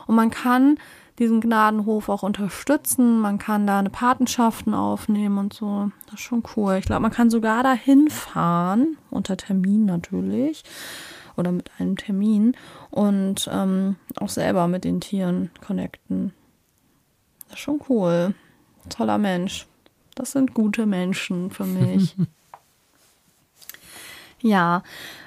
Und 0.06 0.16
man 0.16 0.30
kann 0.30 0.78
diesen 1.18 1.40
Gnadenhof 1.40 2.08
auch 2.08 2.22
unterstützen. 2.22 3.20
Man 3.20 3.38
kann 3.38 3.66
da 3.66 3.78
eine 3.78 3.90
Patenschaften 3.90 4.74
aufnehmen 4.74 5.38
und 5.38 5.54
so. 5.54 5.90
Das 6.06 6.14
ist 6.14 6.20
schon 6.20 6.42
cool. 6.56 6.76
Ich 6.78 6.86
glaube, 6.86 7.02
man 7.02 7.12
kann 7.12 7.30
sogar 7.30 7.62
dahin 7.62 8.10
fahren, 8.10 8.98
unter 9.10 9.36
Termin 9.36 9.84
natürlich. 9.86 10.64
Oder 11.36 11.52
mit 11.52 11.70
einem 11.78 11.96
Termin 11.96 12.56
und 12.90 13.48
ähm, 13.52 13.96
auch 14.18 14.30
selber 14.30 14.68
mit 14.68 14.84
den 14.84 15.02
Tieren 15.02 15.50
connecten. 15.64 16.32
Das 17.48 17.58
ist 17.58 17.60
schon 17.60 17.80
cool. 17.90 18.34
Toller 18.88 19.18
Mensch. 19.18 19.66
Das 20.16 20.32
sind 20.32 20.54
gute 20.54 20.86
Menschen 20.86 21.50
für 21.50 21.66
mich. 21.66 22.16
ja, 24.40 24.82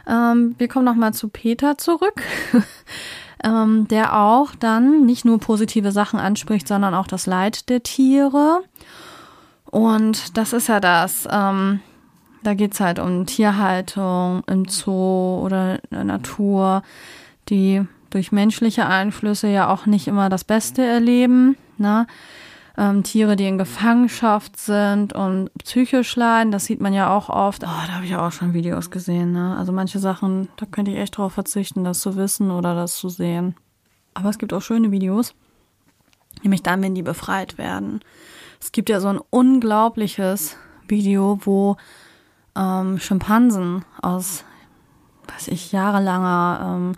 ähm, 0.08 0.56
wir 0.58 0.68
kommen 0.68 0.86
nochmal 0.86 1.14
zu 1.14 1.30
Peter 1.30 1.78
zurück, 1.78 2.24
ähm, 3.44 3.88
der 3.88 4.18
auch 4.18 4.56
dann 4.56 5.06
nicht 5.06 5.26
nur 5.26 5.40
positive 5.40 5.92
Sachen 5.92 6.20
anspricht, 6.20 6.68
sondern 6.68 6.96
auch 6.96 7.06
das 7.06 7.28
Leid 7.28 7.70
der 7.70 7.84
Tiere. 7.84 8.64
Und 9.66 10.36
das 10.38 10.54
ist 10.54 10.68
ja 10.68 10.80
das. 10.80 11.28
Ähm, 11.32 11.82
da 12.42 12.56
geht 12.56 12.74
es 12.74 12.80
halt 12.80 12.98
um 12.98 13.28
Tierhaltung 13.28 14.44
im 14.48 14.66
Zoo 14.66 15.40
oder 15.44 15.76
in 15.76 15.90
der 15.92 16.04
Natur, 16.04 16.82
die 17.50 17.86
durch 18.10 18.32
menschliche 18.32 18.88
Einflüsse 18.88 19.50
ja 19.50 19.70
auch 19.70 19.86
nicht 19.86 20.08
immer 20.08 20.30
das 20.30 20.44
Beste 20.44 20.84
erleben. 20.84 21.58
Ne? 21.78 22.08
Ähm, 22.80 23.04
Tiere, 23.04 23.36
die 23.36 23.46
in 23.46 23.58
Gefangenschaft 23.58 24.58
sind 24.58 25.12
und 25.12 25.54
psychisch 25.56 26.16
leiden. 26.16 26.52
Das 26.52 26.64
sieht 26.64 26.80
man 26.80 26.94
ja 26.94 27.14
auch 27.14 27.28
oft. 27.30 27.64
Oh, 27.64 27.68
da 27.68 27.96
habe 27.96 28.06
ich 28.06 28.16
auch 28.16 28.32
schon 28.32 28.54
Videos 28.54 28.90
gesehen. 28.90 29.34
Ne? 29.34 29.58
Also 29.58 29.74
manche 29.74 30.00
Sachen, 30.00 30.48
da 30.56 30.66
könnte 30.66 30.92
ich 30.92 30.98
echt 30.98 31.18
drauf 31.18 31.34
verzichten, 31.34 31.84
das 31.84 32.00
zu 32.00 32.16
wissen 32.16 32.52
oder 32.52 32.76
das 32.76 32.96
zu 32.96 33.10
sehen. 33.10 33.56
Aber 34.14 34.30
es 34.30 34.38
gibt 34.38 34.54
auch 34.54 34.62
schöne 34.62 34.92
Videos, 34.92 35.36
nämlich 36.42 36.64
dann, 36.64 36.82
wenn 36.82 36.96
die 36.96 37.04
befreit 37.04 37.58
werden. 37.58 38.00
Es 38.62 38.72
gibt 38.72 38.90
ja 38.90 39.02
so 39.02 39.10
ein 39.10 39.20
unglaubliches 39.30 40.56
Video, 40.88 41.38
wo 41.44 41.76
ähm, 42.56 42.98
Schimpansen 42.98 43.84
aus, 44.02 44.46
weiß 45.28 45.50
ich, 45.50 45.74
jahrelanger 45.74 46.76
ähm, 46.76 46.96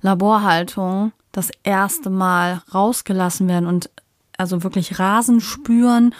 Laborhaltung 0.00 1.12
das 1.30 1.50
erste 1.62 2.08
Mal 2.08 2.62
rausgelassen 2.72 3.48
werden 3.48 3.66
und 3.66 3.90
also 4.40 4.62
wirklich 4.62 4.98
Rasen 4.98 5.40
spüren 5.40 6.14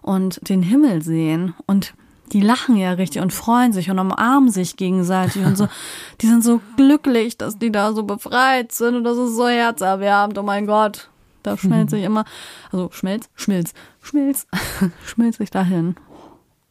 und 0.00 0.48
den 0.48 0.62
Himmel 0.62 1.02
sehen 1.02 1.54
und 1.66 1.94
die 2.32 2.40
lachen 2.40 2.76
ja 2.76 2.92
richtig 2.92 3.20
und 3.20 3.32
freuen 3.32 3.72
sich 3.72 3.90
und 3.90 3.98
umarmen 3.98 4.48
sich 4.48 4.76
gegenseitig 4.76 5.44
und 5.44 5.56
so. 5.56 5.68
Die 6.20 6.26
sind 6.26 6.42
so 6.42 6.60
glücklich, 6.76 7.36
dass 7.36 7.58
die 7.58 7.70
da 7.70 7.92
so 7.92 8.04
befreit 8.04 8.72
sind 8.72 8.94
und 8.94 9.04
das 9.04 9.18
ist 9.18 9.36
so 9.36 9.46
herzerwärmend. 9.46 10.38
Oh 10.38 10.42
mein 10.42 10.66
Gt, 10.66 11.10
da 11.42 11.56
schmelzt 11.58 11.90
sich 11.90 12.02
immer, 12.02 12.24
also 12.72 12.90
schmelz, 12.92 13.28
schmilz, 13.34 13.74
schmilz, 14.00 14.46
schmilzt 15.04 15.38
sich 15.38 15.50
dahin. 15.50 15.96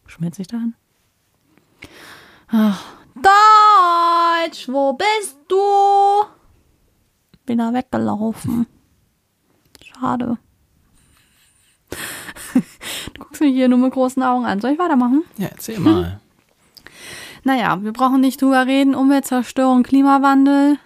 Schmilzt 0.07 0.37
sich 0.37 0.47
dahin. 0.47 0.73
Ach, 2.47 2.83
Deutsch, 3.15 4.67
wo 4.69 4.93
bist 4.93 5.37
du? 5.47 6.25
Bin 7.45 7.59
da 7.59 7.73
weggelaufen. 7.73 8.65
Schade. 9.81 10.37
Guckst 13.33 13.41
mich 13.41 13.55
hier 13.55 13.67
nur 13.67 13.79
mit 13.79 13.93
großen 13.93 14.21
Augen 14.21 14.45
an. 14.45 14.61
Soll 14.61 14.73
ich 14.73 14.79
weitermachen? 14.79 15.23
Ja, 15.39 15.47
erzähl 15.47 15.79
mal. 15.79 16.19
Naja, 17.45 17.79
wir 17.81 17.91
brauchen 17.91 18.21
nicht 18.21 18.39
drüber 18.41 18.67
reden. 18.67 18.93
Umweltzerstörung, 18.93 19.81
Klimawandel. 19.81 20.77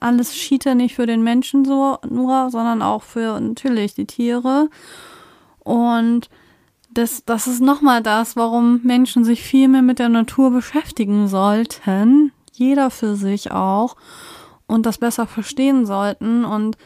Alles 0.00 0.34
Schiete 0.34 0.74
nicht 0.74 0.94
für 0.96 1.04
den 1.06 1.22
Menschen 1.22 1.66
so 1.66 1.98
nur, 2.08 2.48
sondern 2.50 2.80
auch 2.80 3.02
für 3.02 3.38
natürlich 3.38 3.94
die 3.94 4.06
Tiere. 4.06 4.70
Und 5.58 6.30
das, 6.90 7.24
das 7.26 7.46
ist 7.46 7.60
nochmal 7.60 8.02
das, 8.02 8.34
warum 8.34 8.80
Menschen 8.82 9.24
sich 9.24 9.42
viel 9.42 9.68
mehr 9.68 9.82
mit 9.82 9.98
der 9.98 10.08
Natur 10.08 10.50
beschäftigen 10.50 11.28
sollten. 11.28 12.32
Jeder 12.50 12.90
für 12.90 13.14
sich 13.14 13.52
auch. 13.52 13.94
Und 14.66 14.86
das 14.86 14.96
besser 14.96 15.26
verstehen 15.26 15.84
sollten. 15.84 16.46
Und 16.46 16.78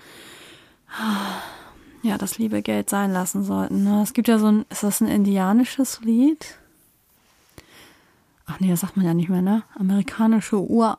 ja, 2.09 2.18
das 2.18 2.38
liebe 2.38 2.62
Geld 2.62 2.90
sein 2.90 3.12
lassen 3.12 3.44
sollten. 3.44 3.84
Ne? 3.84 4.02
Es 4.02 4.12
gibt 4.12 4.28
ja 4.28 4.38
so 4.38 4.46
ein, 4.46 4.66
ist 4.70 4.82
das 4.82 5.00
ein 5.00 5.09
indianisches 5.09 6.00
Lied? 6.02 6.59
ach 8.48 8.61
nee, 8.61 8.70
das 8.70 8.80
sagt 8.80 8.96
man 8.96 9.06
ja 9.06 9.14
nicht 9.14 9.28
mehr, 9.28 9.42
ne? 9.42 9.62
Amerikanische 9.78 10.61
Ur, 10.61 10.98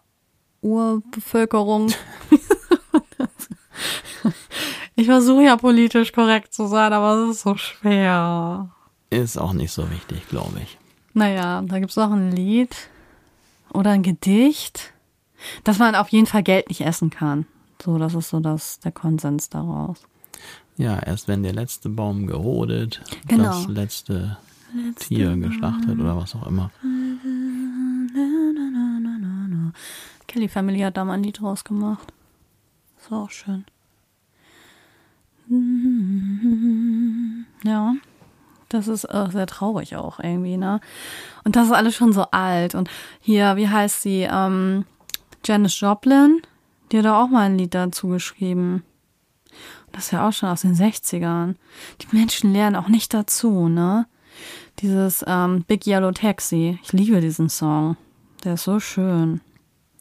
Urbevölkerung. 0.62 1.92
ich 4.96 5.08
versuche 5.08 5.44
ja 5.44 5.58
politisch 5.58 6.14
korrekt 6.14 6.54
zu 6.54 6.68
sein, 6.68 6.94
aber 6.94 7.24
es 7.24 7.38
ist 7.38 7.42
so 7.42 7.58
schwer. 7.58 8.70
Ist 9.10 9.38
auch 9.38 9.54
nicht 9.54 9.72
so 9.72 9.90
wichtig, 9.90 10.28
glaube 10.30 10.62
ich. 10.62 10.78
Naja, 11.14 11.62
da 11.64 11.80
gibt's 11.80 11.98
auch 11.98 12.12
ein 12.12 12.32
Lied 12.32 12.76
oder 13.74 13.92
ein 13.92 14.04
Gedicht, 14.04 14.94
dass 15.64 15.80
man 15.80 15.96
auf 15.96 16.10
jeden 16.10 16.28
Fall 16.28 16.44
Geld 16.44 16.70
nicht 16.70 16.82
essen 16.82 17.10
kann. 17.10 17.46
So, 17.82 17.98
das 17.98 18.14
ist 18.14 18.30
so 18.30 18.40
das, 18.40 18.80
der 18.80 18.92
Konsens 18.92 19.50
daraus. 19.50 20.02
Ja, 20.80 20.98
erst 20.98 21.28
wenn 21.28 21.44
der 21.44 21.52
letzte 21.54 21.90
Baum 21.90 22.26
gerodet, 22.26 23.02
Genau. 23.28 23.44
das 23.44 23.68
letzte, 23.68 24.38
Tier 24.96 25.36
geschlachtet 25.36 26.00
oder 26.00 26.16
was 26.16 26.36
auch 26.36 26.48
immer. 26.48 26.72
Kelly 30.28 30.48
Family 30.48 30.80
hat 30.80 30.96
da 30.96 31.04
mal 31.04 31.14
ein 31.16 31.24
Lied 31.24 31.42
draus 31.42 31.64
gemacht. 31.64 32.14
War 33.10 33.24
auch 33.24 33.30
schön. 33.32 33.66
Ja, 37.64 37.96
das 38.70 38.88
ist 38.88 39.06
äh, 39.06 39.28
sehr 39.32 39.48
traurig 39.48 39.96
auch 39.96 40.20
irgendwie, 40.20 40.58
ne? 40.58 40.80
Und 41.44 41.56
das 41.56 41.66
ist 41.68 41.74
alles 41.74 41.96
schon 41.96 42.14
so 42.14 42.26
alt. 42.32 42.76
Und 42.76 42.90
hier, 43.20 43.56
wie 43.56 43.68
heißt 43.68 44.02
sie? 44.04 44.28
Ähm, 44.32 44.86
Janis 45.44 45.80
Joplin, 45.80 46.42
die 46.92 47.00
hat 47.00 47.06
da 47.06 47.22
auch 47.22 47.30
mal 47.30 47.48
ein 47.48 47.58
Lied 47.58 47.74
dazu 47.74 48.08
geschrieben. 48.10 48.84
Das 49.92 50.06
ist 50.06 50.12
ja 50.12 50.28
auch 50.28 50.34
schon 50.34 50.50
aus 50.50 50.62
den 50.62 50.76
60ern. 50.76 51.56
Die 52.02 52.16
Menschen 52.16 52.54
lernen 52.54 52.76
auch 52.76 52.88
nicht 52.88 53.14
dazu, 53.14 53.68
ne? 53.68 54.08
Dieses 54.80 55.24
ähm, 55.28 55.64
Big 55.68 55.86
Yellow 55.86 56.12
Taxi. 56.12 56.80
Ich 56.84 56.94
liebe 56.94 57.20
diesen 57.22 57.50
Song. 57.50 57.98
Der 58.44 58.54
ist 58.54 58.64
so 58.64 58.80
schön. 58.80 59.42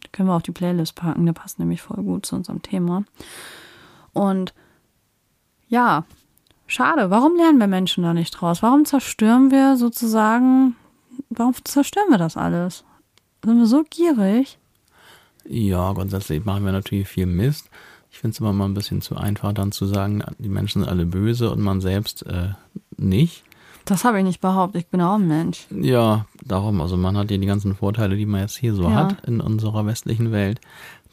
Den 0.04 0.12
können 0.12 0.28
wir 0.28 0.34
auf 0.34 0.42
die 0.42 0.52
Playlist 0.52 0.94
packen. 0.94 1.26
Der 1.26 1.32
passt 1.32 1.58
nämlich 1.58 1.82
voll 1.82 2.02
gut 2.04 2.26
zu 2.26 2.36
unserem 2.36 2.62
Thema. 2.62 3.04
Und 4.12 4.54
ja, 5.68 6.04
schade. 6.66 7.10
Warum 7.10 7.36
lernen 7.36 7.58
wir 7.58 7.66
Menschen 7.66 8.04
da 8.04 8.14
nicht 8.14 8.32
draus? 8.32 8.62
Warum 8.62 8.84
zerstören 8.84 9.50
wir 9.50 9.76
sozusagen, 9.76 10.76
warum 11.30 11.54
zerstören 11.64 12.10
wir 12.10 12.18
das 12.18 12.36
alles? 12.36 12.84
Sind 13.44 13.58
wir 13.58 13.66
so 13.66 13.84
gierig? 13.88 14.58
Ja, 15.44 15.92
grundsätzlich 15.92 16.44
machen 16.44 16.64
wir 16.64 16.72
natürlich 16.72 17.08
viel 17.08 17.26
Mist. 17.26 17.70
Ich 18.10 18.18
finde 18.18 18.34
es 18.34 18.40
immer 18.40 18.52
mal 18.52 18.64
ein 18.64 18.74
bisschen 18.74 19.00
zu 19.00 19.16
einfach, 19.16 19.52
dann 19.52 19.72
zu 19.72 19.86
sagen, 19.86 20.22
die 20.38 20.48
Menschen 20.48 20.82
sind 20.82 20.90
alle 20.90 21.06
böse 21.06 21.50
und 21.50 21.60
man 21.60 21.80
selbst 21.80 22.24
äh, 22.26 22.50
nicht. 22.96 23.44
Das 23.84 24.04
habe 24.04 24.18
ich 24.18 24.24
nicht 24.24 24.40
behauptet. 24.40 24.82
Ich 24.82 24.88
bin 24.88 25.00
auch 25.00 25.14
ein 25.14 25.28
Mensch. 25.28 25.66
Ja, 25.70 26.26
darum, 26.44 26.80
also 26.80 26.96
man 26.96 27.16
hat 27.16 27.30
ja 27.30 27.38
die 27.38 27.46
ganzen 27.46 27.74
Vorteile, 27.74 28.16
die 28.16 28.26
man 28.26 28.40
jetzt 28.42 28.56
hier 28.58 28.74
so 28.74 28.84
Ja. 28.84 28.94
hat 28.94 29.26
in 29.26 29.40
unserer 29.40 29.86
westlichen 29.86 30.30
Welt, 30.32 30.60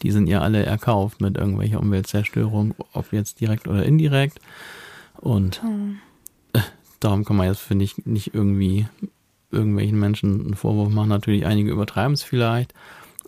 die 0.02 0.12
sind 0.12 0.28
ja 0.28 0.42
alle 0.42 0.66
erkauft 0.66 1.22
mit 1.22 1.38
irgendwelcher 1.38 1.80
Umweltzerstörung, 1.80 2.74
ob 2.92 3.14
jetzt 3.14 3.40
direkt 3.40 3.68
oder 3.68 3.86
indirekt. 3.86 4.40
Und 5.18 5.62
äh, 6.54 6.60
darum 7.00 7.24
kann 7.24 7.38
man 7.38 7.48
jetzt, 7.48 7.62
finde 7.62 7.86
ich, 7.86 8.06
nicht 8.06 8.34
irgendwie 8.34 8.88
irgendwelchen 9.52 9.98
Menschen 10.00 10.42
einen 10.42 10.56
Vorwurf 10.56 10.90
machen. 10.90 11.10
Natürlich, 11.10 11.46
einige 11.46 11.72
übertreiben 11.72 12.14
es 12.14 12.24
vielleicht, 12.24 12.74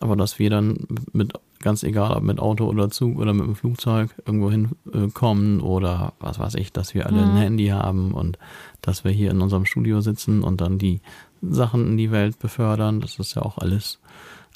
aber 0.01 0.17
dass 0.17 0.39
wir 0.39 0.49
dann 0.49 0.87
mit, 1.13 1.33
ganz 1.61 1.83
egal, 1.83 2.15
ob 2.17 2.23
mit 2.23 2.39
Auto 2.39 2.65
oder 2.65 2.89
Zug 2.89 3.17
oder 3.17 3.33
mit 3.33 3.45
dem 3.45 3.55
Flugzeug 3.55 4.09
irgendwo 4.25 4.51
hinkommen 4.51 4.77
äh, 4.93 5.11
kommen 5.11 5.61
oder 5.61 6.13
was 6.19 6.39
weiß 6.39 6.55
ich, 6.55 6.71
dass 6.71 6.93
wir 6.93 7.05
alle 7.07 7.21
ein 7.23 7.35
Handy 7.37 7.67
haben 7.67 8.11
und 8.13 8.37
dass 8.81 9.03
wir 9.03 9.11
hier 9.11 9.31
in 9.31 9.41
unserem 9.41 9.65
Studio 9.65 10.01
sitzen 10.01 10.43
und 10.43 10.61
dann 10.61 10.77
die 10.77 11.01
Sachen 11.41 11.87
in 11.87 11.97
die 11.97 12.11
Welt 12.11 12.39
befördern, 12.39 13.01
das 13.01 13.19
ist 13.19 13.35
ja 13.35 13.41
auch 13.41 13.57
alles, 13.57 13.99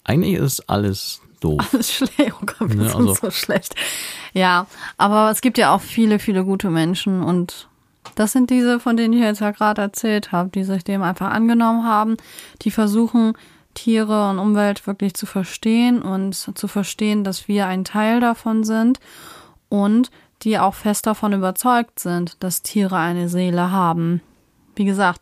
eigentlich 0.04 0.34
ist 0.36 0.70
alles 0.70 1.22
doof. 1.40 1.60
Alles 1.74 1.92
schlecht. 1.92 2.34
Oh 2.40 2.46
Gott, 2.46 2.70
wir 2.70 2.76
Ne, 2.76 2.90
sind 2.90 2.96
also- 2.96 3.14
so 3.16 3.32
schlecht. 3.32 3.74
Ja, 4.34 4.68
aber 4.98 5.32
es 5.32 5.42
gibt 5.42 5.58
ja 5.58 5.74
auch 5.74 5.82
viele, 5.82 6.20
viele 6.20 6.44
gute 6.46 6.70
Menschen 6.70 7.24
und 7.24 7.68
das 8.16 8.32
sind 8.32 8.50
diese, 8.52 8.80
von 8.80 8.96
denen 8.98 9.14
ich 9.16 9.22
jetzt 9.22 9.42
ja 9.42 9.50
gerade 9.52 9.82
erzählt 9.82 10.32
habe, 10.32 10.50
die 10.50 10.64
sich 10.64 10.84
dem 10.84 11.02
einfach 11.02 11.32
angenommen 11.32 11.84
haben, 11.86 12.18
die 12.62 12.70
versuchen, 12.72 13.34
Tiere 13.74 14.30
und 14.30 14.40
Umwelt 14.40 14.88
wirklich 14.88 15.14
zu 15.14 15.26
verstehen 15.26 16.02
und 16.02 16.34
zu 16.34 16.68
verstehen, 16.68 17.24
dass 17.24 17.48
wir 17.48 17.68
ein 17.68 17.84
Teil 17.84 18.20
davon 18.20 18.64
sind 18.64 19.00
und 19.70 20.12
die 20.44 20.58
auch 20.58 20.74
fest 20.74 21.06
davon 21.06 21.34
überzeugt 21.34 22.00
sind, 22.00 22.42
dass 22.44 22.62
Tiere 22.62 22.98
eine 22.98 23.30
Seele 23.30 23.72
haben. 23.72 24.22
Wie 24.76 24.86
gesagt, 24.86 25.22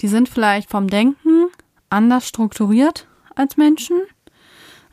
die 0.00 0.08
sind 0.08 0.28
vielleicht 0.28 0.70
vom 0.70 0.88
Denken 0.88 1.48
anders 1.88 2.28
strukturiert 2.28 3.06
als 3.34 3.56
Menschen. 3.56 4.00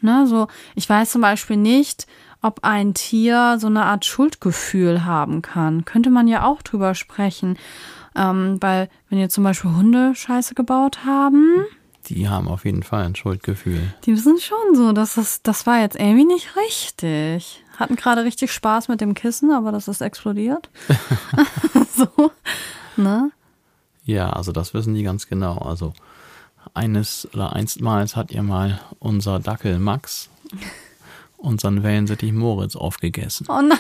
Ne, 0.02 0.28
so, 0.28 0.48
ich 0.76 0.88
weiß 0.88 1.12
zum 1.12 1.22
Beispiel 1.22 1.58
nicht, 1.58 2.08
ob 2.42 2.64
ein 2.64 2.94
Tier 2.94 3.58
so 3.60 3.68
eine 3.68 3.86
Art 3.86 4.06
Schuldgefühl 4.06 5.06
haben 5.06 5.42
kann. 5.42 5.86
Könnte 5.86 6.10
man 6.10 6.28
ja 6.28 6.46
auch 6.46 6.62
drüber 6.62 6.94
sprechen. 6.96 7.58
Ähm, 8.16 8.58
weil, 8.62 8.90
wenn 9.10 9.20
ihr 9.20 9.30
zum 9.30 9.44
Beispiel 9.44 9.72
Hunde 9.72 10.16
Scheiße 10.16 10.56
gebaut 10.56 11.06
haben, 11.06 11.66
Die 12.08 12.30
haben 12.30 12.48
auf 12.48 12.66
jeden 12.66 12.84
Fall 12.84 13.04
ein 13.04 13.16
Schuldgefühl. 13.16 13.94
die 14.06 14.14
wissen 14.14 14.40
schon 14.40 14.76
so, 14.76 14.94
dass 14.94 15.16
das, 15.16 15.42
das 15.42 15.66
war 15.66 15.82
jetzt 15.82 15.98
irgendwie 15.98 16.26
nicht 16.26 16.56
richtig. 16.56 17.64
Hatten 17.78 17.96
gerade 17.96 18.24
richtig 18.24 18.52
Spaß 18.52 18.88
mit 18.88 19.02
dem 19.02 19.14
Kissen, 19.14 19.52
aber 19.52 19.72
das 19.72 19.88
ist 19.88 20.02
explodiert. 20.02 20.70
so, 21.96 22.32
ne? 22.96 23.32
Ja, 24.04 24.30
also 24.30 24.52
das 24.54 24.74
wissen 24.74 24.94
die 24.94 25.04
ganz 25.04 25.28
genau. 25.28 25.58
Also 25.58 25.94
eines 26.74 27.28
oder 27.34 27.54
einstmals 27.54 28.16
hat 28.16 28.32
ihr 28.32 28.44
mal 28.44 28.80
unser 29.00 29.40
Dackel 29.40 29.80
Max 29.80 30.30
unseren 31.38 31.84
Wellensittich 31.84 32.32
Moritz 32.32 32.76
aufgegessen. 32.76 33.48
Oh 33.50 33.62
nein, 33.62 33.80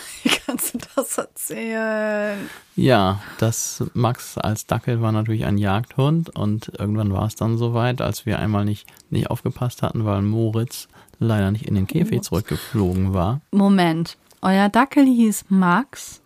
kannst 0.57 0.73
du 0.73 0.79
das 0.95 1.17
erzählen? 1.17 2.49
Ja, 2.75 3.21
das 3.37 3.83
Max 3.93 4.37
als 4.37 4.65
Dackel 4.65 5.01
war 5.01 5.11
natürlich 5.11 5.45
ein 5.45 5.57
Jagdhund 5.57 6.35
und 6.35 6.71
irgendwann 6.79 7.13
war 7.13 7.25
es 7.25 7.35
dann 7.35 7.57
soweit, 7.57 8.01
als 8.01 8.25
wir 8.25 8.39
einmal 8.39 8.65
nicht, 8.65 8.87
nicht 9.09 9.29
aufgepasst 9.29 9.81
hatten, 9.83 10.05
weil 10.05 10.21
Moritz 10.21 10.87
leider 11.19 11.51
nicht 11.51 11.67
in 11.67 11.75
den 11.75 11.87
Käfig 11.87 12.23
zurückgeflogen 12.23 13.13
war. 13.13 13.41
Moment, 13.51 14.17
euer 14.41 14.69
Dackel 14.69 15.05
hieß 15.05 15.45
Max 15.49 16.21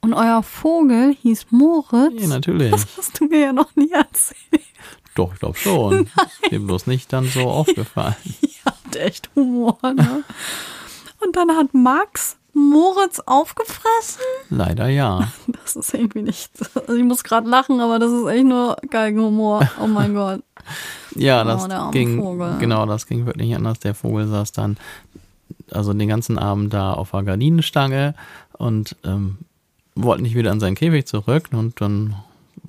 und 0.00 0.14
euer 0.14 0.42
Vogel 0.42 1.16
hieß 1.20 1.46
Moritz. 1.50 2.20
Ja, 2.20 2.28
natürlich. 2.28 2.70
Das 2.70 2.86
hast 2.96 3.20
du 3.20 3.26
mir 3.26 3.40
ja 3.40 3.52
noch 3.52 3.74
nie 3.76 3.90
erzählt. 3.90 4.62
Doch, 5.14 5.32
ich 5.34 5.40
glaube 5.40 5.58
schon. 5.58 6.06
Ist 6.42 6.52
Mir 6.52 6.60
bloß 6.60 6.86
nicht 6.86 7.12
dann 7.12 7.26
so 7.26 7.50
aufgefallen. 7.50 8.14
Ihr 8.40 8.48
habt 8.64 8.96
echt 8.96 9.28
Humor, 9.34 9.78
ne? 9.82 10.22
Und 11.22 11.36
dann 11.36 11.50
hat 11.50 11.74
Max 11.74 12.38
Moritz 12.52 13.20
aufgefressen? 13.26 14.22
Leider 14.50 14.88
ja. 14.88 15.28
Das 15.64 15.76
ist 15.76 15.94
irgendwie 15.94 16.22
nicht. 16.22 16.50
Also 16.74 16.94
ich 16.94 17.04
muss 17.04 17.22
gerade 17.22 17.48
lachen, 17.48 17.80
aber 17.80 17.98
das 17.98 18.10
ist 18.10 18.26
echt 18.26 18.44
nur 18.44 18.76
Geigenhumor. 18.90 19.68
Oh 19.80 19.86
mein 19.86 20.14
Gott. 20.14 20.42
Ja, 21.14 21.42
Oh, 21.42 21.44
das 21.44 21.70
arme 21.70 21.90
ging, 21.92 22.20
Vogel. 22.20 22.56
genau, 22.58 22.86
das 22.86 23.06
ging 23.06 23.26
wirklich 23.26 23.48
nicht 23.48 23.56
anders. 23.56 23.78
Der 23.80 23.94
Vogel 23.94 24.26
saß 24.26 24.52
dann, 24.52 24.76
also 25.70 25.92
den 25.92 26.08
ganzen 26.08 26.38
Abend 26.38 26.72
da 26.74 26.92
auf 26.92 27.12
der 27.12 27.22
Gardinenstange 27.22 28.14
und 28.58 28.96
ähm, 29.04 29.38
wollte 29.94 30.22
nicht 30.22 30.34
wieder 30.34 30.50
in 30.52 30.60
seinen 30.60 30.74
Käfig 30.76 31.06
zurück 31.06 31.48
und 31.52 31.80
dann 31.80 32.16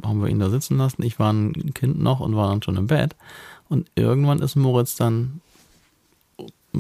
haben 0.04 0.22
wir 0.22 0.30
ihn 0.30 0.40
da 0.40 0.50
sitzen 0.50 0.78
lassen. 0.78 1.04
Ich 1.04 1.20
war 1.20 1.32
ein 1.34 1.74
Kind 1.74 2.02
noch 2.02 2.20
und 2.20 2.36
war 2.36 2.50
dann 2.50 2.62
schon 2.64 2.78
im 2.78 2.88
Bett 2.88 3.16
und 3.70 3.90
irgendwann 3.96 4.40
ist 4.40 4.56
Moritz 4.56 4.96
dann 4.96 5.42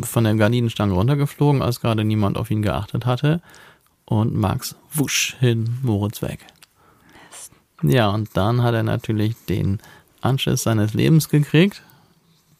von 0.03 0.23
der 0.23 0.35
Gardinenstange 0.35 0.93
runtergeflogen, 0.93 1.61
als 1.61 1.81
gerade 1.81 2.03
niemand 2.03 2.37
auf 2.37 2.49
ihn 2.51 2.61
geachtet 2.61 3.05
hatte 3.05 3.41
und 4.05 4.33
Max 4.35 4.75
wusch 4.93 5.35
hin, 5.39 5.77
Moritz 5.83 6.21
weg. 6.21 6.45
Ja, 7.83 8.09
und 8.09 8.29
dann 8.35 8.61
hat 8.63 8.73
er 8.73 8.83
natürlich 8.83 9.35
den 9.47 9.79
Anschiss 10.21 10.63
seines 10.63 10.93
Lebens 10.93 11.29
gekriegt. 11.29 11.81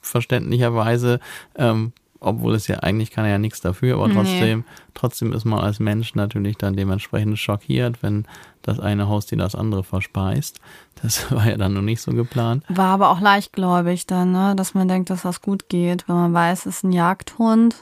Verständlicherweise, 0.01 1.19
ähm, 1.55 1.93
obwohl 2.19 2.55
es 2.55 2.67
ja 2.67 2.77
eigentlich 2.79 3.11
kann 3.11 3.25
er 3.25 3.31
ja 3.31 3.37
nichts 3.37 3.61
dafür, 3.61 3.95
aber 3.95 4.07
Nee. 4.07 4.13
trotzdem, 4.15 4.63
trotzdem 4.93 5.33
ist 5.33 5.45
man 5.45 5.59
als 5.59 5.79
Mensch 5.79 6.15
natürlich 6.15 6.57
dann 6.57 6.75
dementsprechend 6.75 7.37
schockiert, 7.39 8.01
wenn 8.01 8.25
das 8.61 8.79
eine 8.79 9.07
Haustier 9.07 9.37
das 9.37 9.55
andere 9.55 9.83
verspeist. 9.83 10.59
Das 11.01 11.31
war 11.31 11.47
ja 11.47 11.57
dann 11.57 11.73
noch 11.73 11.81
nicht 11.81 12.01
so 12.01 12.11
geplant. 12.11 12.63
War 12.69 12.93
aber 12.93 13.09
auch 13.09 13.19
leichtgläubig 13.19 14.07
dann, 14.07 14.31
ne? 14.31 14.55
Dass 14.55 14.73
man 14.73 14.87
denkt, 14.87 15.09
dass 15.09 15.23
das 15.23 15.41
gut 15.41 15.69
geht, 15.69 16.07
wenn 16.07 16.15
man 16.15 16.33
weiß, 16.33 16.65
es 16.65 16.77
ist 16.77 16.83
ein 16.83 16.91
Jagdhund. 16.93 17.75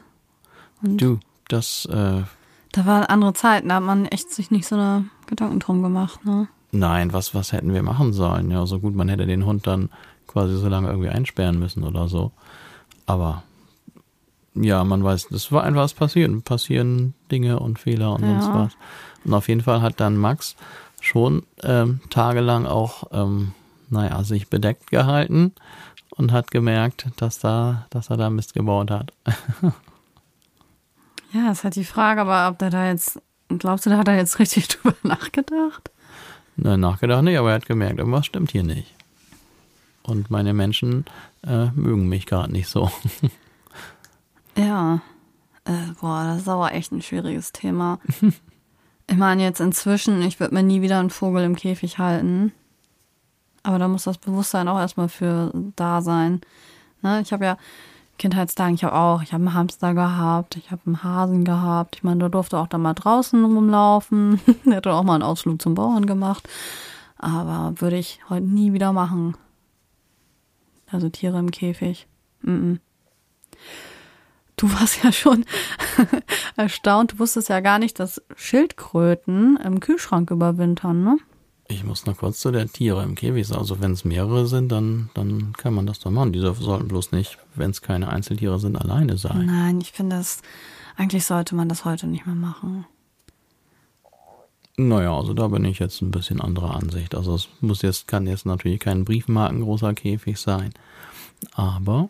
Du, 0.81 1.19
das, 1.49 1.85
äh, 1.85 2.23
Da 2.71 2.85
waren 2.85 3.03
andere 3.03 3.33
Zeiten, 3.33 3.69
da 3.69 3.75
hat 3.75 3.83
man 3.83 4.05
echt 4.05 4.31
sich 4.31 4.49
nicht 4.51 4.67
so 4.67 4.75
eine 4.75 5.05
Gedanken 5.27 5.59
drum 5.59 5.83
gemacht, 5.83 6.25
ne? 6.25 6.47
nein, 6.71 7.13
was, 7.13 7.33
was 7.33 7.51
hätten 7.51 7.73
wir 7.73 7.83
machen 7.83 8.13
sollen? 8.13 8.51
Ja, 8.51 8.65
so 8.65 8.79
gut, 8.79 8.95
man 8.95 9.09
hätte 9.09 9.25
den 9.25 9.45
Hund 9.45 9.67
dann 9.67 9.89
quasi 10.27 10.55
so 10.55 10.67
lange 10.67 10.89
irgendwie 10.89 11.09
einsperren 11.09 11.59
müssen 11.59 11.83
oder 11.83 12.07
so. 12.07 12.31
Aber 13.05 13.43
ja, 14.55 14.83
man 14.83 15.03
weiß, 15.03 15.27
das 15.29 15.51
war 15.51 15.63
einfach 15.63 15.81
was 15.81 15.93
passiert. 15.93 16.43
Passieren 16.43 17.13
Dinge 17.31 17.59
und 17.59 17.79
Fehler 17.79 18.13
und 18.13 18.23
Ja. 18.23 18.41
sonst 18.41 18.53
was. 18.53 18.73
Und 19.25 19.33
auf 19.33 19.47
jeden 19.47 19.61
Fall 19.61 19.81
hat 19.81 19.99
dann 19.99 20.17
Max 20.17 20.55
schon 21.01 21.43
ähm, 21.63 22.01
tagelang 22.09 22.65
auch, 22.65 23.03
ähm, 23.11 23.53
naja, 23.89 24.23
sich 24.23 24.49
bedeckt 24.49 24.91
gehalten 24.91 25.53
und 26.11 26.31
hat 26.31 26.51
gemerkt, 26.51 27.07
dass 27.17 27.39
da, 27.39 27.85
dass 27.89 28.09
er 28.09 28.17
da 28.17 28.29
Mist 28.29 28.53
gebaut 28.53 28.91
hat. 28.91 29.13
ja, 31.33 31.51
ist 31.51 31.63
halt 31.63 31.75
die 31.75 31.85
Frage, 31.85 32.21
aber 32.21 32.49
ob 32.49 32.59
der 32.59 32.69
da 32.69 32.87
jetzt, 32.87 33.21
glaubst 33.49 33.85
du, 33.85 33.89
da 33.89 33.97
hat 33.97 34.07
er 34.07 34.17
jetzt 34.17 34.39
richtig 34.39 34.67
drüber 34.69 34.95
nachgedacht? 35.03 35.91
Nein, 36.55 36.79
nachgedacht 36.81 37.23
nicht, 37.23 37.37
aber 37.37 37.49
er 37.49 37.55
hat 37.55 37.65
gemerkt, 37.65 37.99
irgendwas 37.99 38.25
stimmt 38.25 38.51
hier 38.51 38.63
nicht. 38.63 38.93
Und 40.03 40.29
meine 40.31 40.53
Menschen 40.53 41.05
äh, 41.45 41.67
mögen 41.75 42.07
mich 42.09 42.25
gerade 42.25 42.51
nicht 42.51 42.67
so. 42.67 42.91
ja. 44.59 45.01
Äh, 45.65 45.93
boah, 45.99 46.23
das 46.25 46.41
ist 46.41 46.49
aber 46.49 46.73
echt 46.73 46.91
ein 46.91 47.01
schwieriges 47.01 47.51
Thema. 47.51 47.99
ich 49.07 49.17
meine, 49.17 49.43
jetzt 49.43 49.59
inzwischen, 49.59 50.21
ich 50.21 50.39
würde 50.39 50.53
mir 50.53 50.63
nie 50.63 50.81
wieder 50.81 50.99
einen 50.99 51.09
Vogel 51.09 51.43
im 51.43 51.55
Käfig 51.55 51.97
halten. 51.97 52.51
Aber 53.63 53.77
da 53.77 53.87
muss 53.87 54.03
das 54.03 54.17
Bewusstsein 54.17 54.67
auch 54.67 54.79
erstmal 54.79 55.09
für 55.09 55.51
da 55.75 56.01
sein. 56.01 56.41
Ne? 57.01 57.21
Ich 57.21 57.33
habe 57.33 57.45
ja 57.45 57.57
Kindheitstagen, 58.17 58.75
ich 58.75 58.83
habe 58.83 58.95
auch, 58.95 59.21
ich 59.21 59.33
habe 59.33 59.43
einen 59.43 59.53
Hamster 59.53 59.93
gehabt, 59.93 60.57
ich 60.57 60.71
habe 60.71 60.81
einen 60.85 61.03
Hasen 61.03 61.45
gehabt. 61.45 61.97
Ich 61.97 62.03
meine, 62.03 62.19
der 62.19 62.29
durfte 62.29 62.57
auch 62.57 62.67
da 62.67 62.77
mal 62.77 62.93
draußen 62.93 63.43
rumlaufen. 63.43 64.39
der 64.65 64.77
hat 64.77 64.87
auch 64.87 65.03
mal 65.03 65.15
einen 65.15 65.23
Ausflug 65.23 65.61
zum 65.61 65.75
Bauern 65.75 66.05
gemacht. 66.05 66.47
Aber 67.17 67.73
würde 67.79 67.97
ich 67.97 68.19
heute 68.29 68.45
nie 68.45 68.73
wieder 68.73 68.93
machen. 68.93 69.35
Also 70.91 71.09
Tiere 71.09 71.37
im 71.37 71.51
Käfig. 71.51 72.07
Mm 72.41 72.49
-mm. 72.49 72.79
Du 74.59 74.69
warst 74.73 75.01
ja 75.05 75.13
schon 75.13 75.45
erstaunt. 76.57 77.13
Du 77.13 77.19
wusstest 77.19 77.47
ja 77.47 77.61
gar 77.61 77.79
nicht, 77.79 77.97
dass 77.97 78.21
Schildkröten 78.35 79.55
im 79.55 79.79
Kühlschrank 79.79 80.31
überwintern, 80.31 81.01
ne? 81.01 81.17
Ich 81.69 81.85
muss 81.85 82.05
noch 82.05 82.17
kurz 82.17 82.39
zu 82.39 82.51
der 82.51 82.67
Tiere 82.67 83.03
im 83.03 83.15
Käfig. 83.15 83.49
Also 83.55 83.79
wenn 83.79 83.93
es 83.93 84.03
mehrere 84.03 84.47
sind, 84.47 84.69
dann, 84.69 85.11
dann 85.13 85.53
kann 85.53 85.73
man 85.73 85.85
das 85.85 85.99
doch 85.99 86.11
machen. 86.11 86.33
Die 86.33 86.39
sollten 86.39 86.89
bloß 86.89 87.13
nicht, 87.13 87.37
wenn 87.55 87.69
es 87.69 87.81
keine 87.81 88.09
Einzeltiere 88.09 88.59
sind, 88.59 88.75
alleine 88.75 89.17
sein. 89.17 89.45
Nein, 89.45 89.79
ich 89.79 89.93
finde 89.93 90.17
das, 90.17 90.41
eigentlich 90.97 91.25
sollte 91.25 91.55
man 91.55 91.69
das 91.69 91.85
heute 91.85 92.07
nicht 92.07 92.25
mehr 92.25 92.35
machen. 92.35 92.85
Naja, 94.75 95.15
also 95.15 95.33
da 95.33 95.47
bin 95.47 95.63
ich 95.63 95.79
jetzt 95.79 96.01
ein 96.01 96.11
bisschen 96.11 96.41
anderer 96.41 96.75
Ansicht. 96.75 97.15
Also 97.15 97.35
es 97.35 97.47
muss 97.61 97.81
jetzt, 97.81 98.09
kann 98.09 98.27
jetzt 98.27 98.45
natürlich 98.45 98.79
kein 98.79 99.05
Briefmarkengroßer 99.05 99.93
Käfig 99.93 100.37
sein. 100.37 100.73
Aber. 101.53 102.09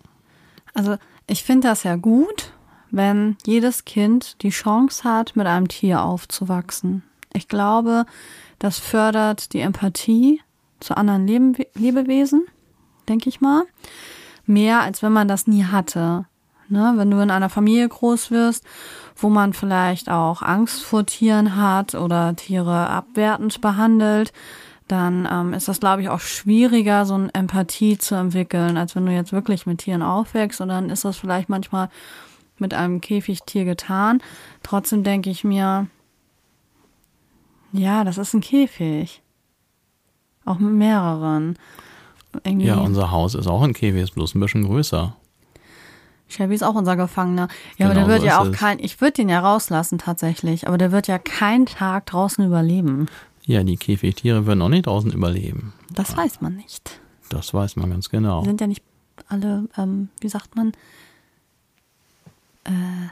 Also 0.74 0.98
ich 1.30 1.44
finde 1.44 1.68
das 1.68 1.84
ja 1.84 1.96
gut, 1.96 2.52
wenn 2.92 3.38
jedes 3.46 3.86
Kind 3.86 4.42
die 4.42 4.50
Chance 4.50 5.04
hat, 5.04 5.36
mit 5.36 5.48
einem 5.48 5.68
Tier 5.68 6.04
aufzuwachsen. 6.04 7.04
Ich 7.34 7.48
glaube, 7.48 8.06
das 8.58 8.80
fördert 8.80 9.54
die 9.54 9.60
Empathie 9.60 10.42
zu 10.80 10.98
anderen 10.98 11.28
Leben 11.28 11.56
Lebewesen, 11.76 12.46
denke 13.08 13.30
ich 13.30 13.42
mal. 13.42 13.64
Mehr 14.46 14.82
als 14.82 15.04
wenn 15.04 15.14
man 15.14 15.28
das 15.28 15.46
nie 15.46 15.66
hatte. 15.66 16.26
Ne? 16.68 16.94
Wenn 16.96 17.12
du 17.12 17.20
in 17.20 17.32
einer 17.32 17.50
Familie 17.50 17.88
groß 17.88 18.32
wirst, 18.32 18.66
wo 19.16 19.30
man 19.30 19.54
vielleicht 19.54 20.10
auch 20.10 20.42
Angst 20.42 20.82
vor 20.82 21.06
Tieren 21.06 21.56
hat 21.56 21.94
oder 21.94 22.36
Tiere 22.36 22.90
abwertend 22.90 23.62
behandelt, 23.62 24.34
dann 24.92 25.28
ähm, 25.32 25.54
ist 25.54 25.68
das, 25.68 25.80
glaube 25.80 26.02
ich, 26.02 26.10
auch 26.10 26.20
schwieriger, 26.20 27.06
so 27.06 27.14
eine 27.14 27.34
Empathie 27.34 27.98
zu 27.98 28.16
entwickeln, 28.16 28.76
als 28.76 28.96
wenn 28.96 29.06
du 29.06 29.12
jetzt 29.12 29.32
wirklich 29.32 29.66
mit 29.66 29.80
Tieren 29.80 30.02
aufwächst. 30.02 30.62
Und 30.62 30.70
dann 30.70 30.90
ist 30.90 31.06
das 31.06 31.18
vielleicht 31.18 31.48
manchmal 31.48 31.90
mit 32.58 32.74
einem 32.74 33.00
Käfigtier 33.00 33.66
getan. 33.66 34.22
Trotzdem 34.64 35.04
denke 35.04 35.30
ich 35.30 35.44
mir, 35.44 35.88
ja, 37.72 38.04
das 38.04 38.18
ist 38.18 38.34
ein 38.34 38.42
Käfig. 38.42 39.22
Auch 40.46 40.60
mit 40.60 40.74
mehreren. 40.74 41.58
Irgendwie. 42.44 42.68
Ja, 42.68 42.78
unser 42.78 43.12
Haus 43.12 43.36
ist 43.36 43.48
auch 43.48 43.62
ein 43.62 43.74
Käfig, 43.74 44.02
ist 44.02 44.16
bloß 44.16 44.36
ein 44.36 44.40
bisschen 44.40 44.66
größer. 44.66 45.16
Shelby 46.28 46.56
ist 46.56 46.64
auch 46.64 46.76
unser 46.76 46.96
Gefangener. 46.96 47.48
Ja, 47.78 47.88
genau 47.88 47.90
aber 47.90 48.00
der 48.00 48.08
wird 48.08 48.22
so 48.22 48.28
ja 48.28 48.40
auch 48.40 48.52
kein, 48.52 48.80
ich 48.80 49.02
würde 49.02 49.14
den 49.14 49.30
ja 49.30 49.40
rauslassen 49.40 49.98
tatsächlich, 49.98 50.68
aber 50.68 50.78
der 50.78 50.92
wird 50.92 51.08
ja 51.08 51.18
keinen 51.18 51.66
Tag 51.66 52.06
draußen 52.06 52.46
überleben. 52.46 53.08
Ja, 53.50 53.64
die 53.64 53.78
Käfigtiere 53.78 54.46
würden 54.46 54.62
auch 54.62 54.70
nicht 54.70 54.86
draußen 54.86 55.12
überleben. 55.12 55.74
Das 55.92 56.12
ja. 56.12 56.18
weiß 56.18 56.40
man 56.40 56.56
nicht. 56.56 57.02
Das 57.30 57.52
weiß 57.52 57.78
man 57.78 57.90
ganz 57.90 58.12
genau. 58.12 58.42
Die 58.42 58.50
sind 58.50 58.62
ja 58.62 58.68
nicht 58.68 58.84
alle, 59.28 59.68
ähm, 59.76 60.10
wie 60.22 60.30
sagt 60.30 60.56
man, 60.56 60.72
äh, 62.66 63.10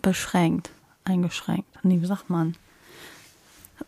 beschränkt 0.00 0.70
eingeschränkt. 1.04 1.68
Nee, 1.82 2.00
wie 2.00 2.06
sagt 2.06 2.30
man? 2.30 2.56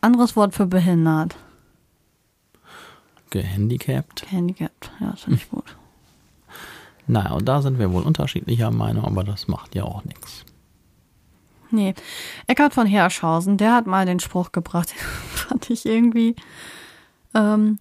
Anderes 0.02 0.36
Wort 0.36 0.54
für 0.54 0.66
behindert. 0.66 1.36
Gehandicapt. 3.30 4.26
Gehandicapt, 4.28 4.90
ja, 5.00 5.12
das 5.12 5.22
finde 5.22 5.38
ich 5.38 5.50
hm. 5.50 5.60
gut. 5.60 5.76
Naja, 7.06 7.32
und 7.32 7.46
da 7.46 7.62
sind 7.62 7.78
wir 7.78 7.90
wohl 7.90 8.02
unterschiedlicher 8.02 8.70
Meinung, 8.70 9.06
aber 9.06 9.24
das 9.24 9.48
macht 9.48 9.74
ja 9.74 9.84
auch 9.84 10.04
nichts. 10.04 10.44
Nee. 11.74 11.94
Eckhard 12.46 12.72
von 12.72 12.86
Herschhausen, 12.86 13.56
der 13.56 13.74
hat 13.74 13.88
mal 13.88 14.06
den 14.06 14.20
Spruch 14.20 14.52
gebracht, 14.52 14.90
fand 15.34 15.68
ich 15.70 15.86
irgendwie 15.86 16.36
ähm, 17.34 17.80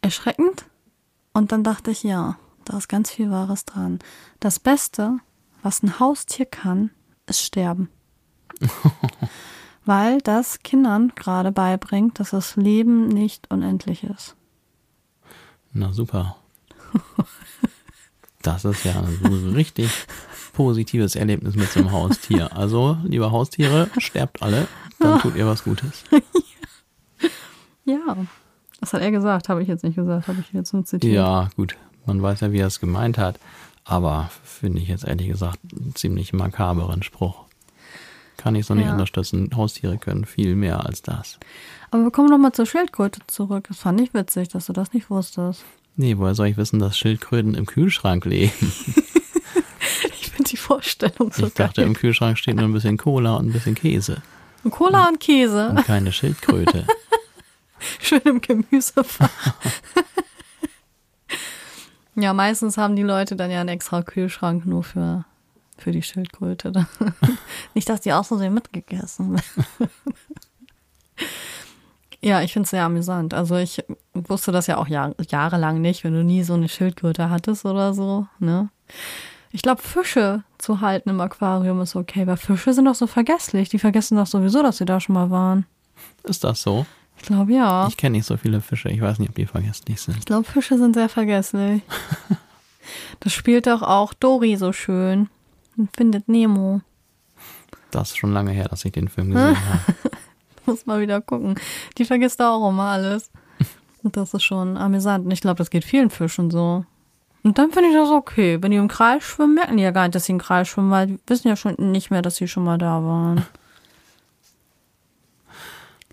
erschreckend. 0.00 0.64
Und 1.32 1.50
dann 1.50 1.64
dachte 1.64 1.90
ich, 1.90 2.04
ja, 2.04 2.38
da 2.64 2.78
ist 2.78 2.88
ganz 2.88 3.10
viel 3.10 3.32
Wahres 3.32 3.64
dran. 3.64 3.98
Das 4.38 4.60
Beste, 4.60 5.18
was 5.62 5.82
ein 5.82 5.98
Haustier 5.98 6.46
kann, 6.46 6.90
ist 7.26 7.40
sterben. 7.42 7.88
Weil 9.84 10.20
das 10.20 10.60
Kindern 10.60 11.12
gerade 11.16 11.50
beibringt, 11.50 12.20
dass 12.20 12.30
das 12.30 12.54
Leben 12.54 13.08
nicht 13.08 13.50
unendlich 13.50 14.04
ist. 14.04 14.36
Na 15.72 15.92
super. 15.92 16.36
Das 18.42 18.64
ist 18.64 18.84
ja 18.84 19.00
ein 19.00 19.52
richtig 19.54 19.90
positives 20.54 21.16
Erlebnis 21.16 21.54
mit 21.54 21.70
so 21.70 21.80
einem 21.80 21.92
Haustier. 21.92 22.50
Also, 22.56 22.96
liebe 23.04 23.30
Haustiere, 23.30 23.90
sterbt 23.98 24.42
alle, 24.42 24.66
dann 24.98 25.20
tut 25.20 25.36
ihr 25.36 25.46
was 25.46 25.64
Gutes. 25.64 26.04
Ja, 27.86 28.16
das 28.80 28.94
hat 28.94 29.02
er 29.02 29.10
gesagt, 29.10 29.50
habe 29.50 29.62
ich 29.62 29.68
jetzt 29.68 29.84
nicht 29.84 29.96
gesagt, 29.96 30.26
habe 30.26 30.40
ich 30.40 30.50
jetzt 30.54 30.72
nur 30.72 30.86
zitiert. 30.86 31.12
Ja, 31.12 31.50
gut, 31.54 31.76
man 32.06 32.22
weiß 32.22 32.40
ja, 32.40 32.50
wie 32.50 32.60
er 32.60 32.68
es 32.68 32.80
gemeint 32.80 33.18
hat, 33.18 33.38
aber 33.84 34.30
finde 34.42 34.80
ich 34.80 34.88
jetzt 34.88 35.04
ehrlich 35.04 35.28
gesagt 35.28 35.58
einen 35.78 35.94
ziemlich 35.94 36.32
makaberen 36.32 37.02
Spruch. 37.02 37.44
Kann 38.38 38.54
ich 38.54 38.66
so 38.66 38.74
nicht 38.74 38.86
ja. 38.86 38.92
unterstützen. 38.92 39.50
Haustiere 39.54 39.98
können 39.98 40.24
viel 40.24 40.54
mehr 40.54 40.84
als 40.84 41.02
das. 41.02 41.38
Aber 41.90 42.04
wir 42.04 42.10
kommen 42.10 42.28
nochmal 42.28 42.52
zur 42.52 42.66
Schildkröte 42.66 43.20
zurück. 43.26 43.66
Das 43.68 43.78
fand 43.78 44.00
ich 44.00 44.12
witzig, 44.12 44.48
dass 44.48 44.66
du 44.66 44.72
das 44.72 44.92
nicht 44.92 45.10
wusstest. 45.10 45.64
Nee, 45.96 46.18
woher 46.18 46.34
soll 46.34 46.48
ich 46.48 46.56
wissen, 46.56 46.78
dass 46.78 46.98
Schildkröten 46.98 47.54
im 47.54 47.66
Kühlschrank 47.66 48.24
leben? 48.24 48.52
ich 50.34 50.36
finde 50.36 50.50
die 50.50 50.56
Vorstellung 50.56 51.32
so 51.32 51.46
Ich 51.46 51.54
dachte, 51.54 51.80
geil. 51.80 51.86
im 51.86 51.94
Kühlschrank 51.94 52.36
steht 52.38 52.56
nur 52.56 52.64
ein 52.64 52.72
bisschen 52.72 52.96
Cola 52.96 53.36
und 53.36 53.46
ein 53.46 53.52
bisschen 53.52 53.76
Käse. 53.76 54.20
Und 54.64 54.72
Cola 54.72 55.02
und, 55.02 55.12
und 55.12 55.20
Käse. 55.20 55.68
Und 55.68 55.84
keine 55.84 56.10
Schildkröte. 56.10 56.86
Schön 58.00 58.20
im 58.24 58.40
Gemüsefach. 58.40 59.30
ja, 62.16 62.32
meistens 62.32 62.76
haben 62.76 62.96
die 62.96 63.04
Leute 63.04 63.36
dann 63.36 63.50
ja 63.52 63.60
einen 63.60 63.68
extra 63.68 64.02
Kühlschrank 64.02 64.66
nur 64.66 64.82
für 64.82 65.24
für 65.76 65.92
die 65.92 66.02
Schildkröte. 66.02 66.72
Nicht, 67.74 67.88
dass 67.88 68.00
die 68.00 68.12
auch 68.12 68.24
so 68.24 68.36
sehr 68.36 68.50
mitgegessen 68.50 69.40
Ja, 72.20 72.42
ich 72.42 72.52
finde 72.52 72.64
es 72.64 72.70
sehr 72.70 72.84
amüsant. 72.84 73.34
Also 73.34 73.56
ich 73.56 73.84
wusste 74.14 74.50
das 74.50 74.66
ja 74.66 74.78
auch 74.78 74.88
jahr, 74.88 75.14
jahrelang 75.28 75.80
nicht, 75.80 76.04
wenn 76.04 76.14
du 76.14 76.24
nie 76.24 76.42
so 76.42 76.54
eine 76.54 76.68
Schildkröte 76.68 77.28
hattest 77.28 77.66
oder 77.66 77.92
so. 77.92 78.26
Ne? 78.38 78.70
Ich 79.54 79.62
glaube, 79.62 79.80
Fische 79.80 80.42
zu 80.58 80.80
halten 80.80 81.10
im 81.10 81.20
Aquarium 81.20 81.80
ist 81.80 81.94
okay, 81.94 82.26
weil 82.26 82.36
Fische 82.36 82.72
sind 82.72 82.86
doch 82.86 82.96
so 82.96 83.06
vergesslich. 83.06 83.68
Die 83.68 83.78
vergessen 83.78 84.16
doch 84.16 84.26
sowieso, 84.26 84.64
dass 84.64 84.78
sie 84.78 84.84
da 84.84 84.98
schon 84.98 85.14
mal 85.14 85.30
waren. 85.30 85.64
Ist 86.24 86.42
das 86.42 86.60
so? 86.60 86.86
Ich 87.18 87.22
glaube 87.22 87.52
ja. 87.52 87.86
Ich 87.86 87.96
kenne 87.96 88.16
nicht 88.16 88.26
so 88.26 88.36
viele 88.36 88.60
Fische. 88.60 88.88
Ich 88.88 89.00
weiß 89.00 89.20
nicht, 89.20 89.28
ob 89.28 89.36
die 89.36 89.46
vergesslich 89.46 90.00
sind. 90.00 90.18
Ich 90.18 90.24
glaube, 90.24 90.42
Fische 90.42 90.76
sind 90.76 90.94
sehr 90.94 91.08
vergesslich. 91.08 91.82
das 93.20 93.32
spielt 93.32 93.68
doch 93.68 93.82
auch 93.82 94.12
Dori 94.12 94.56
so 94.56 94.72
schön. 94.72 95.28
Findet 95.96 96.28
Nemo. 96.28 96.80
Das 97.92 98.10
ist 98.10 98.16
schon 98.16 98.32
lange 98.32 98.50
her, 98.50 98.66
dass 98.68 98.84
ich 98.84 98.90
den 98.90 99.06
Film 99.06 99.30
gesehen 99.30 99.56
habe. 99.56 99.94
Muss 100.66 100.84
mal 100.84 101.00
wieder 101.00 101.20
gucken. 101.20 101.54
Die 101.96 102.04
vergisst 102.04 102.42
auch 102.42 102.68
immer 102.68 102.86
alles. 102.86 103.30
Und 104.02 104.16
das 104.16 104.34
ist 104.34 104.42
schon 104.42 104.76
amüsant. 104.76 105.26
Und 105.26 105.30
ich 105.30 105.40
glaube, 105.40 105.58
das 105.58 105.70
geht 105.70 105.84
vielen 105.84 106.10
Fischen 106.10 106.50
so. 106.50 106.84
Und 107.44 107.58
dann 107.58 107.70
finde 107.70 107.90
ich 107.90 107.94
das 107.94 108.08
okay. 108.08 108.60
Wenn 108.62 108.70
die 108.70 108.78
im 108.78 108.88
Kreis 108.88 109.22
schwimmen, 109.22 109.54
merken 109.54 109.76
die 109.76 109.82
ja 109.82 109.90
gar 109.90 110.04
nicht, 110.04 110.14
dass 110.14 110.24
sie 110.24 110.32
im 110.32 110.38
Kreis 110.38 110.66
schwimmen, 110.66 110.90
weil 110.90 111.06
die 111.06 111.18
wissen 111.26 111.46
ja 111.46 111.56
schon 111.56 111.74
nicht 111.78 112.10
mehr, 112.10 112.22
dass 112.22 112.36
sie 112.36 112.48
schon 112.48 112.64
mal 112.64 112.78
da 112.78 113.04
waren. 113.04 113.44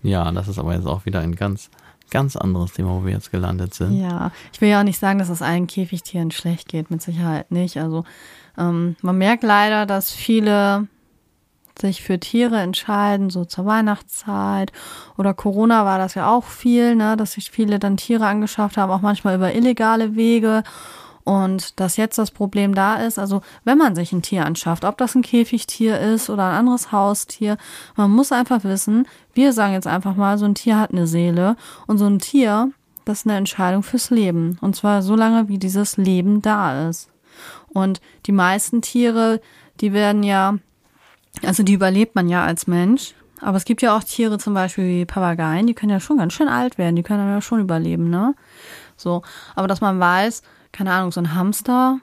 Ja, 0.04 0.32
das 0.32 0.48
ist 0.48 0.58
aber 0.58 0.74
jetzt 0.74 0.88
auch 0.88 1.06
wieder 1.06 1.20
ein 1.20 1.36
ganz, 1.36 1.70
ganz 2.10 2.34
anderes 2.34 2.72
Thema, 2.72 2.90
wo 2.90 3.04
wir 3.04 3.12
jetzt 3.12 3.30
gelandet 3.30 3.72
sind. 3.72 3.92
Ja, 3.92 4.32
ich 4.52 4.60
will 4.60 4.68
ja 4.68 4.80
auch 4.80 4.84
nicht 4.84 4.98
sagen, 4.98 5.20
dass 5.20 5.28
es 5.28 5.42
allen 5.42 5.68
Käfigtieren 5.68 6.32
schlecht 6.32 6.66
geht, 6.66 6.90
mit 6.90 7.00
Sicherheit 7.00 7.52
nicht. 7.52 7.76
Also 7.76 8.02
ähm, 8.58 8.96
man 9.00 9.16
merkt 9.16 9.44
leider, 9.44 9.86
dass 9.86 10.10
viele 10.10 10.88
sich 11.80 12.02
für 12.02 12.18
Tiere 12.18 12.58
entscheiden, 12.58 13.30
so 13.30 13.44
zur 13.44 13.64
Weihnachtszeit 13.64 14.72
oder 15.16 15.34
Corona 15.34 15.84
war 15.84 15.98
das 15.98 16.14
ja 16.14 16.28
auch 16.28 16.46
viel, 16.46 16.96
ne, 16.96 17.16
dass 17.16 17.34
sich 17.34 17.52
viele 17.52 17.78
dann 17.78 17.96
Tiere 17.96 18.26
angeschafft 18.26 18.76
haben, 18.76 18.90
auch 18.90 19.02
manchmal 19.02 19.36
über 19.36 19.54
illegale 19.54 20.16
Wege 20.16 20.64
und 21.24 21.78
dass 21.78 21.96
jetzt 21.96 22.18
das 22.18 22.30
Problem 22.30 22.74
da 22.74 22.96
ist, 22.96 23.18
also 23.18 23.42
wenn 23.64 23.78
man 23.78 23.94
sich 23.94 24.12
ein 24.12 24.22
Tier 24.22 24.44
anschafft, 24.44 24.84
ob 24.84 24.98
das 24.98 25.14
ein 25.14 25.22
Käfigtier 25.22 26.00
ist 26.00 26.30
oder 26.30 26.48
ein 26.48 26.56
anderes 26.56 26.90
Haustier, 26.90 27.56
man 27.96 28.10
muss 28.10 28.32
einfach 28.32 28.64
wissen, 28.64 29.06
wir 29.34 29.52
sagen 29.52 29.72
jetzt 29.72 29.86
einfach 29.86 30.16
mal, 30.16 30.36
so 30.38 30.44
ein 30.46 30.54
Tier 30.54 30.78
hat 30.78 30.90
eine 30.90 31.06
Seele 31.06 31.56
und 31.86 31.98
so 31.98 32.06
ein 32.06 32.18
Tier, 32.18 32.72
das 33.04 33.20
ist 33.20 33.26
eine 33.26 33.36
Entscheidung 33.36 33.82
fürs 33.82 34.10
Leben. 34.10 34.58
Und 34.60 34.76
zwar 34.76 35.02
so 35.02 35.16
lange, 35.16 35.48
wie 35.48 35.58
dieses 35.58 35.96
Leben 35.96 36.42
da 36.42 36.88
ist. 36.88 37.08
Und 37.68 38.00
die 38.26 38.32
meisten 38.32 38.82
Tiere, 38.82 39.40
die 39.80 39.92
werden 39.92 40.22
ja, 40.22 40.56
also 41.44 41.62
die 41.62 41.72
überlebt 41.72 42.14
man 42.14 42.28
ja 42.28 42.44
als 42.44 42.66
Mensch. 42.66 43.14
Aber 43.40 43.56
es 43.56 43.64
gibt 43.64 43.82
ja 43.82 43.96
auch 43.96 44.04
Tiere, 44.04 44.38
zum 44.38 44.54
Beispiel 44.54 44.86
wie 44.86 45.04
Papageien, 45.04 45.66
die 45.66 45.74
können 45.74 45.90
ja 45.90 45.98
schon 45.98 46.18
ganz 46.18 46.32
schön 46.32 46.46
alt 46.48 46.78
werden, 46.78 46.94
die 46.94 47.02
können 47.02 47.28
ja 47.28 47.40
schon 47.40 47.60
überleben, 47.60 48.08
ne? 48.08 48.34
So. 48.96 49.22
Aber 49.56 49.66
dass 49.66 49.80
man 49.80 49.98
weiß, 49.98 50.42
keine 50.72 50.92
Ahnung, 50.92 51.12
so 51.12 51.20
ein 51.20 51.34
Hamster. 51.34 51.98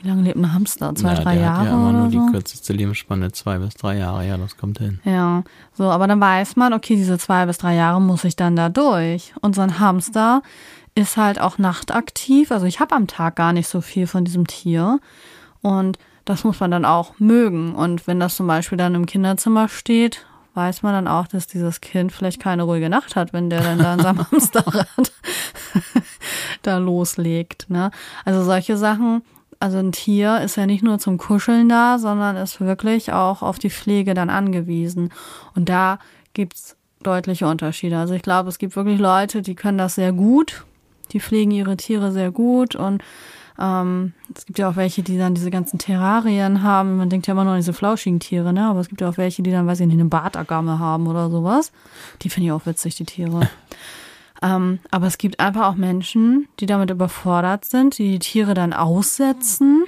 Wie 0.00 0.08
lange 0.08 0.22
lebt 0.22 0.36
ein 0.36 0.52
Hamster? 0.52 0.94
Zwei, 0.94 1.14
Na, 1.14 1.20
drei 1.22 1.34
der 1.34 1.42
Jahre? 1.44 1.58
Hat 1.58 1.66
ja 1.66 1.72
immer 1.72 1.88
oder 1.90 1.98
nur 1.98 2.10
so? 2.10 2.26
die 2.26 2.32
kürzeste 2.32 2.72
Lebensspanne, 2.72 3.32
zwei 3.32 3.58
bis 3.58 3.74
drei 3.74 3.98
Jahre. 3.98 4.26
Ja, 4.26 4.36
das 4.36 4.56
kommt 4.56 4.78
hin. 4.78 5.00
Ja, 5.04 5.44
so, 5.74 5.84
aber 5.84 6.06
dann 6.06 6.20
weiß 6.20 6.56
man, 6.56 6.72
okay, 6.72 6.96
diese 6.96 7.18
zwei 7.18 7.46
bis 7.46 7.58
drei 7.58 7.74
Jahre 7.74 8.00
muss 8.00 8.24
ich 8.24 8.34
dann 8.34 8.56
da 8.56 8.68
durch. 8.68 9.32
Und 9.40 9.54
so 9.54 9.62
ein 9.62 9.78
Hamster 9.78 10.42
ist 10.94 11.16
halt 11.16 11.40
auch 11.40 11.58
nachtaktiv. 11.58 12.50
Also 12.50 12.66
ich 12.66 12.80
habe 12.80 12.94
am 12.94 13.06
Tag 13.06 13.36
gar 13.36 13.52
nicht 13.52 13.68
so 13.68 13.80
viel 13.80 14.06
von 14.06 14.24
diesem 14.24 14.46
Tier. 14.46 14.98
Und 15.60 15.98
das 16.24 16.44
muss 16.44 16.60
man 16.60 16.70
dann 16.70 16.84
auch 16.84 17.18
mögen. 17.18 17.74
Und 17.74 18.06
wenn 18.06 18.20
das 18.20 18.36
zum 18.36 18.46
Beispiel 18.46 18.78
dann 18.78 18.94
im 18.94 19.06
Kinderzimmer 19.06 19.68
steht, 19.68 20.26
weiß 20.54 20.82
man 20.82 20.92
dann 20.92 21.08
auch, 21.08 21.26
dass 21.26 21.46
dieses 21.46 21.80
Kind 21.80 22.12
vielleicht 22.12 22.40
keine 22.40 22.64
ruhige 22.64 22.90
Nacht 22.90 23.16
hat, 23.16 23.32
wenn 23.32 23.50
der 23.50 23.62
dann 23.62 23.78
da 23.78 23.94
in 23.94 24.00
seinem 24.00 24.18
Hamsterrad 24.30 25.12
da 26.62 26.78
loslegt. 26.78 27.70
Ne? 27.70 27.90
Also 28.24 28.42
solche 28.42 28.76
Sachen, 28.76 29.22
also 29.60 29.78
ein 29.78 29.92
Tier 29.92 30.40
ist 30.40 30.56
ja 30.56 30.66
nicht 30.66 30.82
nur 30.82 30.98
zum 30.98 31.18
Kuscheln 31.18 31.68
da, 31.68 31.98
sondern 31.98 32.36
ist 32.36 32.60
wirklich 32.60 33.12
auch 33.12 33.42
auf 33.42 33.58
die 33.58 33.70
Pflege 33.70 34.14
dann 34.14 34.30
angewiesen. 34.30 35.10
Und 35.54 35.68
da 35.68 35.98
gibt's 36.34 36.76
deutliche 37.02 37.46
Unterschiede. 37.46 37.98
Also 37.98 38.14
ich 38.14 38.22
glaube, 38.22 38.48
es 38.48 38.58
gibt 38.58 38.76
wirklich 38.76 38.98
Leute, 38.98 39.42
die 39.42 39.54
können 39.54 39.78
das 39.78 39.94
sehr 39.94 40.12
gut, 40.12 40.64
die 41.12 41.20
pflegen 41.20 41.50
ihre 41.50 41.76
Tiere 41.76 42.12
sehr 42.12 42.30
gut 42.30 42.76
und 42.76 43.02
ähm, 43.62 44.12
es 44.36 44.44
gibt 44.44 44.58
ja 44.58 44.68
auch 44.68 44.76
welche, 44.76 45.04
die 45.04 45.16
dann 45.16 45.34
diese 45.34 45.52
ganzen 45.52 45.78
Terrarien 45.78 46.64
haben. 46.64 46.96
Man 46.96 47.08
denkt 47.08 47.28
ja 47.28 47.32
immer 47.32 47.44
nur 47.44 47.52
an 47.52 47.60
diese 47.60 47.72
flauschigen 47.72 48.18
Tiere, 48.18 48.52
ne? 48.52 48.66
Aber 48.66 48.80
es 48.80 48.88
gibt 48.88 49.00
ja 49.00 49.08
auch 49.08 49.18
welche, 49.18 49.44
die 49.44 49.52
dann, 49.52 49.68
weiß 49.68 49.78
ich 49.80 49.86
nicht, 49.86 50.00
eine 50.00 50.06
Bartagamme 50.06 50.80
haben 50.80 51.06
oder 51.06 51.30
sowas. 51.30 51.70
Die 52.22 52.28
finde 52.28 52.46
ich 52.46 52.52
auch 52.52 52.66
witzig, 52.66 52.96
die 52.96 53.04
Tiere. 53.04 53.48
ähm, 54.42 54.80
aber 54.90 55.06
es 55.06 55.16
gibt 55.16 55.38
einfach 55.38 55.68
auch 55.68 55.76
Menschen, 55.76 56.48
die 56.58 56.66
damit 56.66 56.90
überfordert 56.90 57.64
sind, 57.64 57.98
die 57.98 58.10
die 58.10 58.18
Tiere 58.18 58.54
dann 58.54 58.72
aussetzen 58.72 59.84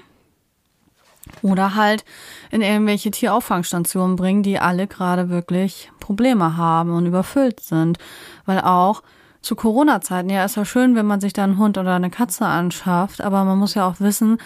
oder 1.42 1.74
halt 1.74 2.04
in 2.52 2.62
irgendwelche 2.62 3.10
Tierauffangstationen 3.10 4.14
bringen, 4.14 4.44
die 4.44 4.60
alle 4.60 4.86
gerade 4.86 5.30
wirklich 5.30 5.90
Probleme 5.98 6.56
haben 6.56 6.94
und 6.94 7.06
überfüllt 7.06 7.58
sind. 7.58 7.98
Weil 8.46 8.60
auch 8.60 9.02
zu 9.44 9.54
Corona-Zeiten, 9.56 10.30
ja, 10.30 10.44
ist 10.44 10.56
ja 10.56 10.64
schön, 10.64 10.96
wenn 10.96 11.06
man 11.06 11.20
sich 11.20 11.32
da 11.32 11.44
einen 11.44 11.58
Hund 11.58 11.76
oder 11.76 11.94
eine 11.94 12.10
Katze 12.10 12.46
anschafft, 12.46 13.20
aber 13.20 13.44
man 13.44 13.58
muss 13.58 13.74
ja 13.74 13.86
auch 13.86 14.00
wissen, 14.00 14.38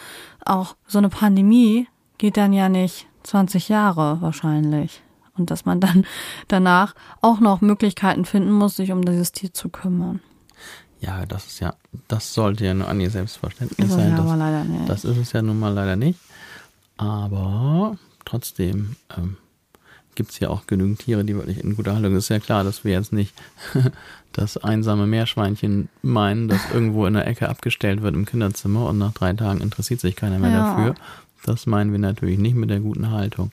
auch 0.45 0.77
so 0.87 0.99
eine 0.99 1.09
Pandemie 1.09 1.87
geht 2.19 2.37
dann 2.37 2.53
ja 2.53 2.69
nicht 2.69 3.07
20 3.23 3.69
Jahre 3.69 4.21
wahrscheinlich. 4.21 5.03
Und 5.37 5.53
dass 5.53 5.65
man 5.65 5.81
dann 5.81 6.05
danach 6.49 6.95
auch 7.23 7.39
noch 7.39 7.61
Möglichkeiten 7.61 8.25
finden 8.25 8.51
muss, 8.51 8.77
sich 8.77 8.91
um 8.91 9.05
dieses 9.05 9.31
Tier 9.31 9.55
zu 9.55 9.69
kümmern. 9.69 10.21
Ja, 11.01 11.25
das 11.27 11.47
ist 11.47 11.61
ja, 11.61 11.75
das 12.09 12.35
sollte 12.35 12.65
ja 12.65 12.75
nur 12.75 12.89
an 12.89 13.01
ihr 13.01 13.11
Selbstverständnis 13.11 13.93
sein. 13.93 14.17
ja 14.17 14.65
das, 14.87 15.03
das 15.03 15.05
ist 15.05 15.17
es 15.19 15.33
ja 15.33 15.43
nun 15.43 15.61
mal 15.61 15.73
leider 15.73 15.95
nicht. 15.95 16.19
Aber 16.97 17.97
trotzdem 18.25 18.97
ähm, 19.17 19.37
gibt 20.19 20.33
es 20.33 20.41
ja 20.41 20.51
auch 20.51 20.67
genügend 20.67 20.99
Tiere, 20.99 21.25
die 21.25 21.35
wirklich 21.35 21.59
in 21.65 21.75
guter 21.77 21.95
Haltung 21.95 22.11
sind. 22.11 22.19
Ist 22.19 22.29
ja 22.29 22.39
klar, 22.41 22.65
dass 22.65 22.85
wir 22.85 22.93
jetzt 22.93 23.13
nicht 23.15 23.33
das 24.33 24.59
einsame 24.59 25.07
Meerschweinchen 25.07 25.89
meinen, 26.03 26.49
das 26.49 26.61
irgendwo 26.75 27.07
in 27.07 27.15
der 27.15 27.27
Ecke 27.27 27.49
abgestellt 27.49 28.03
wird 28.03 28.15
im 28.15 28.27
Kinderzimmer 28.27 28.87
und 28.87 28.99
nach 28.99 29.15
drei 29.15 29.33
Tagen 29.33 29.61
interessiert 29.61 30.01
sich 30.01 30.17
keiner 30.17 30.39
mehr 30.39 30.51
Ja. 30.51 30.63
dafür. 30.75 30.95
Das 31.45 31.67
meinen 31.67 31.93
wir 31.93 31.99
natürlich 32.01 32.39
nicht 32.39 32.57
mit 32.57 32.69
der 32.69 32.81
guten 32.81 33.11
Haltung. 33.13 33.53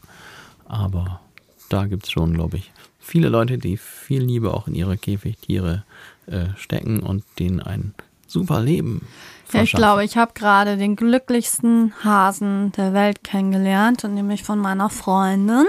Aber 0.68 1.22
da 1.70 1.86
gibt 1.86 2.06
es 2.06 2.12
schon, 2.12 2.34
glaube 2.34 2.58
ich, 2.58 2.72
viele 3.00 3.30
Leute, 3.30 3.58
die 3.60 3.78
viel 3.78 4.24
Liebe 4.24 4.54
auch 4.54 4.68
in 4.68 4.74
ihre 4.76 4.98
Käfigtiere 4.98 5.84
äh, 6.26 6.48
stecken 6.58 7.00
und 7.02 7.24
denen 7.40 7.60
ein 7.62 7.94
super 8.28 8.62
Leben 8.62 9.08
Ja, 9.52 9.62
ich 9.62 9.74
glaube, 9.74 10.04
ich 10.04 10.18
habe 10.18 10.32
gerade 10.34 10.78
den 10.78 10.96
glücklichsten 10.96 11.94
Hasen 12.04 12.72
der 12.74 12.94
Welt 12.94 13.24
kennengelernt, 13.24 14.04
und 14.04 14.14
nämlich 14.14 14.44
von 14.44 14.60
meiner 14.60 14.90
Freundin 14.90 15.66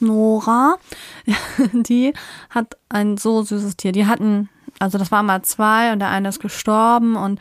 Nora. 0.00 0.76
Die 1.72 2.12
hat 2.50 2.76
ein 2.88 3.16
so 3.16 3.42
süßes 3.42 3.76
Tier. 3.76 3.92
Die 3.92 4.06
hatten, 4.06 4.48
also 4.78 4.98
das 4.98 5.10
waren 5.10 5.26
mal 5.26 5.42
zwei 5.42 5.92
und 5.92 6.00
der 6.00 6.10
eine 6.10 6.28
ist 6.28 6.40
gestorben 6.40 7.16
und 7.16 7.40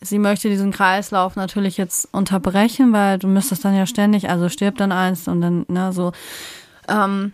sie 0.00 0.18
möchte 0.18 0.48
diesen 0.48 0.72
Kreislauf 0.72 1.36
natürlich 1.36 1.76
jetzt 1.76 2.08
unterbrechen, 2.12 2.92
weil 2.92 3.18
du 3.18 3.28
müsstest 3.28 3.64
dann 3.64 3.74
ja 3.74 3.86
ständig, 3.86 4.28
also 4.28 4.48
stirbt 4.48 4.80
dann 4.80 4.92
eins 4.92 5.28
und 5.28 5.40
dann, 5.40 5.64
ne, 5.68 5.92
so. 5.92 6.12
Ähm, 6.88 7.32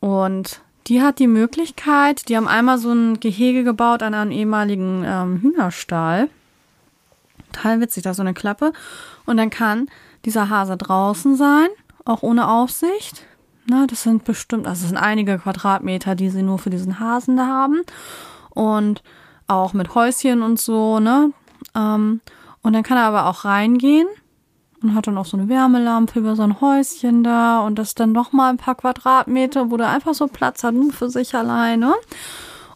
und 0.00 0.60
die 0.86 1.02
hat 1.02 1.18
die 1.18 1.26
Möglichkeit, 1.26 2.28
die 2.28 2.36
haben 2.36 2.48
einmal 2.48 2.78
so 2.78 2.92
ein 2.92 3.20
Gehege 3.20 3.64
gebaut 3.64 4.02
an 4.02 4.14
einem 4.14 4.30
ehemaligen 4.30 5.04
ähm, 5.06 5.40
Hühnerstall. 5.40 6.28
Total 7.52 7.80
witzig, 7.80 8.02
da 8.02 8.14
so 8.14 8.22
eine 8.22 8.34
Klappe. 8.34 8.72
Und 9.26 9.36
dann 9.36 9.50
kann 9.50 9.88
dieser 10.24 10.48
Hase 10.48 10.76
draußen 10.76 11.36
sein, 11.36 11.68
auch 12.04 12.22
ohne 12.22 12.48
Aufsicht. 12.48 13.24
Na, 13.66 13.86
das 13.86 14.02
sind 14.02 14.24
bestimmt, 14.24 14.66
also 14.66 14.82
es 14.82 14.88
sind 14.88 14.98
einige 14.98 15.38
Quadratmeter, 15.38 16.14
die 16.14 16.30
sie 16.30 16.42
nur 16.42 16.58
für 16.58 16.70
diesen 16.70 16.98
Hasen 16.98 17.36
da 17.36 17.46
haben. 17.46 17.82
Und 18.50 19.02
auch 19.46 19.72
mit 19.72 19.94
Häuschen 19.94 20.42
und 20.42 20.58
so, 20.58 20.98
ne? 20.98 21.32
Ähm, 21.74 22.20
und 22.62 22.72
dann 22.72 22.82
kann 22.82 22.96
er 22.96 23.04
aber 23.04 23.26
auch 23.26 23.44
reingehen 23.44 24.06
und 24.82 24.94
hat 24.94 25.06
dann 25.06 25.18
auch 25.18 25.26
so 25.26 25.36
eine 25.36 25.48
Wärmelampe 25.48 26.18
über 26.18 26.36
so 26.36 26.42
ein 26.42 26.60
Häuschen 26.60 27.24
da 27.24 27.60
und 27.60 27.78
das 27.78 27.94
dann 27.94 28.12
noch 28.12 28.32
mal 28.32 28.50
ein 28.50 28.56
paar 28.56 28.74
Quadratmeter, 28.74 29.70
wo 29.70 29.76
der 29.76 29.90
einfach 29.90 30.14
so 30.14 30.26
Platz 30.26 30.64
hat, 30.64 30.74
nur 30.74 30.92
für 30.92 31.10
sich 31.10 31.34
alleine. 31.34 31.94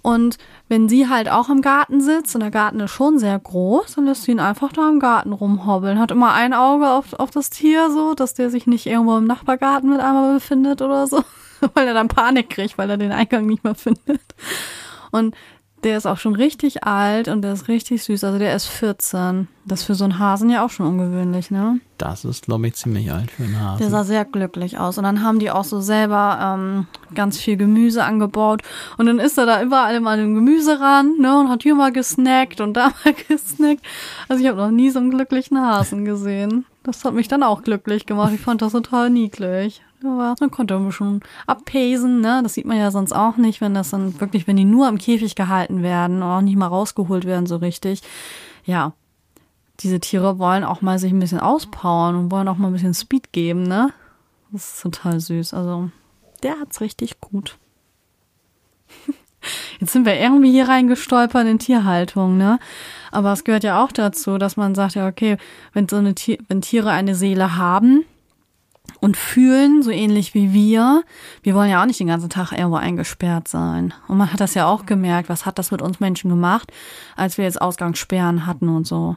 Und 0.03 0.39
wenn 0.69 0.89
sie 0.89 1.09
halt 1.09 1.29
auch 1.29 1.49
im 1.49 1.63
Garten 1.63 2.01
sitzt 2.01 2.35
und 2.37 2.41
der 2.41 2.53
Garten 2.53 2.79
ist 2.81 2.93
schon 2.93 3.19
sehr 3.19 3.39
groß, 3.39 3.97
dann 3.97 4.07
lässt 4.07 4.23
sie 4.23 4.31
ihn 4.31 4.41
einfach 4.41 4.73
da 4.73 4.89
im 4.89 5.01
Garten 5.01 5.33
rumhobbeln. 5.33 5.99
Hat 5.99 6.13
immer 6.13 6.33
ein 6.33 6.55
Auge 6.55 6.89
auf, 6.89 7.13
auf 7.15 7.31
das 7.33 7.51
Tier 7.51 7.91
so, 7.91 8.15
dass 8.15 8.35
der 8.35 8.51
sich 8.51 8.67
nicht 8.67 8.87
irgendwo 8.87 9.17
im 9.17 9.27
Nachbargarten 9.27 9.91
mit 9.91 10.01
einmal 10.01 10.35
befindet 10.35 10.81
oder 10.81 11.07
so, 11.07 11.25
weil 11.75 11.89
er 11.89 11.95
dann 11.95 12.07
Panik 12.07 12.51
kriegt, 12.51 12.79
weil 12.79 12.89
er 12.89 12.99
den 12.99 13.13
Eingang 13.13 13.47
nicht 13.47 13.65
mehr 13.65 13.75
findet. 13.75 14.23
Und 15.11 15.35
der 15.85 15.97
ist 15.97 16.07
auch 16.07 16.19
schon 16.19 16.35
richtig 16.35 16.85
alt 16.85 17.29
und 17.29 17.43
der 17.43 17.53
ist 17.53 17.69
richtig 17.69 18.03
süß. 18.03 18.25
Also 18.25 18.39
der 18.39 18.57
ist 18.57 18.67
14. 18.67 19.47
Das 19.67 19.81
ist 19.81 19.87
für 19.87 19.95
so 19.95 20.05
einen 20.05 20.19
Hasen 20.19 20.49
ja 20.51 20.65
auch 20.65 20.71
schon 20.71 20.87
ungewöhnlich, 20.87 21.51
ne? 21.51 21.81
Das 21.99 22.25
ist, 22.25 22.47
glaube 22.47 22.67
ich, 22.67 22.75
ziemlich 22.75 23.13
alt 23.13 23.31
für 23.31 23.45
einen 23.45 23.53
Der 23.53 23.63
Hasen. 23.63 23.91
sah 23.91 24.05
sehr 24.05 24.25
glücklich 24.25 24.79
aus. 24.79 24.99
Und 24.99 25.05
dann 25.05 25.23
haben 25.23 25.39
die 25.39 25.51
auch 25.51 25.65
so 25.65 25.81
selber 25.81 26.39
ähm, 26.41 26.87
ganz 27.15 27.39
viel 27.39 27.57
Gemüse 27.57 28.05
angebaut. 28.05 28.63
Und 28.97 29.07
dann 29.07 29.19
ist 29.19 29.39
er 29.39 29.47
da 29.47 29.63
überall 29.63 29.95
immer 29.95 30.11
an 30.11 30.19
dem 30.19 30.35
Gemüse 30.35 30.81
ran, 30.81 31.19
ne? 31.19 31.39
Und 31.39 31.49
hat 31.51 31.63
hier 31.63 31.75
mal 31.75 31.93
gesnackt 31.93 32.61
und 32.61 32.75
da 32.77 32.91
mal 33.05 33.15
gesnackt. 33.29 33.83
Also 34.29 34.43
ich 34.43 34.49
habe 34.49 34.59
noch 34.59 34.71
nie 34.71 34.91
so 34.91 34.99
einen 34.99 35.11
glücklichen 35.11 35.61
Hasen 35.61 36.05
gesehen. 36.05 36.65
Das 36.83 37.05
hat 37.05 37.15
mich 37.15 37.29
dann 37.29 37.43
auch 37.43 37.63
glücklich 37.63 38.07
gemacht. 38.07 38.33
Ich 38.35 38.41
fand 38.41 38.63
das 38.63 38.73
total 38.73 39.11
niedlich. 39.11 39.83
Aber 40.05 40.35
dann 40.39 40.51
konnte 40.51 40.77
ein 40.77 40.87
bisschen 40.87 41.21
abpesen, 41.47 42.21
ne? 42.21 42.41
Das 42.43 42.55
sieht 42.55 42.67
man 42.67 42.77
ja 42.77 42.91
sonst 42.91 43.13
auch 43.13 43.37
nicht, 43.37 43.61
wenn 43.61 43.75
das 43.75 43.91
dann 43.91 44.21
wirklich, 44.21 44.47
wenn 44.47 44.57
die 44.57 44.65
nur 44.65 44.89
im 44.89 44.99
Käfig 44.99 45.35
gehalten 45.35 45.83
werden 45.83 46.17
und 46.17 46.29
auch 46.29 46.41
nicht 46.43 46.57
mal 46.57 46.67
rausgeholt 46.67 47.25
werden 47.25 47.47
so 47.47 47.57
richtig. 47.57 48.03
Ja, 48.65 48.93
diese 49.81 50.01
Tiere 50.01 50.39
wollen 50.39 50.65
auch 50.65 50.83
mal 50.83 50.99
sich 50.99 51.13
ein 51.13 51.21
bisschen 51.21 51.41
auspowern 51.41 52.17
und 52.17 52.31
wollen 52.31 52.49
auch 52.49 52.57
mal 52.57 52.69
ein 52.69 52.73
bisschen 52.73 52.95
Speed 52.95 53.33
geben, 53.33 53.63
ne? 53.63 53.93
Das 54.53 54.75
ist 54.75 54.83
total 54.83 55.21
süß. 55.21 55.55
Also, 55.55 55.91
der 56.43 56.61
hat's 56.61 56.81
richtig 56.81 57.21
gut. 57.21 57.59
Jetzt 59.81 59.93
sind 59.93 60.07
wir 60.07 60.19
irgendwie 60.19 60.51
hier 60.51 60.69
reingestolpert 60.69 61.47
in 61.47 61.59
Tierhaltung, 61.59 62.37
ne? 62.37 62.59
Aber 63.13 63.33
es 63.33 63.45
gehört 63.45 63.65
ja 63.65 63.83
auch 63.83 63.93
dazu, 63.93 64.39
dass 64.39 64.57
man 64.57 64.75
sagt, 64.75 64.95
ja, 64.95 65.07
okay, 65.07 65.37
wenn 65.73 65.89
so 65.89 65.97
eine 65.97 66.15
Tier, 66.15 66.39
wenn 66.49 66.61
Tiere 66.61 66.91
eine 66.91 67.15
Seele 67.15 67.57
haben 67.57 68.05
und 69.01 69.17
fühlen, 69.17 69.83
so 69.83 69.91
ähnlich 69.91 70.35
wie 70.35 70.53
wir, 70.53 71.03
wir 71.43 71.55
wollen 71.55 71.71
ja 71.71 71.83
auch 71.83 71.87
nicht 71.87 72.01
den 72.01 72.07
ganzen 72.09 72.31
Tag 72.31 72.53
irgendwo 72.53 72.77
eingesperrt 72.77 73.49
sein. 73.49 73.95
Und 74.09 74.17
man 74.19 74.33
hat 74.33 74.41
das 74.41 74.55
ja 74.55 74.67
auch 74.67 74.87
gemerkt, 74.87 75.29
was 75.29 75.47
hat 75.47 75.59
das 75.59 75.71
mit 75.71 75.83
uns 75.83 76.01
Menschen 76.01 76.31
gemacht, 76.31 76.73
als 77.17 77.39
wir 77.39 77.45
jetzt 77.45 77.61
Ausgangssperren 77.61 78.47
hatten 78.47 78.69
und 78.69 78.87
so. 78.87 79.17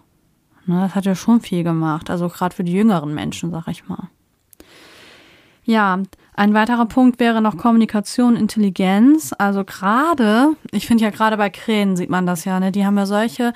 Ne, 0.65 0.81
das 0.81 0.95
hat 0.95 1.05
ja 1.05 1.15
schon 1.15 1.41
viel 1.41 1.63
gemacht. 1.63 2.09
Also 2.09 2.27
gerade 2.29 2.55
für 2.55 2.63
die 2.63 2.73
jüngeren 2.73 3.13
Menschen, 3.15 3.51
sag 3.51 3.67
ich 3.67 3.87
mal. 3.87 4.09
Ja, 5.63 5.99
Ein 6.39 6.53
weiterer 6.53 6.85
Punkt 6.85 7.19
wäre 7.19 7.41
noch 7.41 7.57
Kommunikation, 7.57 8.37
Intelligenz. 8.37 9.33
Also 9.37 9.65
gerade, 9.65 10.53
ich 10.71 10.87
finde 10.87 11.03
ja 11.03 11.09
gerade 11.09 11.35
bei 11.35 11.49
Krähen 11.49 11.97
sieht 11.97 12.09
man 12.09 12.25
das 12.25 12.45
ja, 12.45 12.61
ne? 12.61 12.71
Die 12.71 12.85
haben 12.85 12.97
ja 12.97 13.05
solche 13.05 13.51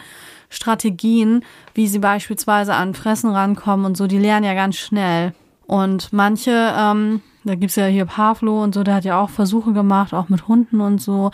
Strategien, 0.50 1.46
wie 1.74 1.88
sie 1.88 2.00
beispielsweise 2.00 2.74
an 2.74 2.94
Fressen 2.94 3.30
rankommen 3.30 3.86
und 3.86 3.96
so, 3.96 4.06
die 4.06 4.20
lernen 4.20 4.46
ja 4.46 4.54
ganz 4.54 4.76
schnell. 4.76 5.34
Und 5.66 6.12
manche, 6.12 6.74
ähm, 6.78 7.22
da 7.44 7.56
gibt's 7.56 7.76
ja 7.76 7.86
hier 7.86 8.06
Pavlo 8.06 8.64
und 8.64 8.74
so, 8.74 8.84
der 8.84 8.96
hat 8.96 9.06
ja 9.06 9.20
auch 9.20 9.30
Versuche 9.30 9.74
gemacht, 9.74 10.14
auch 10.14 10.30
mit 10.30 10.48
Hunden 10.48 10.82
und 10.82 11.02
so, 11.02 11.32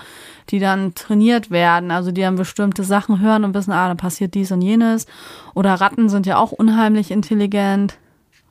die 0.50 0.60
dann 0.60 0.94
trainiert 0.96 1.52
werden. 1.52 1.92
Also 1.92 2.12
die 2.12 2.22
dann 2.22 2.36
bestimmte 2.36 2.84
Sachen 2.84 3.20
hören 3.20 3.44
und 3.44 3.54
wissen, 3.54 3.72
ah, 3.72 3.88
da 3.88 3.96
passiert 3.96 4.34
dies 4.34 4.52
und 4.52 4.62
jenes. 4.62 5.08
Oder 5.54 5.76
Ratten 5.76 6.10
sind 6.10 6.26
ja 6.26 6.38
auch 6.38 6.52
unheimlich 6.52 7.12
intelligent. 7.12 7.98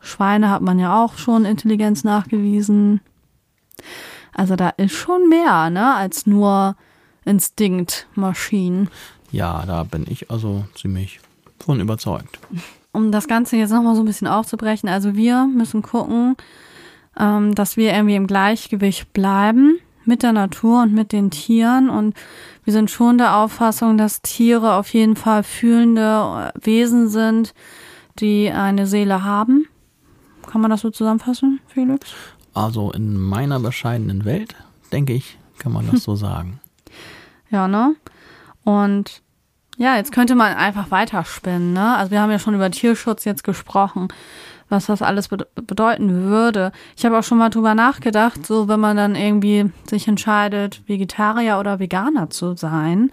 Schweine 0.01 0.51
hat 0.51 0.63
man 0.63 0.79
ja 0.79 1.03
auch 1.03 1.19
schon 1.19 1.45
Intelligenz 1.45 2.05
nachgewiesen. 2.05 3.01
Also 4.35 4.55
da 4.55 4.71
ist 4.71 4.93
schon 4.93 5.29
mehr, 5.29 5.71
ne, 5.71 5.97
als 5.97 6.27
nur 6.27 6.77
Instinktmaschinen. 7.25 8.89
Ja, 9.33 9.65
da 9.67 9.83
bin 9.83 10.07
ich 10.09 10.31
also 10.31 10.65
ziemlich 10.75 11.21
von 11.59 11.81
überzeugt. 11.81 12.39
Um 12.93 13.13
das 13.13 13.29
Ganze 13.29 13.57
jetzt 13.57 13.71
nochmal 13.71 13.95
so 13.95 14.03
ein 14.03 14.07
bisschen 14.07 14.27
aufzubrechen, 14.27 14.89
also 14.89 15.15
wir 15.15 15.47
müssen 15.47 15.83
gucken, 15.83 16.37
ähm, 17.19 17.55
dass 17.55 17.77
wir 17.77 17.93
irgendwie 17.93 18.17
im 18.17 18.27
Gleichgewicht 18.27 19.13
bleiben 19.13 19.79
mit 20.05 20.23
der 20.23 20.33
Natur 20.33 20.83
und 20.83 20.95
mit 20.95 21.13
den 21.13 21.31
Tieren. 21.31 21.91
Und 21.91 22.17
wir 22.65 22.73
sind 22.73 22.91
schon 22.91 23.19
der 23.19 23.37
Auffassung, 23.37 23.99
dass 23.99 24.23
Tiere 24.23 24.75
auf 24.75 24.93
jeden 24.95 25.17
Fall 25.17 25.43
fühlende 25.43 26.53
Wesen 26.61 27.09
sind, 27.09 27.55
die 28.19 28.51
eine 28.51 28.87
Seele 28.87 29.23
haben. 29.23 29.67
Kann 30.47 30.63
man 30.63 30.71
das 30.71 30.81
so 30.81 30.91
zusammenfassen, 30.91 31.61
Felix? 31.69 32.13
Also 32.55 32.91
in 32.91 33.17
meiner 33.17 33.61
bescheidenen 33.61 34.25
Welt, 34.25 34.57
denke 34.91 35.13
ich, 35.13 35.39
kann 35.59 35.73
man 35.73 35.89
das 35.91 36.03
so 36.05 36.17
sagen. 36.17 36.61
Ja, 37.51 37.69
ne? 37.69 37.95
Und 38.65 39.23
ja, 39.79 39.97
jetzt 39.97 40.11
könnte 40.11 40.35
man 40.35 40.55
einfach 40.55 40.91
weiterspinnen, 40.91 41.73
ne? 41.73 41.97
Also 41.97 42.11
wir 42.11 42.21
haben 42.21 42.33
ja 42.33 42.41
schon 42.41 42.55
über 42.55 42.71
Tierschutz 42.71 43.25
jetzt 43.25 43.45
gesprochen, 43.45 44.09
was 44.69 44.87
das 44.87 45.03
alles 45.03 45.29
bedeuten 45.29 46.25
würde. 46.25 46.73
Ich 46.97 47.07
habe 47.07 47.17
auch 47.17 47.23
schon 47.23 47.39
mal 47.39 47.49
drüber 47.49 47.77
nachgedacht, 47.77 48.45
so 48.45 48.67
wenn 48.67 48.81
man 48.81 48.97
dann 48.97 49.15
irgendwie 49.15 49.71
sich 49.89 50.09
entscheidet, 50.09 50.83
Vegetarier 50.89 51.59
oder 51.59 51.79
Veganer 51.79 52.29
zu 52.29 52.57
sein, 52.57 53.13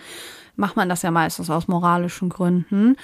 macht 0.55 0.75
man 0.75 0.89
das 0.89 1.03
ja 1.03 1.11
meistens 1.11 1.51
aus 1.51 1.67
moralischen 1.67 2.29
Gründen. 2.29 2.97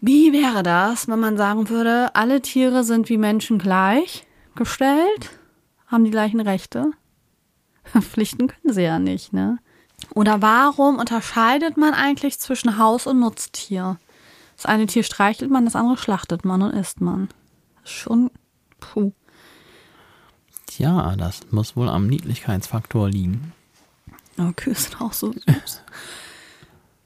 Wie 0.00 0.32
wäre 0.32 0.62
das, 0.62 1.06
wenn 1.06 1.20
man 1.20 1.36
sagen 1.36 1.68
würde, 1.68 2.14
alle 2.14 2.40
Tiere 2.40 2.82
sind 2.82 3.10
wie 3.10 3.18
Menschen 3.18 3.58
gleichgestellt, 3.58 5.38
haben 5.86 6.04
die 6.04 6.10
gleichen 6.10 6.40
Rechte? 6.40 6.92
Pflichten 8.00 8.48
können 8.48 8.72
sie 8.72 8.82
ja 8.82 8.98
nicht, 8.98 9.34
ne? 9.34 9.58
Oder 10.14 10.42
warum 10.42 10.98
unterscheidet 10.98 11.76
man 11.76 11.94
eigentlich 11.94 12.38
zwischen 12.38 12.78
Haus- 12.78 13.06
und 13.06 13.20
Nutztier? 13.20 13.98
Das 14.56 14.66
eine 14.66 14.86
Tier 14.86 15.02
streichelt 15.02 15.50
man, 15.50 15.64
das 15.64 15.76
andere 15.76 15.98
schlachtet 15.98 16.44
man 16.44 16.62
und 16.62 16.70
isst 16.72 17.00
man. 17.00 17.28
Das 17.82 17.90
ist 17.90 17.96
schon. 17.96 18.30
Puh. 18.80 19.12
Tja, 20.66 21.14
das 21.16 21.40
muss 21.50 21.76
wohl 21.76 21.88
am 21.88 22.06
Niedlichkeitsfaktor 22.06 23.08
liegen. 23.08 23.52
Aber 24.36 24.52
Kühe 24.52 24.74
sind 24.76 25.00
auch 25.00 25.12
so 25.12 25.32
süß. 25.32 25.82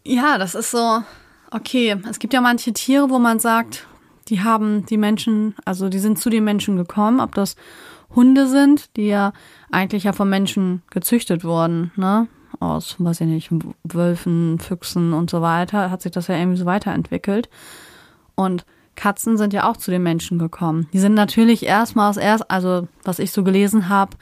ja, 0.05 0.39
das 0.39 0.55
ist 0.55 0.71
so. 0.71 1.03
Okay, 1.51 2.01
es 2.09 2.19
gibt 2.21 2.33
ja 2.33 2.41
manche 2.41 2.73
Tiere, 2.73 3.11
wo 3.11 3.19
man 3.19 3.41
sagt, 3.41 3.87
die 4.29 4.43
haben 4.43 4.87
die 4.87 4.97
Menschen, 4.97 5.57
also 5.65 5.89
die 5.89 5.99
sind 5.99 6.19
zu 6.19 6.31
den 6.31 6.45
Menschen 6.45 6.77
gekommen, 6.77 7.19
ob 7.19 7.35
das 7.35 7.57
Hunde 8.15 8.47
sind, 8.47 8.97
die 8.97 9.09
ja 9.09 9.33
eigentlich 9.71 10.05
ja 10.05 10.13
vom 10.13 10.31
Menschen 10.31 10.83
gezüchtet 10.91 11.43
wurden, 11.45 11.93
ne? 11.97 12.29
Aus, 12.61 12.97
weiß 12.99 13.23
ich 13.23 13.27
nicht, 13.27 13.51
Wölfen, 13.85 14.59
Füchsen 14.59 15.13
und 15.13 15.31
so 15.31 15.43
weiter, 15.43 15.91
hat 15.91 16.03
sich 16.03 16.13
das 16.13 16.29
ja 16.29 16.37
irgendwie 16.37 16.59
so 16.59 16.67
weiterentwickelt. 16.67 17.49
Und 18.35 18.65
Katzen 18.97 19.39
sind 19.39 19.53
ja 19.53 19.69
auch 19.69 19.79
zu 19.79 19.91
den 19.91 20.03
Menschen 20.03 20.39
gekommen. 20.39 20.87
Die 20.93 20.99
sind 20.99 21.15
natürlich 21.15 21.65
erstmals 21.65 22.19
erst, 22.19 22.51
also 22.51 22.87
was 23.03 23.19
ich 23.19 23.33
so 23.33 23.43
gelesen 23.43 23.89
habe, 23.89 24.17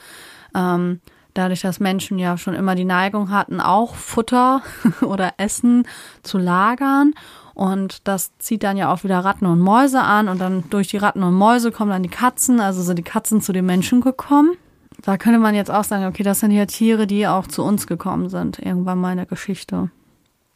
ähm, 0.55 1.01
dadurch, 1.35 1.63
dass 1.63 1.81
Menschen 1.81 2.19
ja 2.19 2.37
schon 2.37 2.55
immer 2.55 2.75
die 2.75 2.85
Neigung 2.85 3.31
hatten, 3.31 3.61
auch 3.61 3.95
Futter 3.95 4.63
oder 5.01 5.35
Essen 5.37 5.87
zu 6.23 6.39
lagern. 6.39 7.15
Und 7.55 8.07
das 8.07 8.37
zieht 8.39 8.63
dann 8.63 8.77
ja 8.77 8.93
auch 8.93 9.03
wieder 9.03 9.19
Ratten 9.19 9.47
und 9.47 9.59
Mäuse 9.59 10.01
an. 10.01 10.29
Und 10.29 10.41
dann 10.41 10.71
durch 10.71 10.87
die 10.87 10.97
Ratten 10.97 11.25
und 11.25 11.35
Mäuse 11.35 11.73
kommen 11.73 11.91
dann 11.91 12.05
die 12.05 12.09
Katzen. 12.09 12.61
Also 12.61 12.83
sind 12.83 13.01
die 13.01 13.03
Katzen 13.03 13.41
zu 13.41 13.53
den 13.53 13.67
Menschen 13.67 14.01
gekommen. 14.01 14.57
Da 15.03 15.17
könnte 15.17 15.39
man 15.39 15.55
jetzt 15.55 15.71
auch 15.71 15.85
sagen, 15.85 16.07
okay, 16.07 16.23
das 16.23 16.41
sind 16.41 16.51
ja 16.51 16.67
Tiere, 16.67 17.07
die 17.07 17.27
auch 17.27 17.47
zu 17.47 17.63
uns 17.63 17.87
gekommen 17.87 18.29
sind, 18.29 18.59
irgendwann 18.59 18.99
mal 18.99 19.13
in 19.13 19.19
der 19.19 19.27
Geschichte. 19.27 19.91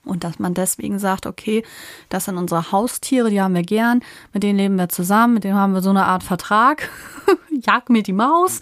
Und 0.05 0.24
dass 0.24 0.40
man 0.40 0.53
deswegen 0.53 0.99
sagt, 0.99 1.26
okay, 1.26 1.64
das 2.09 2.24
sind 2.24 2.36
unsere 2.36 2.72
Haustiere, 2.72 3.30
die 3.30 3.40
haben 3.40 3.55
wir 3.55 3.62
gern, 3.62 4.01
mit 4.32 4.43
denen 4.43 4.59
leben 4.59 4.76
wir 4.76 4.88
zusammen, 4.88 5.34
mit 5.34 5.45
denen 5.45 5.55
haben 5.55 5.74
wir 5.74 5.80
so 5.80 5.90
eine 5.90 6.07
Art 6.07 6.24
Vertrag. 6.24 6.90
Jag 7.51 7.88
mir 7.88 8.03
die 8.03 8.12
Maus 8.12 8.61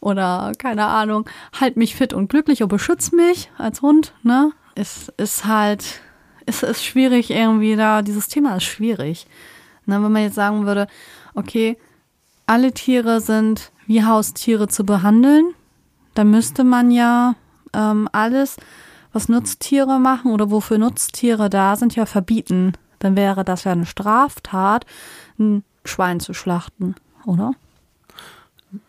oder 0.00 0.50
keine 0.58 0.86
Ahnung, 0.86 1.28
halt 1.60 1.76
mich 1.76 1.94
fit 1.94 2.12
und 2.12 2.28
glücklich 2.28 2.64
und 2.64 2.68
beschütz 2.68 3.12
mich 3.12 3.52
als 3.56 3.82
Hund, 3.82 4.14
ne? 4.24 4.50
Es 4.74 5.12
ist 5.16 5.44
halt, 5.44 6.00
es 6.46 6.64
ist 6.64 6.84
schwierig 6.84 7.30
irgendwie 7.30 7.76
da, 7.76 8.02
dieses 8.02 8.26
Thema 8.26 8.56
ist 8.56 8.64
schwierig. 8.64 9.28
Ne, 9.86 10.02
wenn 10.02 10.12
man 10.12 10.22
jetzt 10.22 10.34
sagen 10.34 10.66
würde, 10.66 10.88
okay, 11.34 11.76
alle 12.46 12.72
Tiere 12.72 13.20
sind 13.20 13.70
wie 13.90 14.04
Haustiere 14.04 14.68
zu 14.68 14.84
behandeln, 14.84 15.52
dann 16.14 16.30
müsste 16.30 16.62
man 16.62 16.92
ja 16.92 17.34
ähm, 17.72 18.08
alles 18.12 18.56
was 19.12 19.28
Nutztiere 19.28 19.98
machen 19.98 20.30
oder 20.30 20.52
wofür 20.52 20.78
Nutztiere 20.78 21.50
da 21.50 21.74
sind, 21.74 21.96
ja 21.96 22.06
verbieten. 22.06 22.74
Dann 23.00 23.16
wäre 23.16 23.44
das 23.44 23.64
ja 23.64 23.72
eine 23.72 23.86
Straftat, 23.86 24.86
ein 25.40 25.64
Schwein 25.84 26.20
zu 26.20 26.34
schlachten, 26.34 26.94
oder? 27.26 27.50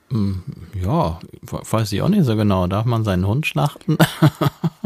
Hm, 0.09 0.43
ja, 0.79 1.17
weiß 1.41 1.91
ich 1.93 2.03
auch 2.03 2.09
nicht 2.09 2.25
so 2.25 2.35
genau. 2.35 2.67
Darf 2.67 2.85
man 2.85 3.03
seinen 3.03 3.25
Hund 3.25 3.47
schlachten? 3.47 3.97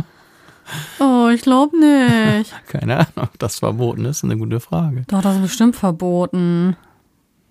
oh, 1.02 1.28
ich 1.28 1.42
glaube 1.42 1.78
nicht. 1.78 2.54
Keine 2.70 3.00
Ahnung, 3.00 3.12
ob 3.18 3.38
das 3.38 3.60
verboten 3.60 4.06
ist, 4.06 4.24
eine 4.24 4.38
gute 4.38 4.62
Frage. 4.62 5.04
Doch, 5.10 5.22
das 5.22 5.36
ist 5.36 5.42
bestimmt 5.42 5.76
verboten. 5.76 6.78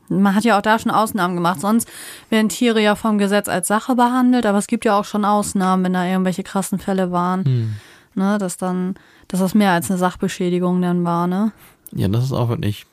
Man 0.09 0.35
hat 0.35 0.45
ja 0.45 0.59
auch 0.59 0.63
da 0.63 0.79
schon 0.79 0.91
Ausnahmen 0.91 1.35
gemacht. 1.35 1.61
Sonst 1.61 1.89
werden 2.31 2.49
Tiere 2.49 2.81
ja 2.81 2.95
vom 2.95 3.19
Gesetz 3.19 3.49
als 3.49 3.69
Sache 3.69 3.95
behandelt, 3.95 4.47
aber 4.47 4.59
es 4.59 4.67
gibt 4.67 4.85
ja 4.85 4.99
auch 4.99 5.05
schon 5.05 5.25
Ausnahmen, 5.25 5.85
wenn 5.85 5.93
da 5.95 6.07
irgendwelche 6.07 6.43
krassen 6.43 6.79
Fälle 6.79 7.11
waren. 7.11 7.45
Hm. 7.45 7.75
Ne, 8.17 8.39
dass 8.39 8.57
dann, 8.57 8.95
dass 9.27 9.41
das 9.41 9.55
mehr 9.55 9.73
als 9.73 9.91
eine 9.91 9.99
Sachbeschädigung 9.99 10.81
dann 10.81 11.05
war, 11.05 11.27
ne? 11.27 11.51
Ja, 11.91 12.07
das 12.07 12.25
ist 12.25 12.33
auch 12.33 12.49
wirklich 12.49 12.87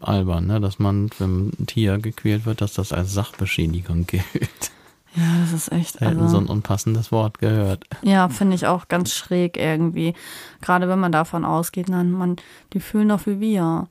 albern, 0.00 0.46
ne? 0.46 0.60
Dass 0.60 0.78
man, 0.78 1.10
wenn 1.18 1.50
ein 1.58 1.66
Tier 1.66 1.98
gequält 1.98 2.46
wird, 2.46 2.60
dass 2.60 2.74
das 2.74 2.92
als 2.92 3.12
Sachbeschädigung 3.12 4.06
gilt. 4.06 4.70
Ja, 5.14 5.24
das 5.40 5.52
ist 5.52 5.72
echt. 5.72 6.00
Also, 6.00 6.14
hätten 6.14 6.28
so 6.28 6.38
ein 6.38 6.46
unpassendes 6.46 7.10
Wort 7.10 7.38
gehört. 7.38 7.84
Ja, 8.02 8.28
finde 8.28 8.54
ich 8.54 8.66
auch 8.66 8.88
ganz 8.88 9.12
schräg 9.12 9.56
irgendwie. 9.56 10.14
Gerade 10.60 10.88
wenn 10.88 11.00
man 11.00 11.12
davon 11.12 11.44
ausgeht, 11.44 11.88
dann 11.88 12.12
man, 12.12 12.36
die 12.72 12.80
fühlen 12.80 13.08
doch 13.08 13.26
wie 13.26 13.40
wir. 13.40 13.88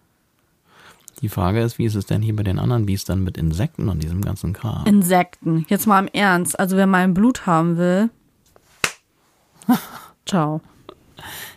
Die 1.21 1.29
Frage 1.29 1.61
ist, 1.61 1.79
wie 1.79 1.85
ist 1.85 1.95
es 1.95 2.05
denn 2.05 2.21
hier 2.21 2.35
bei 2.35 2.43
den 2.43 2.59
anderen 2.59 2.85
Biestern 2.85 3.23
mit 3.23 3.37
Insekten 3.37 3.89
und 3.89 4.03
diesem 4.03 4.21
ganzen 4.21 4.53
Kram? 4.53 4.85
Insekten. 4.85 5.65
Jetzt 5.67 5.87
mal 5.87 5.99
im 5.99 6.09
Ernst. 6.13 6.59
Also 6.59 6.77
wer 6.77 6.85
mein 6.85 7.13
Blut 7.13 7.47
haben 7.47 7.77
will. 7.77 8.09
Ciao. 10.25 10.61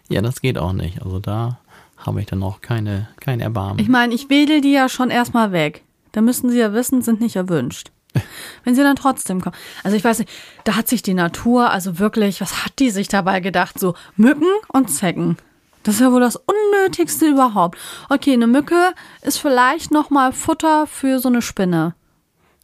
Ja, 0.09 0.23
das 0.23 0.41
geht 0.41 0.57
auch 0.57 0.73
nicht. 0.73 1.03
Also 1.03 1.19
da 1.19 1.61
habe 1.99 2.21
ich 2.21 2.27
dann 2.27 2.43
auch 2.43 2.63
keine, 2.63 3.09
kein 3.21 3.41
Erbarmen. 3.41 3.79
Ich 3.79 3.89
meine, 3.89 4.15
ich 4.15 4.31
wedel 4.31 4.63
die 4.63 4.73
ja 4.73 4.89
schon 4.89 5.11
erstmal 5.11 5.53
weg. 5.53 5.85
Da 6.13 6.23
müssten 6.23 6.51
sie 6.51 6.59
ja 6.59 6.73
wissen, 6.73 7.03
sind 7.03 7.21
nicht 7.21 7.37
erwünscht. 7.37 7.93
Wenn 8.65 8.75
sie 8.75 8.83
dann 8.83 8.97
trotzdem 8.97 9.43
kommen. 9.43 9.55
Also 9.85 9.97
ich 9.97 10.03
weiß 10.03 10.21
nicht, 10.21 10.31
da 10.65 10.75
hat 10.77 10.89
sich 10.89 11.03
die 11.03 11.15
Natur, 11.15 11.71
also 11.71 11.99
wirklich, 11.99 12.41
was 12.41 12.65
hat 12.65 12.79
die 12.79 12.91
sich 12.91 13.09
dabei 13.09 13.41
gedacht? 13.41 13.79
So 13.79 13.95
Mücken 14.17 14.49
und 14.69 14.89
Zecken. 14.89 15.37
Das 15.83 15.95
ist 15.95 16.01
ja 16.01 16.13
wohl 16.13 16.21
das 16.21 16.37
Unnötigste 16.37 17.27
überhaupt. 17.27 17.79
Okay, 18.09 18.35
eine 18.35 18.47
Mücke 18.47 18.93
ist 19.23 19.39
vielleicht 19.39 19.91
nochmal 19.91 20.33
Futter 20.33 20.87
für 20.87 21.19
so 21.19 21.29
eine 21.29 21.43
Spinne. 21.43 21.95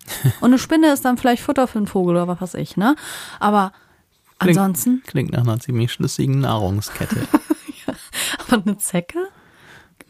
Und 0.41 0.51
eine 0.51 0.59
Spinne 0.59 0.93
ist 0.93 1.05
dann 1.05 1.17
vielleicht 1.17 1.43
Futter 1.43 1.67
für 1.67 1.79
einen 1.79 1.87
Vogel 1.87 2.17
oder 2.17 2.29
was 2.29 2.41
weiß 2.41 2.55
ich, 2.55 2.77
ne? 2.77 2.95
Aber 3.41 3.73
klingt, 4.39 4.59
ansonsten. 4.59 5.03
Klingt 5.07 5.33
nach 5.33 5.43
einer 5.43 5.59
ziemlich 5.59 5.93
schlüssigen 5.93 6.41
Nahrungskette. 6.41 7.17
ja, 7.87 7.95
aber 8.47 8.62
eine 8.62 8.79
Zecke? 8.79 9.29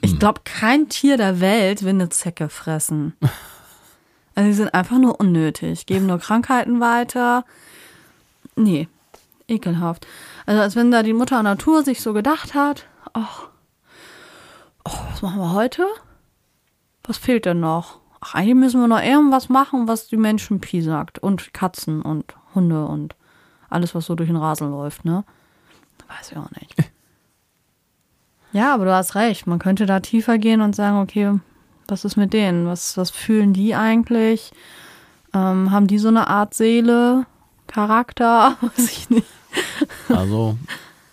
Ich 0.00 0.12
hm. 0.12 0.18
glaube, 0.18 0.42
kein 0.44 0.88
Tier 0.88 1.16
der 1.16 1.40
Welt 1.40 1.82
will 1.82 1.90
eine 1.90 2.08
Zecke 2.08 2.48
fressen. 2.48 3.14
Also, 4.34 4.48
die 4.48 4.54
sind 4.54 4.74
einfach 4.74 4.98
nur 4.98 5.18
unnötig, 5.20 5.86
geben 5.86 6.06
nur 6.06 6.18
Krankheiten 6.18 6.80
weiter. 6.80 7.44
Nee, 8.54 8.88
ekelhaft. 9.48 10.06
Also, 10.44 10.60
als 10.60 10.76
wenn 10.76 10.90
da 10.90 11.02
die 11.02 11.14
Mutter 11.14 11.42
Natur 11.42 11.84
sich 11.84 12.02
so 12.02 12.12
gedacht 12.12 12.54
hat, 12.54 12.86
ach, 13.16 13.48
oh, 14.84 14.98
was 15.10 15.22
machen 15.22 15.40
wir 15.40 15.52
heute? 15.52 15.86
Was 17.04 17.18
fehlt 17.18 17.44
denn 17.44 17.60
noch? 17.60 18.00
ach, 18.26 18.34
eigentlich 18.34 18.54
müssen 18.54 18.80
wir 18.80 18.88
noch 18.88 19.02
irgendwas 19.02 19.48
machen, 19.48 19.88
was 19.88 20.08
die 20.08 20.16
Menschen 20.16 20.60
Pi 20.60 20.82
sagt. 20.82 21.18
Und 21.18 21.52
Katzen 21.54 22.02
und 22.02 22.34
Hunde 22.54 22.86
und 22.86 23.14
alles, 23.68 23.94
was 23.94 24.06
so 24.06 24.14
durch 24.14 24.28
den 24.28 24.36
Rasen 24.36 24.70
läuft, 24.70 25.04
ne? 25.04 25.24
Weiß 26.08 26.30
ich 26.30 26.36
auch 26.36 26.50
nicht. 26.52 26.74
ja, 28.52 28.74
aber 28.74 28.84
du 28.84 28.94
hast 28.94 29.14
recht. 29.14 29.46
Man 29.46 29.58
könnte 29.58 29.86
da 29.86 30.00
tiefer 30.00 30.38
gehen 30.38 30.60
und 30.60 30.74
sagen, 30.74 30.98
okay, 30.98 31.38
was 31.88 32.04
ist 32.04 32.16
mit 32.16 32.32
denen? 32.32 32.66
Was, 32.66 32.96
was 32.96 33.10
fühlen 33.10 33.52
die 33.52 33.74
eigentlich? 33.74 34.52
Ähm, 35.34 35.70
haben 35.70 35.86
die 35.86 35.98
so 35.98 36.08
eine 36.08 36.28
Art 36.28 36.54
Seele, 36.54 37.26
Charakter? 37.66 38.56
Weiß 38.60 38.90
ich 38.90 39.10
nicht. 39.10 39.26
Also 40.08 40.56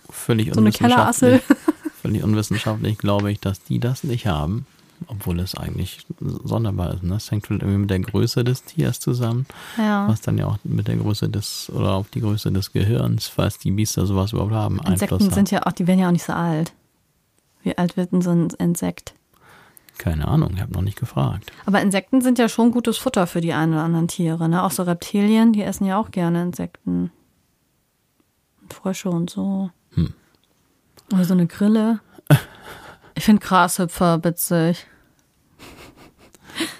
völlig 0.09 0.53
So 0.53 0.59
eine 0.59 0.69
unwissenschaftlich. 0.69 1.41
Völlig 2.03 2.23
unwissenschaftlich 2.23 2.97
glaube 2.97 3.31
ich, 3.31 3.39
dass 3.39 3.63
die 3.63 3.79
das 3.79 4.03
nicht 4.03 4.27
haben. 4.27 4.67
Obwohl 5.07 5.39
es 5.39 5.55
eigentlich 5.55 6.05
sonderbar 6.19 6.93
ist. 6.93 7.03
Ne? 7.03 7.15
Das 7.15 7.29
hängt 7.29 7.49
irgendwie 7.49 7.77
mit 7.77 7.89
der 7.89 7.99
Größe 7.99 8.43
des 8.45 8.63
Tiers 8.63 9.01
zusammen. 9.01 9.45
Ja. 9.77 10.07
Was 10.07 10.21
dann 10.21 10.37
ja 10.37 10.45
auch 10.45 10.57
mit 10.63 10.87
der 10.87 10.95
Größe 10.95 11.27
des 11.27 11.69
oder 11.73 11.93
auf 11.93 12.09
die 12.09 12.21
Größe 12.21 12.51
des 12.53 12.71
Gehirns, 12.71 13.27
falls 13.27 13.57
die 13.57 13.71
Biester 13.71 14.05
sowas 14.05 14.31
überhaupt 14.31 14.53
haben, 14.53 14.77
Insekten 14.77 15.15
Einfluss 15.15 15.33
sind 15.33 15.51
ja 15.51 15.65
auch, 15.65 15.73
die 15.73 15.87
werden 15.87 15.99
ja 15.99 16.07
auch 16.07 16.13
nicht 16.13 16.23
so 16.23 16.31
alt. 16.31 16.71
Wie 17.63 17.77
alt 17.77 17.97
wird 17.97 18.13
denn 18.13 18.21
so 18.21 18.31
ein 18.31 18.47
Insekt? 18.59 19.13
Keine 19.97 20.27
Ahnung, 20.27 20.51
ich 20.55 20.61
habe 20.61 20.71
noch 20.71 20.81
nicht 20.81 20.99
gefragt. 20.99 21.51
Aber 21.65 21.81
Insekten 21.81 22.21
sind 22.21 22.39
ja 22.39 22.47
schon 22.47 22.71
gutes 22.71 22.97
Futter 22.97 23.27
für 23.27 23.41
die 23.41 23.53
ein 23.53 23.73
oder 23.73 23.83
anderen 23.83 24.07
Tiere, 24.07 24.47
ne? 24.47 24.63
Auch 24.63 24.71
so 24.71 24.83
Reptilien, 24.83 25.51
die 25.53 25.63
essen 25.63 25.85
ja 25.85 25.97
auch 25.97 26.11
gerne 26.11 26.43
Insekten. 26.43 27.11
Und 28.61 28.73
Frösche 28.73 29.09
und 29.09 29.29
so. 29.29 29.69
Oder 31.13 31.25
so 31.25 31.33
eine 31.33 31.47
Grille. 31.47 31.99
Ich 33.15 33.25
finde 33.25 33.45
Grashüpfer 33.45 34.23
witzig. 34.23 34.87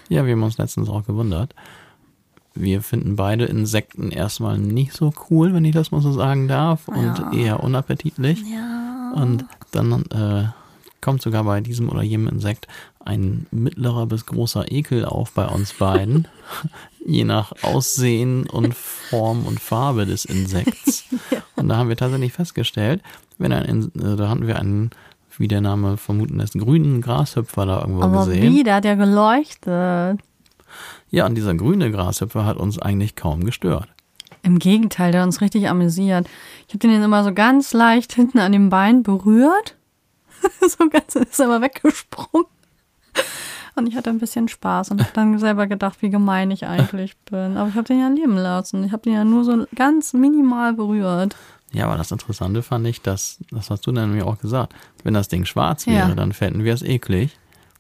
Ja, 0.09 0.25
wir 0.25 0.33
haben 0.33 0.43
uns 0.43 0.57
letztens 0.57 0.89
auch 0.89 1.05
gewundert. 1.05 1.53
Wir 2.55 2.81
finden 2.81 3.15
beide 3.15 3.45
Insekten 3.45 4.11
erstmal 4.11 4.57
nicht 4.57 4.93
so 4.93 5.13
cool, 5.29 5.53
wenn 5.53 5.65
ich 5.65 5.73
das 5.73 5.91
mal 5.91 6.01
so 6.01 6.11
sagen 6.11 6.47
darf, 6.47 6.87
und 6.87 7.17
Ja. 7.19 7.31
eher 7.33 7.63
unappetitlich. 7.63 8.41
Ja. 8.51 9.11
Und 9.15 9.45
dann 9.71 10.03
äh, 10.11 10.49
kommt 11.01 11.21
sogar 11.21 11.43
bei 11.43 11.61
diesem 11.61 11.89
oder 11.89 12.03
jenem 12.03 12.27
Insekt 12.27 12.67
ein 12.99 13.47
mittlerer 13.51 14.05
bis 14.05 14.25
großer 14.25 14.71
Ekel 14.71 15.05
auf 15.05 15.31
bei 15.31 15.45
uns 15.47 15.73
beiden, 15.73 16.27
je 17.05 17.23
nach 17.23 17.51
Aussehen 17.63 18.47
und 18.49 18.73
Form 18.75 19.45
und 19.45 19.59
Farbe 19.59 20.05
des 20.05 20.25
Insekts. 20.25 21.05
Und 21.55 21.69
da 21.69 21.77
haben 21.77 21.87
wir 21.89 21.95
tatsächlich 21.95 22.33
festgestellt, 22.33 23.01
ein, 23.51 23.65
In- 23.65 23.91
äh, 24.01 24.15
da 24.15 24.29
hatten 24.29 24.47
wir 24.47 24.57
einen, 24.59 24.91
wie 25.37 25.47
der 25.47 25.61
Name 25.61 25.97
vermuten 25.97 26.37
lässt, 26.37 26.53
grünen 26.57 27.01
Grashüpfer 27.01 27.65
da 27.65 27.81
irgendwo 27.81 28.03
Aber 28.03 28.25
gesehen. 28.25 28.53
wie, 28.53 28.63
der 28.63 28.75
hat 28.75 28.85
ja 28.85 28.95
geleuchtet. 28.95 30.19
Ja, 31.09 31.25
und 31.25 31.35
dieser 31.35 31.53
grüne 31.55 31.91
Grashüpfer 31.91 32.45
hat 32.45 32.57
uns 32.57 32.79
eigentlich 32.79 33.15
kaum 33.15 33.43
gestört. 33.43 33.87
Im 34.41 34.59
Gegenteil, 34.59 35.11
der 35.11 35.21
hat 35.21 35.27
uns 35.27 35.41
richtig 35.41 35.69
amüsiert. 35.69 36.27
Ich 36.67 36.73
habe 36.73 36.79
den 36.79 37.01
immer 37.01 37.23
so 37.23 37.33
ganz 37.33 37.73
leicht 37.73 38.13
hinten 38.13 38.39
an 38.39 38.51
dem 38.51 38.69
Bein 38.69 39.03
berührt. 39.03 39.75
so 40.67 40.89
ganz 40.89 41.15
ist 41.15 41.39
er 41.39 41.45
immer 41.45 41.61
weggesprungen. 41.61 42.45
Und 43.75 43.87
ich 43.87 43.95
hatte 43.95 44.09
ein 44.11 44.19
bisschen 44.19 44.47
Spaß 44.49 44.91
und 44.91 45.01
habe 45.01 45.11
dann 45.15 45.39
selber 45.39 45.65
gedacht, 45.65 46.01
wie 46.01 46.09
gemein 46.11 46.51
ich 46.51 46.67
eigentlich 46.67 47.15
bin. 47.29 47.57
Aber 47.57 47.69
ich 47.69 47.75
habe 47.75 47.87
den 47.87 47.99
ja 47.99 48.07
leben 48.07 48.35
lassen. 48.37 48.83
Ich 48.83 48.91
habe 48.91 49.01
den 49.03 49.13
ja 49.13 49.23
nur 49.23 49.43
so 49.45 49.65
ganz 49.75 50.13
minimal 50.13 50.73
berührt. 50.73 51.35
Ja, 51.73 51.85
aber 51.87 51.97
das 51.97 52.11
Interessante 52.11 52.61
fand 52.61 52.85
ich, 52.87 53.01
dass, 53.01 53.39
das 53.51 53.69
hast 53.69 53.85
du 53.87 53.91
dann 53.91 54.09
nämlich 54.09 54.23
auch 54.25 54.37
gesagt, 54.37 54.73
wenn 55.03 55.13
das 55.13 55.27
Ding 55.27 55.45
schwarz 55.45 55.85
Ja. 55.85 55.93
wäre, 55.93 56.15
dann 56.15 56.31
fänden 56.33 56.63
wir 56.63 56.73
es 56.73 56.83
eklig. 56.83 57.37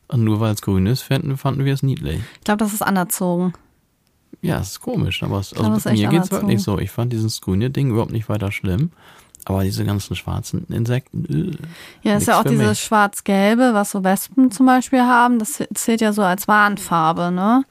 Und 0.07 0.23
nur 0.23 0.39
weil 0.39 0.53
es 0.53 0.61
grün 0.61 0.85
ist, 0.85 1.01
fänden, 1.01 1.37
fanden 1.37 1.63
wir 1.65 1.73
es 1.73 1.81
niedlich. 1.83 2.21
Ich 2.39 2.43
glaube, 2.43 2.57
das 2.59 2.73
ist 2.73 2.81
anerzogen. 2.81 3.53
Ja, 4.41 4.59
es 4.59 4.71
ist 4.71 4.81
komisch, 4.81 5.23
aber 5.23 5.39
es, 5.39 5.53
also 5.53 5.71
es 5.71 5.85
mir 5.85 5.93
geht's 5.93 6.11
anerzogen. 6.31 6.41
wirklich 6.41 6.63
so. 6.63 6.77
Ich 6.79 6.91
fand 6.91 7.13
dieses 7.13 7.39
grüne 7.39 7.69
Ding 7.69 7.91
überhaupt 7.91 8.11
nicht 8.11 8.29
weiter 8.29 8.51
schlimm. 8.51 8.91
Aber 9.45 9.63
diese 9.63 9.83
ganzen 9.83 10.15
schwarzen 10.15 10.65
Insekten, 10.69 11.25
äh, 12.03 12.07
Ja, 12.07 12.15
ist 12.15 12.27
ja 12.27 12.39
auch 12.39 12.43
dieses 12.45 12.79
schwarz-gelbe, 12.79 13.73
was 13.73 13.91
so 13.91 14.03
Wespen 14.03 14.51
zum 14.51 14.65
Beispiel 14.65 15.01
haben. 15.01 15.37
Das 15.39 15.61
zählt 15.73 16.01
ja 16.01 16.13
so 16.13 16.21
als 16.23 16.47
Warnfarbe, 16.47 17.31
ne? 17.31 17.63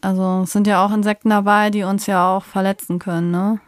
Also 0.00 0.42
es 0.44 0.52
sind 0.52 0.66
ja 0.66 0.84
auch 0.84 0.92
Insekten 0.92 1.30
dabei, 1.30 1.70
die 1.70 1.82
uns 1.82 2.06
ja 2.06 2.28
auch 2.28 2.44
verletzen 2.44 2.98
können, 2.98 3.30
ne? 3.30 3.60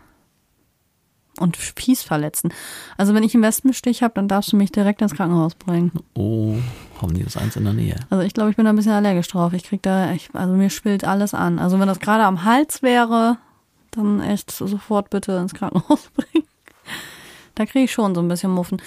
Und 1.40 1.56
fies 1.56 2.02
verletzen. 2.02 2.52
Also 2.98 3.14
wenn 3.14 3.22
ich 3.22 3.34
einen 3.34 3.42
Wespenstich 3.42 4.02
habe, 4.02 4.14
dann 4.14 4.28
darfst 4.28 4.52
du 4.52 4.56
mich 4.56 4.70
direkt 4.70 5.00
ins 5.00 5.14
Krankenhaus 5.14 5.54
bringen. 5.54 5.90
oh, 6.14 6.56
hoffentlich 7.00 7.26
ist 7.26 7.38
eins 7.38 7.56
in 7.56 7.64
der 7.64 7.72
Nähe. 7.72 7.96
Also 8.10 8.22
ich 8.22 8.34
glaube, 8.34 8.50
ich 8.50 8.56
bin 8.56 8.66
da 8.66 8.70
ein 8.72 8.76
bisschen 8.76 8.92
allergisch 8.92 9.28
drauf. 9.28 9.54
Ich 9.54 9.64
krieg 9.64 9.82
da 9.82 10.10
echt, 10.12 10.34
also 10.34 10.52
mir 10.54 10.68
schwillt 10.68 11.04
alles 11.04 11.32
an. 11.32 11.58
Also 11.58 11.80
wenn 11.80 11.88
das 11.88 12.00
gerade 12.00 12.24
am 12.24 12.44
Hals 12.44 12.82
wäre, 12.82 13.38
dann 13.92 14.20
echt 14.20 14.50
sofort 14.50 15.08
bitte 15.10 15.32
ins 15.32 15.54
Krankenhaus 15.54 16.10
bringen. 16.14 16.46
Da 17.54 17.66
kriege 17.66 17.84
ich 17.86 17.92
schon 17.92 18.14
so 18.14 18.20
ein 18.20 18.28
bisschen 18.28 18.50
Muffen. 18.50 18.80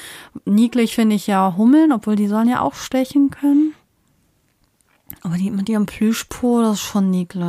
Niedlich 0.46 0.96
finde 0.96 1.16
ich 1.16 1.28
ja 1.28 1.56
Hummeln, 1.58 1.92
obwohl 1.92 2.16
die 2.16 2.28
sollen 2.28 2.48
ja 2.50 2.62
auch 2.62 2.76
stechen 2.76 3.30
können. 3.32 3.74
Aber 5.22 5.36
die 5.38 5.50
mit 5.52 5.70
ihrem 5.70 5.86
Plüschpo, 5.86 6.62
das 6.62 6.74
ist 6.76 6.82
schon 6.82 7.10
niedlich. 7.10 7.46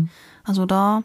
Also 0.48 0.64
da. 0.64 1.02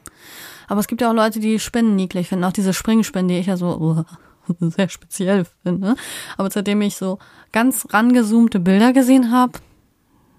Aber 0.72 0.80
es 0.80 0.88
gibt 0.88 1.02
ja 1.02 1.10
auch 1.10 1.14
Leute, 1.14 1.42
die 1.42 1.60
Spinnen 1.60 1.98
niedlich 1.98 2.30
finden. 2.30 2.46
Auch 2.46 2.54
diese 2.54 2.74
Springspinnen, 2.74 3.28
die 3.28 3.38
ich 3.38 3.48
ja 3.48 3.58
so 3.58 4.06
sehr 4.62 4.88
speziell 4.88 5.46
finde. 5.64 5.96
Aber 6.38 6.50
seitdem 6.50 6.82
ich 6.82 6.96
so 6.96 7.20
ganz 7.52 7.88
rangezoomte 7.90 8.62
Bilder 8.62 8.94
gesehen 8.94 9.34
habe, 9.34 9.60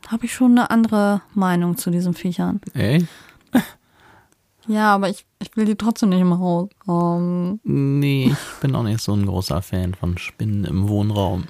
habe 0.09 0.24
ich 0.24 0.33
schon 0.33 0.53
eine 0.53 0.70
andere 0.70 1.20
Meinung 1.35 1.76
zu 1.76 1.91
diesen 1.91 2.14
Viechern. 2.14 2.62
Ey? 2.72 3.07
Ja, 4.68 4.95
aber 4.95 5.09
ich, 5.09 5.26
ich 5.41 5.57
will 5.57 5.64
die 5.64 5.74
trotzdem 5.74 6.11
nicht 6.11 6.20
im 6.20 6.39
Haus 6.39 6.70
haben. 6.87 7.59
Nee, 7.64 8.30
ich 8.30 8.61
bin 8.61 8.76
auch 8.76 8.85
nicht 8.85 9.03
so 9.03 9.12
ein 9.12 9.26
großer 9.26 9.61
Fan 9.61 9.93
von 9.93 10.16
Spinnen 10.18 10.64
im 10.64 10.89
Wohnraum. 10.89 11.47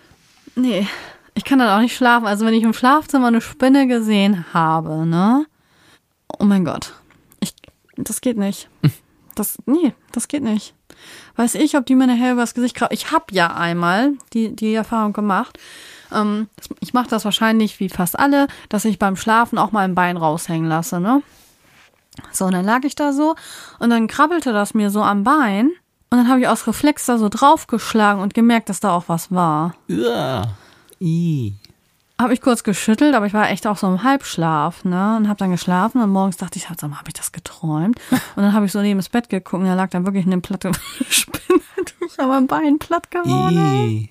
Nee, 0.57 0.89
ich 1.35 1.45
kann 1.45 1.59
dann 1.59 1.69
auch 1.69 1.83
nicht 1.83 1.95
schlafen. 1.95 2.27
Also 2.27 2.47
wenn 2.47 2.55
ich 2.55 2.63
im 2.63 2.73
Schlafzimmer 2.73 3.27
eine 3.27 3.43
Spinne 3.43 3.87
gesehen 3.87 4.47
habe, 4.55 5.05
ne? 5.05 5.45
Oh 6.39 6.45
mein 6.45 6.65
Gott. 6.65 6.95
Das 7.97 8.21
geht 8.21 8.37
nicht. 8.37 8.69
Das, 9.35 9.57
nee, 9.65 9.95
das 10.13 10.29
geht 10.29 10.43
nicht. 10.43 10.75
Weiß 11.37 11.55
ich, 11.55 11.77
ob 11.77 11.87
die 11.87 11.95
mir 11.95 12.07
nachher 12.07 12.33
übers 12.33 12.55
Gesicht 12.55 12.77
krabbeln. 12.77 12.99
Ich 12.99 13.13
habe 13.13 13.25
ja 13.31 13.55
einmal 13.55 14.13
die, 14.35 14.55
die 14.55 14.75
Erfahrung 14.75 15.13
gemacht. 15.13 15.59
Ähm, 16.13 16.49
ich 16.81 16.93
mache 16.93 17.09
das 17.09 17.25
wahrscheinlich 17.25 17.81
wie 17.81 17.89
fast 17.89 18.19
alle, 18.19 18.47
dass 18.69 18.85
ich 18.85 18.99
beim 18.99 19.17
Schlafen 19.17 19.59
auch 19.59 19.73
mal 19.73 19.85
ein 19.85 19.95
Bein 19.95 20.17
raushängen 20.17 20.69
lasse, 20.69 21.01
ne? 21.01 21.23
So, 22.31 22.45
und 22.45 22.53
dann 22.53 22.67
lag 22.67 22.85
ich 22.85 22.95
da 22.95 23.15
so 23.15 23.37
und 23.79 23.89
dann 23.89 24.07
krabbelte 24.07 24.53
das 24.53 24.75
mir 24.75 24.91
so 24.91 25.03
am 25.03 25.25
Bein 25.25 25.71
und 26.11 26.19
dann 26.19 26.29
habe 26.29 26.41
ich 26.41 26.49
aus 26.49 26.67
Reflex 26.67 27.07
da 27.07 27.17
so 27.17 27.31
draufgeschlagen 27.31 28.23
und 28.23 28.35
gemerkt, 28.35 28.69
dass 28.69 28.81
da 28.81 28.95
auch 28.95 29.05
was 29.07 29.33
war. 29.33 29.75
Ja. 29.89 30.45
I. 31.01 31.55
Habe 32.23 32.33
ich 32.35 32.41
kurz 32.41 32.63
geschüttelt, 32.63 33.15
aber 33.15 33.27
ich 33.27 33.35
war 33.35 33.51
echt 33.51 33.67
auch 33.67 33.77
so 33.77 33.87
im 33.89 34.03
Halbschlaf, 34.05 34.85
ne? 34.85 35.17
Und 35.17 35.29
habe 35.29 35.39
dann 35.39 35.51
geschlafen 35.51 36.01
und 36.01 36.09
morgens 36.11 36.37
dachte 36.37 36.59
ich, 36.59 36.67
sag 36.69 36.81
mal, 36.89 36.99
habe 36.99 37.09
ich 37.09 37.15
das 37.15 37.33
geträumt? 37.33 37.99
Und 38.37 38.43
dann 38.43 38.53
habe 38.53 38.65
ich 38.67 38.73
so 38.73 38.81
neben 38.81 38.99
das 38.99 39.09
Bett 39.09 39.29
geguckt 39.29 39.61
und 39.63 39.67
da 39.69 39.75
lag 39.75 39.91
dann 39.91 40.07
wirklich 40.07 40.25
eine 40.27 40.41
platte 40.41 40.71
Spinne 41.11 41.61
durch 41.99 42.17
mein 42.19 42.47
Bein 42.47 42.79
platt 42.79 43.11
geworden. 43.11 44.09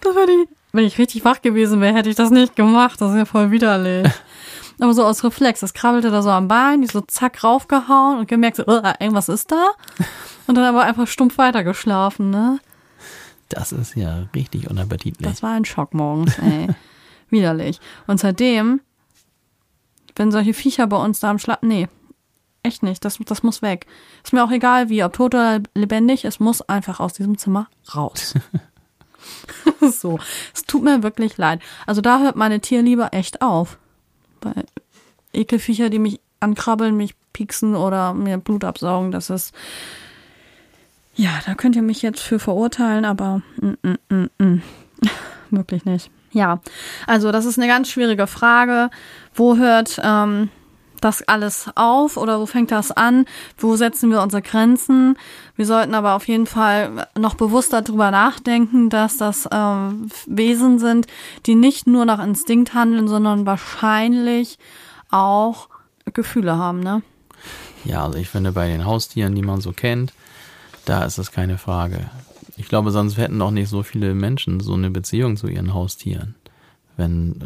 Das 0.00 0.14
war 0.14 0.26
die, 0.26 0.48
wenn 0.72 0.84
ich 0.84 0.98
richtig 0.98 1.24
wach 1.24 1.42
gewesen 1.42 1.80
wäre, 1.80 1.94
hätte 1.94 2.08
ich 2.08 2.16
das 2.16 2.30
nicht 2.30 2.56
gemacht. 2.56 3.00
Das 3.00 3.10
ist 3.10 3.16
ja 3.18 3.24
voll 3.24 3.50
widerlich. 3.50 4.10
Aber 4.80 4.94
so 4.94 5.04
aus 5.04 5.24
Reflex, 5.24 5.58
das 5.60 5.74
krabbelte 5.74 6.10
da 6.12 6.22
so 6.22 6.30
am 6.30 6.46
Bein, 6.46 6.82
die 6.82 6.86
so 6.88 7.00
zack 7.00 7.42
raufgehauen 7.42 8.18
und 8.20 8.28
gemerkt, 8.28 8.58
so, 8.58 8.66
"Ugh, 8.68 8.94
irgendwas 9.00 9.28
ist 9.28 9.50
da. 9.50 9.70
Und 10.46 10.54
dann 10.54 10.64
aber 10.64 10.84
einfach 10.84 11.08
stumpf 11.08 11.36
weitergeschlafen, 11.36 12.30
ne? 12.30 12.60
Das 13.48 13.72
ist 13.72 13.96
ja 13.96 14.28
richtig 14.36 14.70
unappetitlich. 14.70 15.28
Das 15.28 15.42
war 15.42 15.50
ein 15.50 15.64
Schock 15.64 15.94
morgens, 15.94 16.38
ey. 16.38 16.68
Widerlich. 17.30 17.80
Und 18.06 18.20
seitdem, 18.20 18.80
wenn 20.16 20.32
solche 20.32 20.54
Viecher 20.54 20.86
bei 20.86 20.96
uns 20.96 21.20
da 21.20 21.30
am 21.30 21.38
Schlaf, 21.38 21.58
nee, 21.62 21.88
echt 22.62 22.82
nicht, 22.82 23.04
das, 23.04 23.18
das 23.24 23.42
muss 23.42 23.62
weg. 23.62 23.86
Ist 24.22 24.32
mir 24.32 24.44
auch 24.44 24.50
egal 24.50 24.88
wie, 24.88 25.02
ob 25.04 25.12
tot 25.12 25.34
oder 25.34 25.60
lebendig, 25.74 26.24
es 26.24 26.40
muss 26.40 26.62
einfach 26.62 27.00
aus 27.00 27.14
diesem 27.14 27.38
Zimmer 27.38 27.68
raus. 27.94 28.34
so, 29.80 30.18
es 30.54 30.62
tut 30.64 30.82
mir 30.82 31.02
wirklich 31.02 31.36
leid. 31.36 31.60
Also 31.86 32.00
da 32.00 32.20
hört 32.20 32.36
meine 32.36 32.60
Tierliebe 32.60 33.12
echt 33.12 33.42
auf. 33.42 33.78
Bei 34.40 34.52
Ekelviecher, 35.32 35.90
die 35.90 35.98
mich 35.98 36.20
ankrabbeln, 36.40 36.96
mich 36.96 37.14
pieksen 37.32 37.74
oder 37.74 38.14
mir 38.14 38.38
Blut 38.38 38.64
absaugen, 38.64 39.10
das 39.10 39.30
ist, 39.30 39.54
ja, 41.14 41.30
da 41.46 41.54
könnt 41.54 41.76
ihr 41.76 41.82
mich 41.82 42.02
jetzt 42.02 42.20
für 42.20 42.38
verurteilen, 42.38 43.04
aber 43.04 43.42
mm, 43.60 43.72
mm, 43.82 43.98
mm, 44.08 44.30
mm. 44.38 44.62
wirklich 45.50 45.84
nicht. 45.84 46.10
Ja, 46.38 46.60
also 47.08 47.32
das 47.32 47.46
ist 47.46 47.58
eine 47.58 47.66
ganz 47.66 47.90
schwierige 47.90 48.28
Frage. 48.28 48.90
Wo 49.34 49.56
hört 49.56 50.00
ähm, 50.04 50.50
das 51.00 51.26
alles 51.26 51.66
auf 51.74 52.16
oder 52.16 52.38
wo 52.38 52.46
fängt 52.46 52.70
das 52.70 52.92
an? 52.92 53.24
Wo 53.56 53.74
setzen 53.74 54.12
wir 54.12 54.22
unsere 54.22 54.40
Grenzen? 54.40 55.18
Wir 55.56 55.66
sollten 55.66 55.94
aber 55.94 56.14
auf 56.14 56.28
jeden 56.28 56.46
Fall 56.46 57.08
noch 57.18 57.34
bewusster 57.34 57.82
darüber 57.82 58.12
nachdenken, 58.12 58.88
dass 58.88 59.16
das 59.16 59.48
ähm, 59.50 60.10
Wesen 60.26 60.78
sind, 60.78 61.08
die 61.46 61.56
nicht 61.56 61.88
nur 61.88 62.04
nach 62.04 62.24
Instinkt 62.24 62.72
handeln, 62.72 63.08
sondern 63.08 63.44
wahrscheinlich 63.44 64.58
auch 65.10 65.68
Gefühle 66.14 66.56
haben, 66.56 66.78
ne? 66.78 67.02
Ja, 67.84 68.04
also 68.04 68.16
ich 68.16 68.28
finde 68.28 68.52
bei 68.52 68.68
den 68.68 68.84
Haustieren, 68.84 69.34
die 69.34 69.42
man 69.42 69.60
so 69.60 69.72
kennt, 69.72 70.12
da 70.84 71.04
ist 71.04 71.18
das 71.18 71.32
keine 71.32 71.58
Frage. 71.58 72.10
Ich 72.58 72.68
glaube, 72.68 72.90
sonst 72.90 73.16
hätten 73.16 73.40
auch 73.40 73.52
nicht 73.52 73.68
so 73.68 73.82
viele 73.82 74.14
Menschen 74.14 74.60
so 74.60 74.74
eine 74.74 74.90
Beziehung 74.90 75.36
zu 75.36 75.46
ihren 75.46 75.72
Haustieren, 75.72 76.34
wenn, 76.96 77.36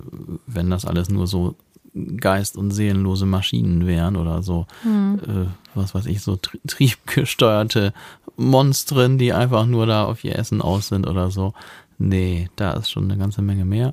wenn 0.46 0.70
das 0.70 0.86
alles 0.86 1.10
nur 1.10 1.26
so 1.26 1.56
geist- 1.94 2.56
und 2.56 2.70
seelenlose 2.70 3.26
Maschinen 3.26 3.86
wären 3.86 4.16
oder 4.16 4.42
so, 4.42 4.66
mhm. 4.82 5.20
äh, 5.26 5.46
was 5.74 5.94
weiß 5.94 6.06
ich, 6.06 6.22
so 6.22 6.36
tri 6.36 6.58
triebgesteuerte 6.66 7.92
Monstren, 8.36 9.18
die 9.18 9.34
einfach 9.34 9.66
nur 9.66 9.86
da 9.86 10.06
auf 10.06 10.24
ihr 10.24 10.38
Essen 10.38 10.62
aus 10.62 10.88
sind 10.88 11.06
oder 11.06 11.30
so. 11.30 11.52
Nee, 11.98 12.48
da 12.56 12.72
ist 12.72 12.90
schon 12.90 13.04
eine 13.04 13.18
ganze 13.18 13.42
Menge 13.42 13.66
mehr. 13.66 13.92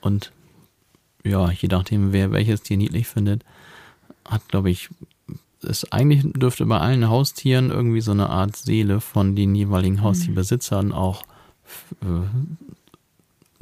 Und 0.00 0.32
ja, 1.24 1.50
je 1.52 1.68
nachdem, 1.68 2.12
wer 2.12 2.32
welches 2.32 2.62
Tier 2.62 2.76
niedlich 2.76 3.06
findet, 3.06 3.44
hat, 4.28 4.48
glaube 4.48 4.70
ich, 4.70 4.90
es 5.64 5.90
eigentlich 5.92 6.24
dürfte 6.34 6.66
bei 6.66 6.78
allen 6.78 7.08
Haustieren 7.08 7.70
irgendwie 7.70 8.00
so 8.00 8.12
eine 8.12 8.30
Art 8.30 8.56
Seele 8.56 9.00
von 9.00 9.36
den 9.36 9.54
jeweiligen 9.54 10.02
Haustierbesitzern 10.02 10.92
auch 10.92 11.22
äh, 12.02 12.06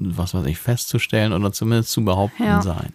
was 0.00 0.34
weiß 0.34 0.46
ich, 0.46 0.58
festzustellen 0.58 1.32
oder 1.32 1.52
zumindest 1.52 1.90
zu 1.90 2.04
behaupten 2.04 2.42
ja. 2.42 2.62
sein. 2.62 2.92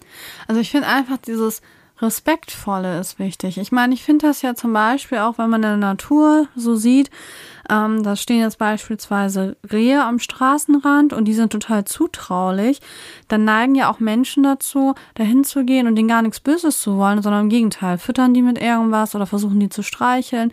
Also 0.48 0.62
ich 0.62 0.72
finde 0.72 0.88
einfach 0.88 1.18
dieses 1.18 1.62
Respektvolle 2.02 3.00
ist 3.00 3.20
wichtig. 3.20 3.58
Ich 3.58 3.72
meine, 3.72 3.94
ich 3.94 4.04
finde 4.04 4.28
das 4.28 4.42
ja 4.42 4.54
zum 4.54 4.74
Beispiel 4.74 5.20
auch, 5.20 5.38
wenn 5.38 5.50
man 5.50 5.64
in 5.64 5.70
der 5.70 5.78
Natur 5.78 6.48
so 6.56 6.76
sieht, 6.76 7.10
ähm, 7.70 8.04
da 8.04 8.16
stehen 8.16 8.42
jetzt 8.42 8.58
beispielsweise 8.58 9.56
Rehe 9.72 10.04
am 10.04 10.20
Straßenrand 10.20 11.14
und 11.14 11.26
die 11.26 11.34
sind 11.34 11.52
total 11.52 11.86
zutraulich, 11.86 12.82
dann 13.28 13.46
neigen 13.46 13.76
ja 13.76 13.90
auch 13.90 14.00
Menschen 14.00 14.44
dazu, 14.44 14.94
dahin 15.16 15.44
zu 15.44 15.64
gehen 15.64 15.88
und 15.88 15.96
denen 15.96 16.10
gar 16.10 16.22
nichts 16.22 16.42
Böses 16.42 16.82
zu 16.82 16.98
wollen, 16.98 17.22
sondern 17.22 17.44
im 17.44 17.50
Gegenteil, 17.50 17.98
füttern 17.98 18.34
die 18.34 18.42
mit 18.42 18.62
irgendwas 18.62 19.16
oder 19.16 19.26
versuchen 19.26 19.60
die 19.60 19.70
zu 19.70 19.82
streicheln 19.82 20.52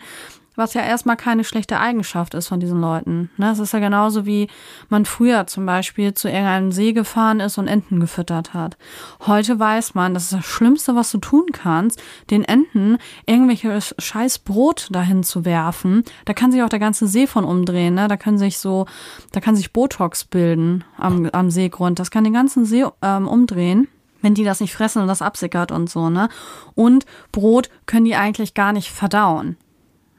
was 0.55 0.73
ja 0.73 0.81
erstmal 0.81 1.17
keine 1.17 1.43
schlechte 1.43 1.79
Eigenschaft 1.79 2.33
ist 2.33 2.47
von 2.47 2.59
diesen 2.59 2.79
Leuten. 2.79 3.29
Ne? 3.37 3.51
Es 3.51 3.59
ist 3.59 3.73
ja 3.73 3.79
genauso 3.79 4.25
wie 4.25 4.47
man 4.89 5.05
früher 5.05 5.47
zum 5.47 5.65
Beispiel 5.65 6.13
zu 6.13 6.27
irgendeinem 6.27 6.71
See 6.71 6.93
gefahren 6.93 7.39
ist 7.39 7.57
und 7.57 7.67
Enten 7.67 7.99
gefüttert 7.99 8.53
hat. 8.53 8.77
Heute 9.25 9.59
weiß 9.59 9.95
man, 9.95 10.13
das 10.13 10.23
ist 10.25 10.33
das 10.33 10.45
Schlimmste, 10.45 10.95
was 10.95 11.11
du 11.11 11.17
tun 11.17 11.47
kannst, 11.51 12.01
den 12.29 12.43
Enten 12.43 12.97
irgendwelches 13.25 13.95
scheiß 13.97 14.39
Brot 14.39 14.89
dahin 14.91 15.23
zu 15.23 15.45
werfen. 15.45 16.03
Da 16.25 16.33
kann 16.33 16.51
sich 16.51 16.61
auch 16.61 16.69
der 16.69 16.79
ganze 16.79 17.07
See 17.07 17.27
von 17.27 17.45
umdrehen. 17.45 17.95
Ne? 17.95 18.07
Da 18.07 18.17
können 18.17 18.37
sich 18.37 18.57
so, 18.57 18.85
da 19.31 19.39
kann 19.39 19.55
sich 19.55 19.73
Botox 19.73 20.25
bilden 20.25 20.83
am, 20.97 21.29
am 21.31 21.49
Seegrund. 21.49 21.99
Das 21.99 22.11
kann 22.11 22.23
den 22.23 22.33
ganzen 22.33 22.65
See 22.65 22.85
ähm, 23.01 23.27
umdrehen 23.27 23.87
wenn 24.23 24.33
die 24.33 24.45
das 24.45 24.61
nicht 24.61 24.73
fressen 24.73 25.01
und 25.01 25.09
das 25.09 25.21
absickert 25.21 25.73
und 25.73 25.89
so, 25.89 26.09
ne? 26.09 26.29
Und 26.75 27.05
Brot 27.33 27.69
können 27.85 28.05
die 28.05 28.15
eigentlich 28.15 28.53
gar 28.53 28.71
nicht 28.71 28.89
verdauen. 28.89 29.57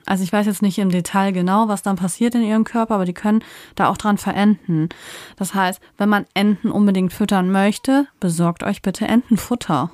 Also 0.07 0.25
ich 0.25 0.33
weiß 0.33 0.47
jetzt 0.47 0.63
nicht 0.63 0.79
im 0.79 0.91
Detail 0.91 1.33
genau, 1.33 1.69
was 1.69 1.83
dann 1.83 1.97
passiert 1.97 2.35
in 2.35 2.43
ihrem 2.43 2.65
Körper, 2.65 2.97
aber 2.97 3.05
die 3.05 3.15
können 3.15 3.43
da 3.75 3.89
auch 3.89 3.97
dran 3.97 4.19
verenden. 4.19 4.89
Das 5.37 5.55
heißt, 5.55 5.81
wenn 5.97 6.09
man 6.09 6.27
Enten 6.35 6.71
unbedingt 6.71 7.13
füttern 7.13 7.51
möchte, 7.51 8.07
besorgt 8.21 8.63
euch 8.63 8.83
bitte 8.83 9.07
Entenfutter. 9.07 9.91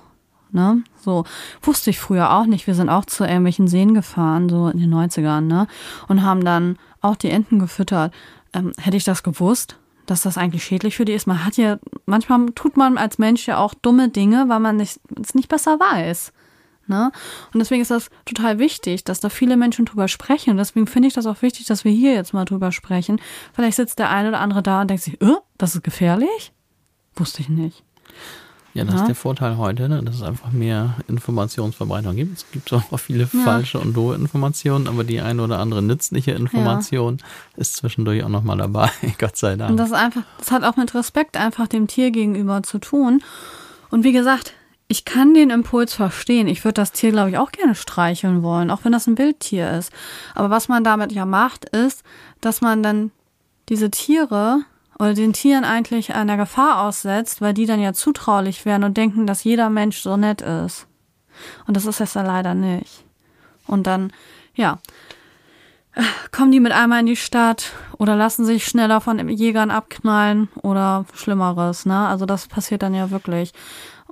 Ne? 0.52 0.82
So, 0.96 1.24
wusste 1.62 1.90
ich 1.90 2.00
früher 2.00 2.32
auch 2.32 2.46
nicht. 2.46 2.66
Wir 2.66 2.74
sind 2.74 2.88
auch 2.88 3.04
zu 3.04 3.24
irgendwelchen 3.24 3.68
Seen 3.68 3.94
gefahren, 3.94 4.48
so 4.48 4.68
in 4.68 4.80
den 4.80 4.92
90ern, 4.92 5.42
ne? 5.42 5.68
Und 6.08 6.22
haben 6.24 6.44
dann 6.44 6.76
auch 7.00 7.14
die 7.14 7.30
Enten 7.30 7.60
gefüttert. 7.60 8.12
Ähm, 8.52 8.72
hätte 8.76 8.96
ich 8.96 9.04
das 9.04 9.22
gewusst, 9.22 9.76
dass 10.06 10.22
das 10.22 10.36
eigentlich 10.36 10.64
schädlich 10.64 10.96
für 10.96 11.04
die 11.04 11.12
ist? 11.12 11.28
Man 11.28 11.44
hat 11.44 11.56
ja, 11.56 11.78
manchmal 12.04 12.46
tut 12.56 12.76
man 12.76 12.98
als 12.98 13.18
Mensch 13.18 13.46
ja 13.46 13.58
auch 13.58 13.74
dumme 13.74 14.08
Dinge, 14.08 14.46
weil 14.48 14.58
man 14.58 14.80
es 14.80 14.98
nicht 15.34 15.48
besser 15.48 15.78
weiß. 15.78 16.32
Ne? 16.90 17.10
Und 17.54 17.60
deswegen 17.60 17.80
ist 17.80 17.90
das 17.90 18.10
total 18.26 18.58
wichtig, 18.58 19.04
dass 19.04 19.20
da 19.20 19.30
viele 19.30 19.56
Menschen 19.56 19.86
drüber 19.86 20.08
sprechen. 20.08 20.50
Und 20.50 20.56
deswegen 20.58 20.86
finde 20.86 21.08
ich 21.08 21.14
das 21.14 21.24
auch 21.24 21.40
wichtig, 21.40 21.64
dass 21.66 21.84
wir 21.84 21.92
hier 21.92 22.12
jetzt 22.12 22.34
mal 22.34 22.44
drüber 22.44 22.72
sprechen. 22.72 23.20
Vielleicht 23.54 23.76
sitzt 23.76 23.98
der 23.98 24.10
eine 24.10 24.28
oder 24.28 24.40
andere 24.40 24.62
da 24.62 24.82
und 24.82 24.90
denkt 24.90 25.04
sich, 25.04 25.22
äh, 25.22 25.36
das 25.56 25.74
ist 25.74 25.84
gefährlich? 25.84 26.52
Wusste 27.14 27.40
ich 27.40 27.48
nicht. 27.48 27.82
Ja, 28.72 28.84
das 28.84 28.94
ja. 28.94 29.00
ist 29.00 29.08
der 29.08 29.14
Vorteil 29.16 29.56
heute, 29.56 29.88
ne? 29.88 30.02
dass 30.02 30.16
es 30.16 30.22
einfach 30.22 30.52
mehr 30.52 30.96
Informationsverbreitung 31.08 32.14
gibt. 32.14 32.38
Es 32.38 32.50
gibt 32.52 32.72
auch 32.72 32.98
viele 32.98 33.28
ja. 33.32 33.40
falsche 33.42 33.80
und 33.80 33.96
doofe 33.96 34.14
Informationen, 34.14 34.86
aber 34.86 35.02
die 35.02 35.20
eine 35.20 35.42
oder 35.42 35.58
andere 35.58 35.82
nützliche 35.82 36.32
Information 36.32 37.18
ja. 37.18 37.24
ist 37.56 37.76
zwischendurch 37.76 38.22
auch 38.22 38.28
nochmal 38.28 38.58
dabei, 38.58 38.90
Gott 39.18 39.36
sei 39.36 39.56
Dank. 39.56 39.72
Und 39.72 39.76
das 39.76 39.88
ist 39.88 39.96
einfach, 39.96 40.22
das 40.38 40.52
hat 40.52 40.62
auch 40.62 40.76
mit 40.76 40.94
Respekt 40.94 41.36
einfach 41.36 41.66
dem 41.66 41.88
Tier 41.88 42.12
gegenüber 42.12 42.62
zu 42.62 42.78
tun. 42.78 43.22
Und 43.90 44.04
wie 44.04 44.12
gesagt, 44.12 44.54
ich 44.90 45.04
kann 45.04 45.34
den 45.34 45.50
Impuls 45.50 45.94
verstehen. 45.94 46.48
Ich 46.48 46.64
würde 46.64 46.74
das 46.74 46.90
Tier, 46.90 47.12
glaube 47.12 47.30
ich, 47.30 47.38
auch 47.38 47.52
gerne 47.52 47.76
streicheln 47.76 48.42
wollen, 48.42 48.72
auch 48.72 48.80
wenn 48.82 48.90
das 48.90 49.06
ein 49.06 49.18
Wildtier 49.18 49.70
ist. 49.70 49.92
Aber 50.34 50.50
was 50.50 50.66
man 50.66 50.82
damit 50.82 51.12
ja 51.12 51.24
macht, 51.26 51.64
ist, 51.64 52.02
dass 52.40 52.60
man 52.60 52.82
dann 52.82 53.12
diese 53.68 53.92
Tiere 53.92 54.62
oder 54.98 55.14
den 55.14 55.32
Tieren 55.32 55.62
eigentlich 55.62 56.12
einer 56.12 56.36
Gefahr 56.36 56.82
aussetzt, 56.82 57.40
weil 57.40 57.54
die 57.54 57.66
dann 57.66 57.80
ja 57.80 57.92
zutraulich 57.92 58.64
werden 58.64 58.82
und 58.82 58.96
denken, 58.96 59.28
dass 59.28 59.44
jeder 59.44 59.70
Mensch 59.70 60.00
so 60.00 60.16
nett 60.16 60.40
ist. 60.40 60.88
Und 61.68 61.76
das 61.76 61.86
ist 61.86 62.00
es 62.00 62.14
ja 62.14 62.22
leider 62.22 62.54
nicht. 62.54 63.04
Und 63.68 63.86
dann, 63.86 64.12
ja, 64.56 64.80
kommen 66.32 66.50
die 66.50 66.58
mit 66.58 66.72
einmal 66.72 66.98
in 66.98 67.06
die 67.06 67.14
Stadt 67.14 67.74
oder 67.96 68.16
lassen 68.16 68.44
sich 68.44 68.64
schneller 68.64 69.00
von 69.00 69.28
Jägern 69.28 69.70
abknallen 69.70 70.48
oder 70.62 71.06
Schlimmeres, 71.14 71.86
ne? 71.86 72.08
Also 72.08 72.26
das 72.26 72.48
passiert 72.48 72.82
dann 72.82 72.92
ja 72.92 73.12
wirklich. 73.12 73.52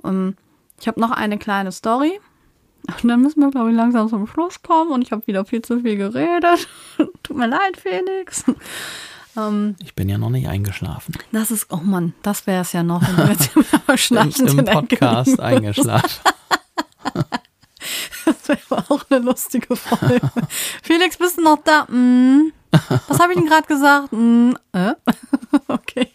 Um, 0.01 0.09
ähm, 0.11 0.37
ich 0.79 0.87
habe 0.87 0.99
noch 0.99 1.11
eine 1.11 1.37
kleine 1.37 1.71
Story. 1.71 2.19
Und 2.87 3.07
dann 3.07 3.21
müssen 3.21 3.41
wir, 3.41 3.51
glaube 3.51 3.69
ich, 3.69 3.75
langsam 3.75 4.09
zum 4.09 4.25
Schluss 4.25 4.61
kommen. 4.61 4.91
Und 4.91 5.01
ich 5.01 5.11
habe 5.11 5.25
wieder 5.27 5.45
viel 5.45 5.61
zu 5.61 5.81
viel 5.81 5.97
geredet. 5.97 6.67
Tut 7.23 7.37
mir 7.37 7.47
leid, 7.47 7.77
Felix. 7.77 8.45
Ähm, 9.37 9.75
ich 9.83 9.93
bin 9.95 10.09
ja 10.09 10.17
noch 10.17 10.29
nicht 10.29 10.47
eingeschlafen. 10.47 11.15
Das 11.31 11.51
ist, 11.51 11.67
oh 11.69 11.81
Mann, 11.83 12.13
das 12.23 12.47
wäre 12.47 12.61
es 12.61 12.73
ja 12.73 12.83
noch, 12.83 13.01
wenn 13.01 13.15
du 13.15 13.31
jetzt 13.31 13.55
immer 13.55 13.65
Im 14.59 14.65
Podcast 14.65 15.39
eingeschlafen. 15.39 16.21
das 18.25 18.47
wäre 18.47 18.85
auch 18.89 19.05
eine 19.09 19.19
lustige 19.19 19.75
Folge. 19.75 20.31
Felix, 20.81 21.17
bist 21.17 21.37
du 21.37 21.43
noch 21.43 21.59
da? 21.63 21.85
Mm. 21.85 22.51
Was 23.07 23.19
habe 23.19 23.33
ich 23.33 23.39
denn 23.39 23.47
gerade 23.47 23.67
gesagt? 23.67 24.11
Mm. 24.11 24.53
Äh? 24.73 24.93
okay. 25.67 26.09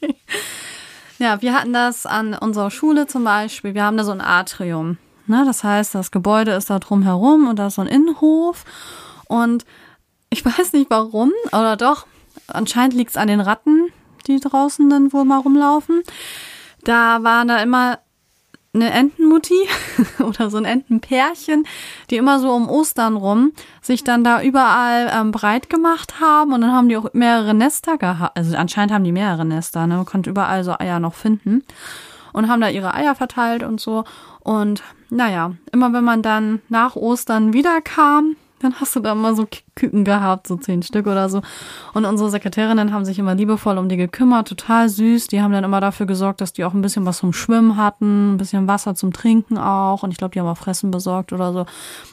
Ja, 1.19 1.41
wir 1.43 1.55
hatten 1.55 1.73
das 1.73 2.07
an 2.07 2.35
unserer 2.35 2.71
Schule 2.71 3.07
zum 3.07 3.25
Beispiel. 3.25 3.75
Wir 3.75 3.85
haben 3.85 3.97
da 3.97 4.05
so 4.05 4.13
ein 4.13 4.21
Atrium. 4.21 4.99
Ne? 5.27 5.45
Das 5.47 5.63
heißt, 5.63 5.95
das 5.95 6.11
Gebäude 6.11 6.53
ist 6.53 6.71
da 6.71 6.79
drum 6.79 7.03
herum 7.03 7.49
und 7.49 7.59
da 7.59 7.69
ist 7.69 7.77
so 7.77 7.83
ein 7.83 7.89
Innenhof. 7.89 8.65
Und 9.29 9.65
ich 10.31 10.45
weiß 10.45 10.73
nicht 10.73 10.91
warum, 10.91 11.33
oder 11.53 11.77
doch, 11.77 12.07
anscheinend 12.49 12.95
liegt 12.95 13.11
es 13.11 13.17
an 13.17 13.29
den 13.29 13.41
Ratten, 13.41 13.89
die 14.27 14.41
draußen 14.41 14.89
dann 14.91 15.13
wohl 15.13 15.25
mal 15.25 15.39
rumlaufen. 15.39 16.03
Da 16.83 17.23
waren 17.23 17.49
da 17.49 17.63
immer 17.63 18.01
eine 18.75 18.91
Entenmutti 18.91 19.69
oder 20.19 20.51
so 20.51 20.57
ein 20.57 20.65
Entenpärchen, 20.65 21.67
die 22.11 22.17
immer 22.17 22.41
so 22.41 22.51
um 22.51 22.69
Ostern 22.69 23.17
rum 23.17 23.53
sich 23.81 24.05
dann 24.05 24.25
da 24.25 24.43
überall 24.43 25.11
ähm, 25.15 25.31
breit 25.31 25.71
gemacht 25.71 26.21
haben 26.21 26.53
und 26.53 26.61
dann 26.61 26.73
haben 26.73 26.89
die 26.89 26.97
auch 26.97 27.13
mehrere 27.13 27.55
Nester 27.55 27.99
gehabt. 27.99 28.37
Also 28.37 28.57
anscheinend 28.57 28.93
haben 28.93 29.05
die 29.05 29.13
mehrere 29.13 29.45
Nester, 29.45 29.87
ne? 29.87 29.97
Man 29.97 30.07
konnte 30.07 30.31
überall 30.31 30.65
so 30.65 30.73
Eier 30.79 31.01
noch 31.01 31.15
finden 31.15 31.63
und 32.33 32.49
haben 32.49 32.61
da 32.61 32.69
ihre 32.69 32.95
Eier 32.95 33.15
verteilt 33.15 33.63
und 33.63 33.81
so. 33.81 34.05
Und 34.41 34.83
naja, 35.09 35.53
immer 35.73 35.93
wenn 35.93 36.05
man 36.05 36.23
dann 36.23 36.61
nach 36.69 36.97
Ostern 36.97 37.53
wiederkam, 37.53 38.37
dann 38.65 38.81
hast 38.81 38.97
du 38.97 39.01
da 39.01 39.15
mal 39.15 39.37
so 39.37 39.47
Küken 39.77 40.05
gehabt, 40.05 40.47
so 40.47 40.57
zehn 40.57 40.83
Stück 40.83 41.07
oder 41.07 41.29
so. 41.29 41.43
Und 41.93 42.05
unsere 42.05 42.31
Sekretärinnen 42.31 42.93
haben 42.93 43.05
sich 43.05 43.19
immer 43.19 43.35
liebevoll 43.35 43.79
um 43.79 43.89
die 43.89 43.97
gekümmert, 43.97 44.49
total 44.49 44.89
süß. 44.89 45.29
Die 45.29 45.43
haben 45.43 45.53
dann 45.53 45.65
immer 45.65 45.81
dafür 45.81 46.07
gesorgt, 46.07 46.41
dass 46.41 46.53
die 46.53 46.65
auch 46.65 46.75
ein 46.75 46.83
bisschen 46.83 47.07
was 47.07 47.19
zum 47.19 47.33
Schwimmen 47.33 47.77
hatten, 47.77 48.35
ein 48.35 48.37
bisschen 48.37 48.67
Wasser 48.67 48.95
zum 48.95 49.13
Trinken 49.13 49.59
auch. 49.59 50.03
Und 50.03 50.11
ich 50.11 50.17
glaube, 50.17 50.33
die 50.33 50.41
haben 50.41 50.49
auch 50.49 50.59
Fressen 50.59 50.91
besorgt 50.91 51.33
oder 51.33 51.53
so. 51.53 51.67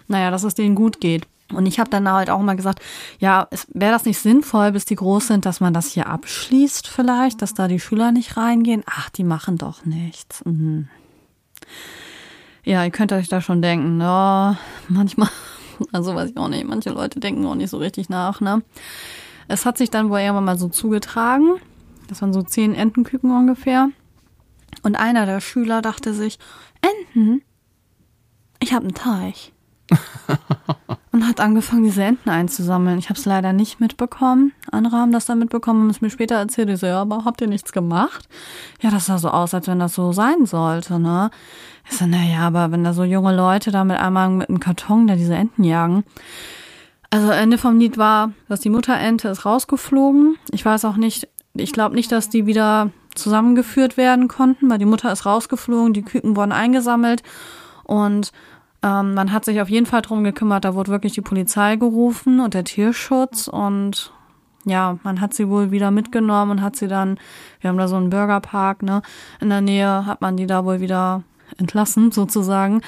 Naja, 0.07 0.31
dass 0.31 0.43
es 0.43 0.55
denen 0.55 0.75
gut 0.75 1.01
geht. 1.01 1.25
Und 1.53 1.65
ich 1.65 1.79
habe 1.79 1.89
dann 1.89 2.09
halt 2.09 2.29
auch 2.29 2.39
mal 2.39 2.55
gesagt, 2.55 2.79
ja, 3.19 3.47
wäre 3.73 3.91
das 3.91 4.05
nicht 4.05 4.19
sinnvoll, 4.19 4.71
bis 4.71 4.85
die 4.85 4.95
groß 4.95 5.27
sind, 5.27 5.45
dass 5.45 5.59
man 5.59 5.73
das 5.73 5.87
hier 5.87 6.07
abschließt 6.07 6.87
vielleicht, 6.87 7.41
dass 7.41 7.53
da 7.53 7.67
die 7.67 7.79
Schüler 7.79 8.11
nicht 8.11 8.37
reingehen? 8.37 8.83
Ach, 8.85 9.09
die 9.09 9.23
machen 9.23 9.57
doch 9.57 9.85
nichts. 9.85 10.43
Mhm. 10.45 10.87
Ja, 12.63 12.83
ihr 12.83 12.91
könnt 12.91 13.11
euch 13.11 13.27
da 13.27 13.41
schon 13.41 13.61
denken, 13.61 13.99
ja, 13.99 14.57
manchmal 14.87 15.29
Also 15.91 16.15
weiß 16.15 16.31
ich 16.31 16.37
auch 16.37 16.47
nicht. 16.47 16.65
Manche 16.65 16.91
Leute 16.91 17.19
denken 17.19 17.45
auch 17.45 17.55
nicht 17.55 17.69
so 17.69 17.77
richtig 17.77 18.09
nach, 18.09 18.41
ne? 18.41 18.63
Es 19.47 19.65
hat 19.65 19.77
sich 19.77 19.89
dann 19.89 20.09
wohl 20.09 20.19
irgendwann 20.19 20.45
mal 20.45 20.57
so 20.57 20.69
zugetragen. 20.69 21.55
Das 22.07 22.21
waren 22.21 22.33
so 22.33 22.41
zehn 22.41 22.73
Entenküken 22.73 23.31
ungefähr. 23.31 23.89
Und 24.83 24.95
einer 24.95 25.25
der 25.25 25.41
Schüler 25.41 25.81
dachte 25.81 26.13
sich, 26.13 26.39
Enten? 26.81 27.41
Ich 28.59 28.73
habe 28.73 28.85
einen 28.85 28.93
Teich. 28.93 29.53
und 31.11 31.27
hat 31.27 31.39
angefangen, 31.39 31.83
diese 31.83 32.03
Enten 32.03 32.29
einzusammeln. 32.29 32.97
Ich 32.97 33.09
habe 33.09 33.19
es 33.19 33.25
leider 33.25 33.53
nicht 33.53 33.79
mitbekommen. 33.79 34.53
Andere 34.71 34.97
haben 34.97 35.11
das 35.11 35.25
dann 35.25 35.39
mitbekommen 35.39 35.83
und 35.83 35.89
es 35.89 36.01
mir 36.01 36.09
später 36.09 36.35
erzählt. 36.35 36.69
Ich 36.69 36.79
so, 36.79 36.87
ja, 36.87 37.01
aber 37.01 37.25
habt 37.25 37.41
ihr 37.41 37.47
nichts 37.47 37.71
gemacht? 37.71 38.27
Ja, 38.81 38.89
das 38.89 39.07
sah 39.07 39.17
so 39.17 39.29
aus, 39.29 39.53
als 39.53 39.67
wenn 39.67 39.79
das 39.79 39.95
so 39.95 40.13
sein 40.13 40.45
sollte, 40.45 40.99
ne? 40.99 41.29
Ich 41.91 41.97
so, 41.97 42.07
naja, 42.07 42.39
aber 42.39 42.71
wenn 42.71 42.85
da 42.85 42.93
so 42.93 43.03
junge 43.03 43.35
Leute 43.35 43.69
da 43.69 43.83
mit 43.83 43.97
einmal 43.97 44.29
mit 44.29 44.47
einem 44.47 44.61
Karton 44.61 45.07
da 45.07 45.15
diese 45.15 45.35
Enten 45.35 45.65
jagen. 45.65 46.05
Also 47.09 47.29
Ende 47.29 47.57
vom 47.57 47.77
Lied 47.79 47.97
war, 47.97 48.31
dass 48.47 48.61
die 48.61 48.69
Mutterente 48.69 49.27
ist 49.27 49.45
rausgeflogen. 49.45 50.37
Ich 50.51 50.63
weiß 50.63 50.85
auch 50.85 50.95
nicht, 50.95 51.27
ich 51.53 51.73
glaube 51.73 51.95
nicht, 51.95 52.09
dass 52.13 52.29
die 52.29 52.45
wieder 52.45 52.91
zusammengeführt 53.13 53.97
werden 53.97 54.29
konnten, 54.29 54.69
weil 54.69 54.77
die 54.77 54.85
Mutter 54.85 55.11
ist 55.11 55.25
rausgeflogen, 55.25 55.91
die 55.91 56.03
Küken 56.03 56.37
wurden 56.37 56.53
eingesammelt 56.53 57.23
und 57.83 58.31
ähm, 58.83 59.13
man 59.13 59.33
hat 59.33 59.43
sich 59.43 59.59
auf 59.59 59.69
jeden 59.69 59.85
Fall 59.85 60.01
drum 60.01 60.23
gekümmert, 60.23 60.63
da 60.63 60.75
wurde 60.75 60.91
wirklich 60.91 61.11
die 61.11 61.19
Polizei 61.19 61.75
gerufen 61.75 62.39
und 62.39 62.53
der 62.53 62.63
Tierschutz 62.63 63.49
und 63.49 64.13
ja, 64.63 64.97
man 65.03 65.19
hat 65.19 65.33
sie 65.33 65.49
wohl 65.49 65.71
wieder 65.71 65.91
mitgenommen 65.91 66.51
und 66.51 66.61
hat 66.61 66.77
sie 66.77 66.87
dann, 66.87 67.19
wir 67.59 67.69
haben 67.69 67.77
da 67.77 67.89
so 67.89 67.97
einen 67.97 68.09
Burgerpark, 68.09 68.81
ne, 68.81 69.01
in 69.41 69.49
der 69.49 69.59
Nähe, 69.59 70.05
hat 70.05 70.21
man 70.21 70.37
die 70.37 70.47
da 70.47 70.63
wohl 70.63 70.79
wieder 70.79 71.23
entlassen, 71.57 72.11
sozusagen. 72.11 72.81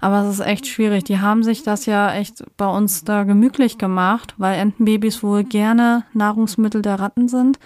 Aber 0.00 0.22
es 0.22 0.34
ist 0.34 0.46
echt 0.46 0.66
schwierig. 0.66 1.04
Die 1.04 1.20
haben 1.20 1.42
sich 1.42 1.62
das 1.62 1.86
ja 1.86 2.12
echt 2.12 2.44
bei 2.56 2.66
uns 2.66 3.04
da 3.04 3.24
gemütlich 3.24 3.78
gemacht, 3.78 4.34
weil 4.36 4.58
Entenbabys 4.58 5.22
wohl 5.22 5.44
gerne 5.44 6.04
Nahrungsmittel 6.12 6.82
der 6.82 7.00
Ratten 7.00 7.28
sind. 7.28 7.58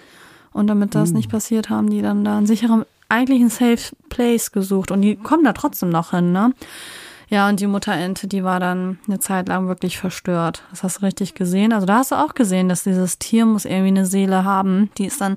Und 0.53 0.67
damit 0.67 0.95
das 0.95 1.11
uh. 1.11 1.15
nicht 1.15 1.29
passiert, 1.29 1.69
haben 1.69 1.89
die 1.89 2.01
dann 2.01 2.23
da 2.23 2.37
einen 2.37 2.47
sicheren, 2.47 2.85
eigentlich 3.09 3.41
einen 3.41 3.49
Safe 3.49 3.95
Place 4.09 4.51
gesucht. 4.51 4.91
Und 4.91 5.01
die 5.01 5.15
kommen 5.15 5.43
da 5.43 5.53
trotzdem 5.53 5.89
noch 5.89 6.11
hin, 6.11 6.31
ne? 6.31 6.53
Ja, 7.31 7.47
und 7.47 7.61
die 7.61 7.67
Mutterente, 7.67 8.27
die 8.27 8.43
war 8.43 8.59
dann 8.59 8.99
eine 9.07 9.19
Zeit 9.19 9.47
lang 9.47 9.69
wirklich 9.69 9.97
verstört. 9.97 10.63
Das 10.69 10.83
hast 10.83 10.97
du 10.97 11.05
richtig 11.05 11.33
gesehen. 11.33 11.71
Also 11.71 11.87
da 11.87 11.99
hast 11.99 12.11
du 12.11 12.15
auch 12.15 12.33
gesehen, 12.33 12.67
dass 12.67 12.83
dieses 12.83 13.19
Tier 13.19 13.45
muss 13.45 13.63
irgendwie 13.63 13.87
eine 13.87 14.05
Seele 14.05 14.43
haben. 14.43 14.89
Die 14.97 15.05
ist 15.05 15.21
dann 15.21 15.35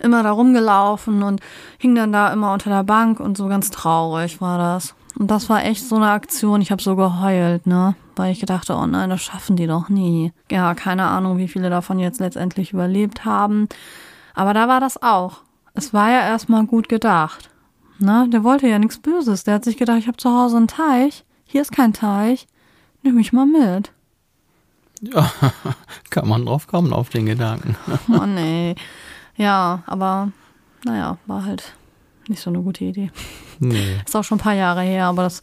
immer 0.00 0.24
da 0.24 0.32
rumgelaufen 0.32 1.22
und 1.22 1.40
hing 1.78 1.94
dann 1.94 2.12
da 2.12 2.32
immer 2.32 2.52
unter 2.52 2.70
der 2.70 2.82
Bank 2.82 3.20
und 3.20 3.36
so 3.36 3.46
ganz 3.46 3.70
traurig 3.70 4.40
war 4.40 4.58
das. 4.58 4.96
Und 5.16 5.30
das 5.30 5.48
war 5.48 5.64
echt 5.64 5.88
so 5.88 5.94
eine 5.94 6.10
Aktion. 6.10 6.60
Ich 6.62 6.72
habe 6.72 6.82
so 6.82 6.96
geheult, 6.96 7.64
ne? 7.64 7.94
Weil 8.16 8.32
ich 8.32 8.40
gedachte, 8.40 8.74
oh 8.74 8.84
nein, 8.84 9.10
das 9.10 9.22
schaffen 9.22 9.54
die 9.54 9.68
doch 9.68 9.88
nie. 9.88 10.32
Ja, 10.50 10.74
keine 10.74 11.04
Ahnung, 11.04 11.38
wie 11.38 11.46
viele 11.46 11.70
davon 11.70 12.00
jetzt 12.00 12.18
letztendlich 12.18 12.72
überlebt 12.72 13.24
haben. 13.24 13.68
Aber 14.34 14.52
da 14.52 14.66
war 14.66 14.80
das 14.80 15.00
auch. 15.00 15.42
Es 15.74 15.94
war 15.94 16.10
ja 16.10 16.22
erstmal 16.22 16.66
gut 16.66 16.88
gedacht. 16.88 17.50
Ne? 18.00 18.26
Der 18.32 18.42
wollte 18.42 18.66
ja 18.66 18.80
nichts 18.80 18.98
Böses. 18.98 19.44
Der 19.44 19.54
hat 19.54 19.64
sich 19.64 19.76
gedacht, 19.76 19.98
ich 19.98 20.08
habe 20.08 20.16
zu 20.16 20.28
Hause 20.28 20.56
einen 20.56 20.66
Teich 20.66 21.24
hier 21.46 21.62
ist 21.62 21.72
kein 21.72 21.92
Teich, 21.92 22.46
nimm 23.02 23.14
mich 23.14 23.32
mal 23.32 23.46
mit. 23.46 23.92
Ja, 25.00 25.30
kann 26.10 26.28
man 26.28 26.46
drauf 26.46 26.66
kommen 26.66 26.92
auf 26.92 27.08
den 27.08 27.26
Gedanken. 27.26 27.76
oh 28.08 28.26
nee. 28.26 28.74
Ja, 29.36 29.82
aber 29.86 30.32
naja, 30.84 31.18
war 31.26 31.44
halt 31.44 31.74
nicht 32.28 32.42
so 32.42 32.50
eine 32.50 32.60
gute 32.60 32.84
Idee. 32.84 33.10
Nee. 33.60 34.00
Ist 34.04 34.16
auch 34.16 34.24
schon 34.24 34.38
ein 34.38 34.42
paar 34.42 34.54
Jahre 34.54 34.82
her, 34.82 35.06
aber 35.06 35.24
das, 35.24 35.42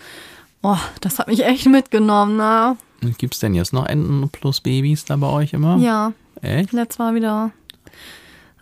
oh, 0.61 0.77
das 1.01 1.19
hat 1.19 1.27
mich 1.27 1.45
echt 1.45 1.67
mitgenommen, 1.67 2.37
ne? 2.37 2.77
Gibt 3.17 3.33
es 3.33 3.39
denn 3.39 3.53
jetzt 3.53 3.73
noch 3.73 3.85
Enten 3.85 4.29
plus 4.29 4.61
Babys 4.61 5.05
da 5.05 5.15
bei 5.15 5.27
euch 5.27 5.53
immer? 5.53 5.77
Ja. 5.77 6.13
Echt? 6.41 6.71
Letztes 6.71 6.99
Mal 6.99 7.15
wieder 7.15 7.51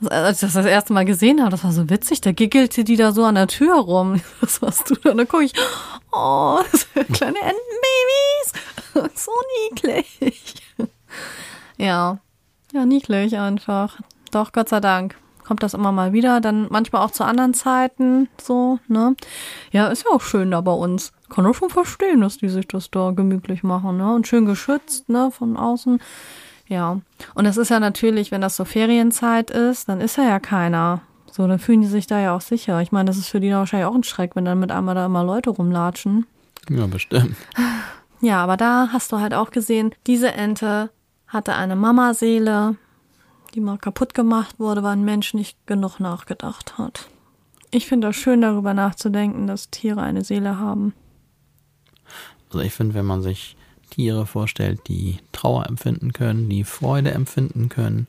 als 0.09 0.37
ich 0.37 0.47
das 0.47 0.53
das 0.53 0.65
erste 0.65 0.93
Mal 0.93 1.05
gesehen 1.05 1.41
habe, 1.41 1.51
das 1.51 1.63
war 1.63 1.71
so 1.71 1.89
witzig, 1.89 2.21
da 2.21 2.31
giggelte 2.31 2.83
die 2.83 2.95
da 2.95 3.11
so 3.11 3.23
an 3.23 3.35
der 3.35 3.47
Tür 3.47 3.75
rum. 3.75 4.21
Was 4.41 4.61
warst 4.61 4.89
du 4.89 4.95
da? 4.95 5.11
Und 5.11 5.17
dann 5.17 5.27
gucke 5.27 5.43
ich, 5.43 5.53
oh, 6.11 6.59
kleine 7.13 7.39
Entenbabys. 7.39 8.53
So 9.15 9.31
niedlich. 9.69 10.61
Ja, 11.77 12.19
ja, 12.73 12.85
niedlich 12.85 13.37
einfach. 13.37 14.01
Doch, 14.31 14.51
Gott 14.51 14.67
sei 14.67 14.81
Dank 14.81 15.15
kommt 15.51 15.63
das 15.63 15.73
immer 15.73 15.91
mal 15.91 16.13
wieder. 16.13 16.39
Dann 16.39 16.67
manchmal 16.69 17.03
auch 17.03 17.11
zu 17.11 17.25
anderen 17.25 17.53
Zeiten 17.53 18.29
so, 18.41 18.79
ne? 18.87 19.17
Ja, 19.71 19.87
ist 19.87 20.05
ja 20.05 20.11
auch 20.11 20.21
schön 20.21 20.49
da 20.49 20.61
bei 20.61 20.71
uns. 20.71 21.11
Kann 21.29 21.45
auch 21.45 21.53
schon 21.53 21.69
verstehen, 21.69 22.21
dass 22.21 22.37
die 22.37 22.47
sich 22.47 22.69
das 22.69 22.89
da 22.89 23.11
gemütlich 23.11 23.61
machen, 23.61 23.97
ne? 23.97 24.15
Und 24.15 24.27
schön 24.27 24.45
geschützt, 24.45 25.09
ne, 25.09 25.29
von 25.29 25.57
außen. 25.57 25.99
Ja. 26.71 27.01
Und 27.35 27.45
es 27.45 27.57
ist 27.57 27.67
ja 27.67 27.81
natürlich, 27.81 28.31
wenn 28.31 28.39
das 28.39 28.55
so 28.55 28.63
Ferienzeit 28.63 29.51
ist, 29.51 29.89
dann 29.89 29.99
ist 29.99 30.15
ja 30.15 30.23
ja 30.23 30.39
keiner. 30.39 31.01
So, 31.29 31.45
dann 31.45 31.59
fühlen 31.59 31.81
die 31.81 31.87
sich 31.87 32.07
da 32.07 32.21
ja 32.21 32.33
auch 32.33 32.39
sicher. 32.39 32.81
Ich 32.81 32.93
meine, 32.93 33.07
das 33.07 33.17
ist 33.17 33.27
für 33.27 33.41
die 33.41 33.51
wahrscheinlich 33.51 33.87
auch 33.87 33.95
ein 33.95 34.03
Schreck, 34.03 34.37
wenn 34.37 34.45
dann 34.45 34.59
mit 34.59 34.71
einmal 34.71 34.95
da 34.95 35.05
immer 35.05 35.25
Leute 35.25 35.49
rumlatschen. 35.49 36.25
Ja, 36.69 36.87
bestimmt. 36.87 37.35
Ja, 38.23 38.43
aber 38.43 38.55
da 38.55 38.89
hast 38.93 39.11
du 39.11 39.19
halt 39.19 39.33
auch 39.33 39.49
gesehen, 39.49 39.95
diese 40.05 40.31
Ente 40.31 40.91
hatte 41.25 41.55
eine 41.55 41.75
Mamaseele, 41.75 42.75
die 43.55 43.61
mal 43.61 43.79
kaputt 43.79 44.13
gemacht 44.13 44.59
wurde, 44.59 44.83
weil 44.83 44.91
ein 44.91 45.03
Mensch 45.03 45.33
nicht 45.33 45.57
genug 45.65 45.99
nachgedacht 45.99 46.77
hat. 46.77 47.09
Ich 47.71 47.87
finde 47.87 48.09
das 48.09 48.15
schön, 48.15 48.41
darüber 48.41 48.75
nachzudenken, 48.75 49.47
dass 49.47 49.71
Tiere 49.71 50.03
eine 50.03 50.23
Seele 50.23 50.59
haben. 50.59 50.93
Also 52.51 52.59
ich 52.59 52.73
finde, 52.73 52.93
wenn 52.93 53.07
man 53.07 53.23
sich 53.23 53.57
Tiere 53.91 54.25
vorstellt, 54.25 54.81
die 54.87 55.19
Trauer 55.31 55.67
empfinden 55.67 56.13
können, 56.13 56.49
die 56.49 56.63
Freude 56.63 57.11
empfinden 57.11 57.69
können. 57.69 58.07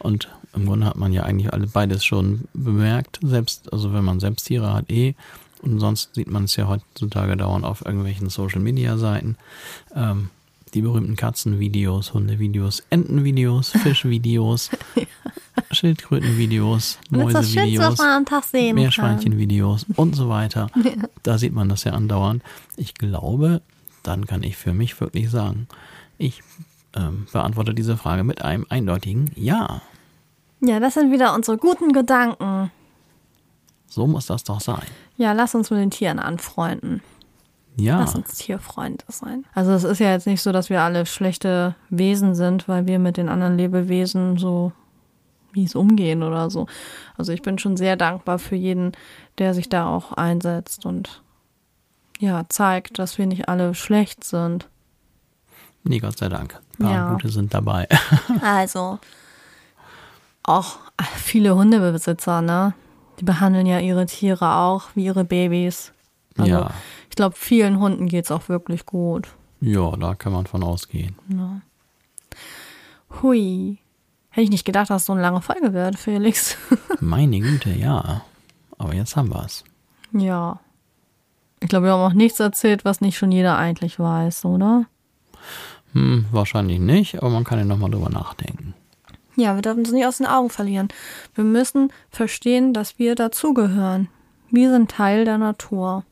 Und 0.00 0.28
im 0.54 0.66
Grunde 0.66 0.86
hat 0.86 0.96
man 0.96 1.12
ja 1.12 1.22
eigentlich 1.22 1.52
alle 1.52 1.66
beides 1.66 2.04
schon 2.04 2.48
bemerkt, 2.54 3.20
selbst, 3.22 3.72
also 3.72 3.92
wenn 3.92 4.04
man 4.04 4.20
selbst 4.20 4.44
Tiere 4.44 4.72
hat, 4.72 4.90
eh. 4.90 5.14
Und 5.62 5.80
sonst 5.80 6.14
sieht 6.14 6.30
man 6.30 6.44
es 6.44 6.56
ja 6.56 6.68
heutzutage 6.68 7.36
dauernd 7.36 7.64
auf 7.64 7.84
irgendwelchen 7.84 8.28
Social 8.28 8.60
Media 8.60 8.96
Seiten. 8.96 9.36
Ähm, 9.94 10.30
die 10.74 10.82
berühmten 10.82 11.16
Katzenvideos, 11.16 12.12
Hundevideos, 12.14 12.82
Entenvideos, 12.90 13.70
Fischvideos, 13.82 14.70
ja. 14.94 15.04
Schildkrötenvideos, 15.70 16.98
Mäusevideos, 17.10 17.98
Meerschweinchenvideos 18.52 19.86
und 19.96 20.14
so 20.14 20.28
weiter. 20.28 20.68
Ja. 20.76 20.92
Da 21.24 21.36
sieht 21.36 21.52
man 21.52 21.68
das 21.68 21.84
ja 21.84 21.92
andauernd. 21.92 22.42
Ich 22.76 22.94
glaube, 22.94 23.60
dann 24.08 24.26
kann 24.26 24.42
ich 24.42 24.56
für 24.56 24.72
mich 24.72 25.00
wirklich 25.00 25.30
sagen, 25.30 25.68
ich 26.16 26.42
ähm, 26.96 27.26
beantworte 27.32 27.74
diese 27.74 27.96
Frage 27.96 28.24
mit 28.24 28.42
einem 28.42 28.66
eindeutigen 28.68 29.30
Ja. 29.36 29.82
Ja, 30.60 30.80
das 30.80 30.94
sind 30.94 31.12
wieder 31.12 31.34
unsere 31.34 31.56
guten 31.56 31.92
Gedanken. 31.92 32.72
So 33.86 34.06
muss 34.06 34.26
das 34.26 34.42
doch 34.42 34.60
sein. 34.60 34.82
Ja, 35.16 35.32
lass 35.32 35.54
uns 35.54 35.70
mit 35.70 35.78
den 35.78 35.90
Tieren 35.90 36.18
anfreunden. 36.18 37.00
Ja. 37.76 38.00
Lass 38.00 38.16
uns 38.16 38.34
Tierfreunde 38.38 39.04
sein. 39.08 39.44
Also 39.54 39.70
es 39.72 39.84
ist 39.84 40.00
ja 40.00 40.10
jetzt 40.10 40.26
nicht 40.26 40.42
so, 40.42 40.50
dass 40.50 40.68
wir 40.68 40.82
alle 40.82 41.06
schlechte 41.06 41.76
Wesen 41.90 42.34
sind, 42.34 42.66
weil 42.66 42.86
wir 42.86 42.98
mit 42.98 43.16
den 43.16 43.28
anderen 43.28 43.56
Lebewesen 43.56 44.36
so 44.36 44.72
wie 45.52 45.64
es 45.64 45.74
umgehen 45.74 46.22
oder 46.22 46.50
so. 46.50 46.66
Also 47.16 47.32
ich 47.32 47.42
bin 47.42 47.58
schon 47.58 47.76
sehr 47.76 47.96
dankbar 47.96 48.38
für 48.38 48.56
jeden, 48.56 48.92
der 49.38 49.54
sich 49.54 49.68
da 49.68 49.86
auch 49.86 50.12
einsetzt 50.12 50.84
und 50.86 51.22
ja, 52.18 52.44
zeigt, 52.48 52.98
dass 52.98 53.18
wir 53.18 53.26
nicht 53.26 53.48
alle 53.48 53.74
schlecht 53.74 54.24
sind. 54.24 54.68
Nee, 55.84 56.00
Gott 56.00 56.18
sei 56.18 56.28
Dank. 56.28 56.60
Ein 56.78 56.84
paar 56.84 56.92
ja. 56.92 57.12
gute 57.12 57.28
sind 57.28 57.54
dabei. 57.54 57.88
also, 58.42 58.98
auch 60.42 60.78
viele 61.16 61.54
Hundebesitzer, 61.54 62.42
ne? 62.42 62.74
Die 63.20 63.24
behandeln 63.24 63.66
ja 63.66 63.80
ihre 63.80 64.06
Tiere 64.06 64.56
auch 64.56 64.88
wie 64.94 65.04
ihre 65.04 65.24
Babys. 65.24 65.92
Also, 66.36 66.50
ja. 66.50 66.70
Ich 67.10 67.16
glaube, 67.16 67.36
vielen 67.36 67.80
Hunden 67.80 68.06
geht 68.06 68.26
es 68.26 68.30
auch 68.30 68.48
wirklich 68.48 68.86
gut. 68.86 69.28
Ja, 69.60 69.96
da 69.96 70.14
kann 70.14 70.32
man 70.32 70.46
von 70.46 70.62
ausgehen. 70.62 71.16
Ja. 71.28 71.60
Hui. 73.22 73.78
Hätte 74.30 74.44
ich 74.44 74.50
nicht 74.50 74.64
gedacht, 74.64 74.90
dass 74.90 75.02
es 75.02 75.06
so 75.06 75.14
eine 75.14 75.22
lange 75.22 75.40
Folge 75.40 75.72
wird, 75.72 75.98
Felix. 75.98 76.56
Meine 77.00 77.40
Güte, 77.40 77.70
ja. 77.70 78.22
Aber 78.76 78.94
jetzt 78.94 79.16
haben 79.16 79.30
wir 79.30 79.44
es. 79.44 79.64
Ja. 80.12 80.60
Ich 81.60 81.68
glaube, 81.68 81.86
wir 81.86 81.92
haben 81.92 82.00
auch 82.00 82.14
nichts 82.14 82.40
erzählt, 82.40 82.84
was 82.84 83.00
nicht 83.00 83.18
schon 83.18 83.32
jeder 83.32 83.56
eigentlich 83.56 83.98
weiß, 83.98 84.44
oder? 84.44 84.86
Hm, 85.92 86.26
wahrscheinlich 86.30 86.78
nicht, 86.78 87.18
aber 87.18 87.30
man 87.30 87.44
kann 87.44 87.58
ja 87.58 87.64
nochmal 87.64 87.90
drüber 87.90 88.10
nachdenken. 88.10 88.74
Ja, 89.36 89.54
wir 89.54 89.62
dürfen 89.62 89.84
es 89.84 89.92
nicht 89.92 90.06
aus 90.06 90.18
den 90.18 90.26
Augen 90.26 90.50
verlieren. 90.50 90.88
Wir 91.34 91.44
müssen 91.44 91.92
verstehen, 92.10 92.74
dass 92.74 92.98
wir 92.98 93.14
dazugehören. 93.14 94.08
Wir 94.50 94.70
sind 94.70 94.90
Teil 94.90 95.24
der 95.24 95.38
Natur. 95.38 96.04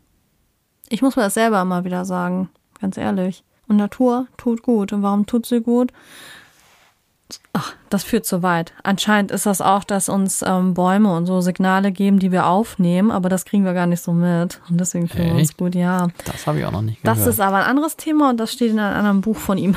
Ich 0.89 1.03
muss 1.03 1.17
mir 1.17 1.23
das 1.23 1.35
selber 1.35 1.61
immer 1.63 1.85
wieder 1.85 2.05
sagen, 2.05 2.49
ganz 2.81 2.97
ehrlich. 2.97 3.43
Und 3.67 3.77
Natur 3.77 4.29
tut 4.37 4.63
gut. 4.63 4.93
Und 4.93 5.03
warum 5.03 5.27
tut 5.27 5.47
sie 5.47 5.61
gut? 5.61 5.93
Ach, 7.53 7.75
das 7.91 8.05
führt 8.05 8.25
zu 8.25 8.43
weit. 8.43 8.73
Anscheinend 8.85 9.33
ist 9.33 9.47
das 9.47 9.61
auch, 9.61 9.83
dass 9.83 10.09
uns 10.09 10.43
ähm, 10.47 10.75
Bäume 10.75 11.13
und 11.17 11.27
so 11.27 11.41
Signale 11.41 11.91
geben, 11.91 12.21
die 12.21 12.31
wir 12.31 12.47
aufnehmen, 12.47 13.11
aber 13.11 13.29
das 13.29 13.45
kriegen 13.45 13.65
wir 13.65 13.75
gar 13.75 13.87
nicht 13.87 14.03
so 14.03 14.13
mit. 14.13 14.61
Und 14.69 14.79
deswegen 14.79 15.09
fühlen 15.09 15.33
wir 15.33 15.41
uns 15.41 15.57
gut, 15.57 15.75
ja. 15.75 16.07
Das 16.25 16.47
habe 16.47 16.61
ich 16.61 16.65
auch 16.65 16.71
noch 16.71 16.83
nicht 16.83 17.03
gehört. 17.03 17.19
Das 17.19 17.27
ist 17.27 17.41
aber 17.41 17.57
ein 17.59 17.65
anderes 17.65 17.97
Thema 17.97 18.31
und 18.31 18.37
das 18.39 18.53
steht 18.53 18.71
in 18.71 18.79
einem 18.79 18.97
anderen 18.97 19.21
Buch 19.23 19.37
von 19.37 19.59
ihm. 19.59 19.75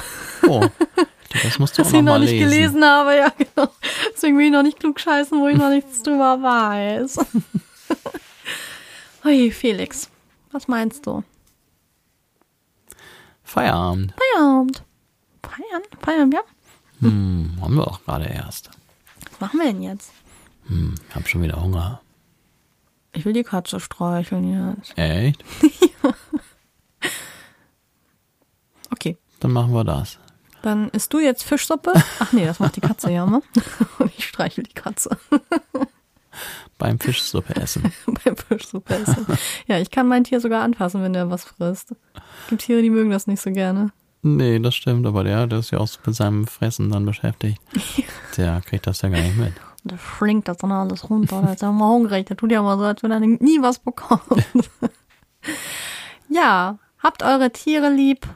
Oh, 0.47 0.63
das 1.43 1.57
musst 1.57 1.77
du 1.77 1.81
auch 1.81 1.85
Was 1.87 1.93
noch 1.93 1.99
ich 1.99 2.05
noch 2.05 2.19
nicht 2.19 2.31
lesen. 2.31 2.49
gelesen 2.49 2.85
habe, 2.85 3.15
ja, 3.15 3.29
genau. 3.35 3.69
Deswegen 4.13 4.37
will 4.37 4.45
ich 4.45 4.51
noch 4.51 4.63
nicht 4.63 4.79
klug 4.79 4.99
scheißen, 4.99 5.39
wo 5.39 5.47
ich 5.47 5.57
noch 5.57 5.69
nichts 5.69 6.03
drüber 6.03 6.41
weiß. 6.41 7.17
Hui, 9.23 9.51
Felix, 9.51 10.09
was 10.51 10.67
meinst 10.67 11.07
du? 11.07 11.23
Feierabend. 13.43 14.13
Feierabend. 14.35 14.83
Feiern? 15.41 15.81
Feiern 16.01 16.31
wir? 16.31 16.41
Hm, 17.01 17.57
haben 17.61 17.75
wir 17.75 17.87
auch 17.87 18.03
gerade 18.03 18.25
erst. 18.25 18.69
Was 19.31 19.41
machen 19.41 19.59
wir 19.59 19.67
denn 19.67 19.81
jetzt? 19.81 20.11
Hm, 20.67 20.95
hab 21.13 21.27
schon 21.27 21.41
wieder 21.41 21.61
Hunger. 21.61 22.01
Ich 23.13 23.25
will 23.25 23.33
die 23.33 23.43
Katze 23.43 23.79
streicheln 23.79 24.75
jetzt. 24.77 24.97
Echt? 24.97 25.43
Okay. 28.91 29.17
Dann 29.39 29.51
machen 29.51 29.73
wir 29.73 29.83
das. 29.83 30.19
Dann 30.61 30.89
isst 30.89 31.13
du 31.13 31.19
jetzt 31.19 31.43
Fischsuppe. 31.43 31.93
Ach 32.19 32.33
nee, 32.33 32.45
das 32.45 32.59
macht 32.59 32.75
die 32.75 32.81
Katze 32.81 33.11
ja, 33.11 33.25
ne? 33.25 33.41
Und 33.97 34.11
ich 34.17 34.25
streichel 34.25 34.65
die 34.65 34.73
Katze 34.73 35.17
Beim 36.77 36.99
Fischsuppe 36.99 37.55
essen. 37.55 37.93
beim 38.25 38.35
Fischsuppe 38.35 38.95
essen. 38.95 39.25
Ja, 39.67 39.79
ich 39.79 39.89
kann 39.89 40.07
mein 40.07 40.25
Tier 40.25 40.41
sogar 40.41 40.63
anfassen, 40.63 41.01
wenn 41.01 41.13
der 41.13 41.29
was 41.29 41.45
frisst. 41.45 41.95
Gibt 42.49 42.63
Tiere, 42.63 42.81
die 42.81 42.89
mögen 42.89 43.09
das 43.09 43.27
nicht 43.27 43.41
so 43.41 43.51
gerne. 43.51 43.91
Nee, 44.21 44.59
das 44.59 44.75
stimmt, 44.75 45.07
aber 45.07 45.23
der, 45.23 45.47
der 45.47 45.59
ist 45.59 45.71
ja 45.71 45.79
auch 45.79 45.87
so 45.87 45.99
mit 46.05 46.13
seinem 46.15 46.45
Fressen 46.45 46.89
dann 46.89 47.05
beschäftigt. 47.05 47.59
Der 48.37 48.59
kriegt 48.61 48.85
das 48.85 49.01
ja 49.01 49.07
gar 49.09 49.21
nicht 49.21 49.37
mit. 49.37 49.53
Der 49.85 49.97
schlingt 49.97 50.47
das 50.49 50.57
dann 50.57 50.73
alles 50.73 51.09
runter. 51.09 51.41
Der 51.41 51.53
ist 51.53 51.61
ja 51.61 51.69
immer 51.69 51.87
hungrig. 51.87 52.25
Der 52.27 52.35
tut 52.35 52.51
ja 52.51 52.59
immer 52.59 52.77
so, 52.77 52.83
als 52.83 53.01
wenn 53.01 53.11
er 53.11 53.21
nie 53.21 53.61
was 53.61 53.79
bekommt. 53.79 54.23
ja, 56.29 56.77
habt 56.99 57.23
eure 57.23 57.51
Tiere 57.51 57.89
lieb. 57.89 58.27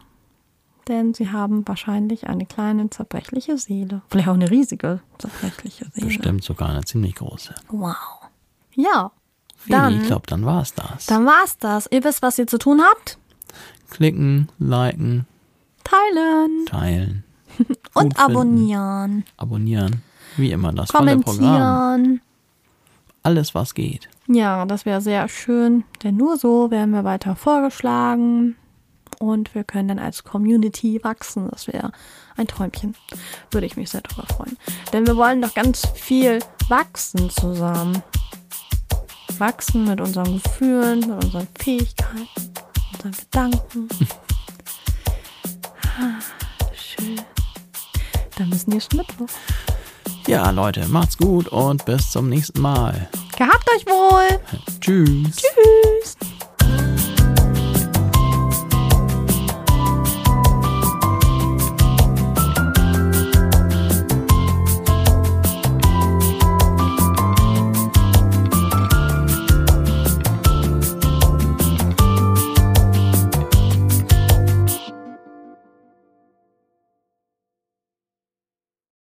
Denn 0.88 1.14
sie 1.14 1.32
haben 1.32 1.66
wahrscheinlich 1.68 2.28
eine 2.28 2.46
kleine 2.46 2.90
zerbrechliche 2.90 3.58
Seele. 3.58 4.02
Vielleicht 4.10 4.28
auch 4.28 4.34
eine 4.34 4.52
riesige 4.52 5.00
zerbrechliche 5.18 5.86
Seele. 5.94 6.08
Bestimmt 6.08 6.44
sogar 6.44 6.70
eine 6.70 6.84
ziemlich 6.84 7.16
große. 7.16 7.56
Wow. 7.70 7.96
Ja, 8.76 9.12
Feli, 9.56 9.78
Dann- 9.80 10.02
ich 10.02 10.08
glaube, 10.08 10.28
dann 10.28 10.46
war's 10.46 10.74
das. 10.74 11.06
dann 11.06 11.26
war's 11.26 11.58
das. 11.58 11.88
Ihr 11.92 12.04
wisst, 12.04 12.22
was 12.22 12.38
ihr 12.38 12.48
zu 12.48 12.58
tun 12.58 12.82
habt. 12.82 13.18
Klicken, 13.92 14.50
liken, 14.60 15.26
Teilen 15.84 16.66
teilen, 16.66 17.24
und 17.94 18.20
abonnieren. 18.20 19.24
abonnieren. 19.38 20.02
Wie 20.38 20.52
immer 20.52 20.74
das. 20.74 20.90
Kommentieren. 20.90 22.22
Alles, 23.22 23.54
was 23.54 23.74
geht. 23.74 24.10
Ja, 24.28 24.66
das 24.66 24.86
wäre 24.86 25.00
sehr 25.00 25.28
schön, 25.30 25.84
denn 26.04 26.18
nur 26.18 26.38
so 26.38 26.72
werden 26.72 26.92
wir 26.92 27.04
weiter 27.04 27.36
vorgeschlagen 27.36 28.56
und 29.20 29.54
wir 29.54 29.64
können 29.64 29.90
dann 29.90 30.00
als 30.00 30.24
Community 30.24 31.00
wachsen. 31.04 31.48
Das 31.52 31.68
wäre 31.68 31.92
ein 32.36 32.48
Träumchen. 32.48 32.96
Würde 33.52 33.68
ich 33.68 33.78
mich 33.78 33.92
sehr 33.92 34.02
darüber 34.02 34.28
freuen. 34.28 34.58
Denn 34.92 35.06
wir 35.06 35.16
wollen 35.16 35.42
doch 35.42 35.54
ganz 35.54 35.88
viel 35.94 36.40
wachsen 36.68 37.30
zusammen. 37.30 38.02
Wachsen 39.38 39.86
mit 39.86 40.02
unseren 40.02 40.42
Gefühlen, 40.42 41.00
mit 41.02 41.24
unseren 41.24 41.48
Fähigkeiten, 41.58 42.54
unseren 42.94 43.12
Gedanken. 43.12 43.88
Ah, 46.00 46.20
Schön. 46.74 47.22
Dann 48.38 48.50
bis 48.50 48.68
nächsten 48.68 48.98
Mittwoch. 48.98 49.28
Ja, 50.28 50.50
Leute, 50.50 50.88
macht's 50.88 51.18
gut 51.18 51.48
und 51.50 51.86
bis 51.86 52.12
zum 52.12 52.30
nächsten 52.30 52.62
Mal. 52.62 53.10
Gehabt 53.38 53.70
euch 53.76 53.86
wohl. 53.86 54.40
Tschüss. 54.80 55.36
Tschüss. 55.36 56.18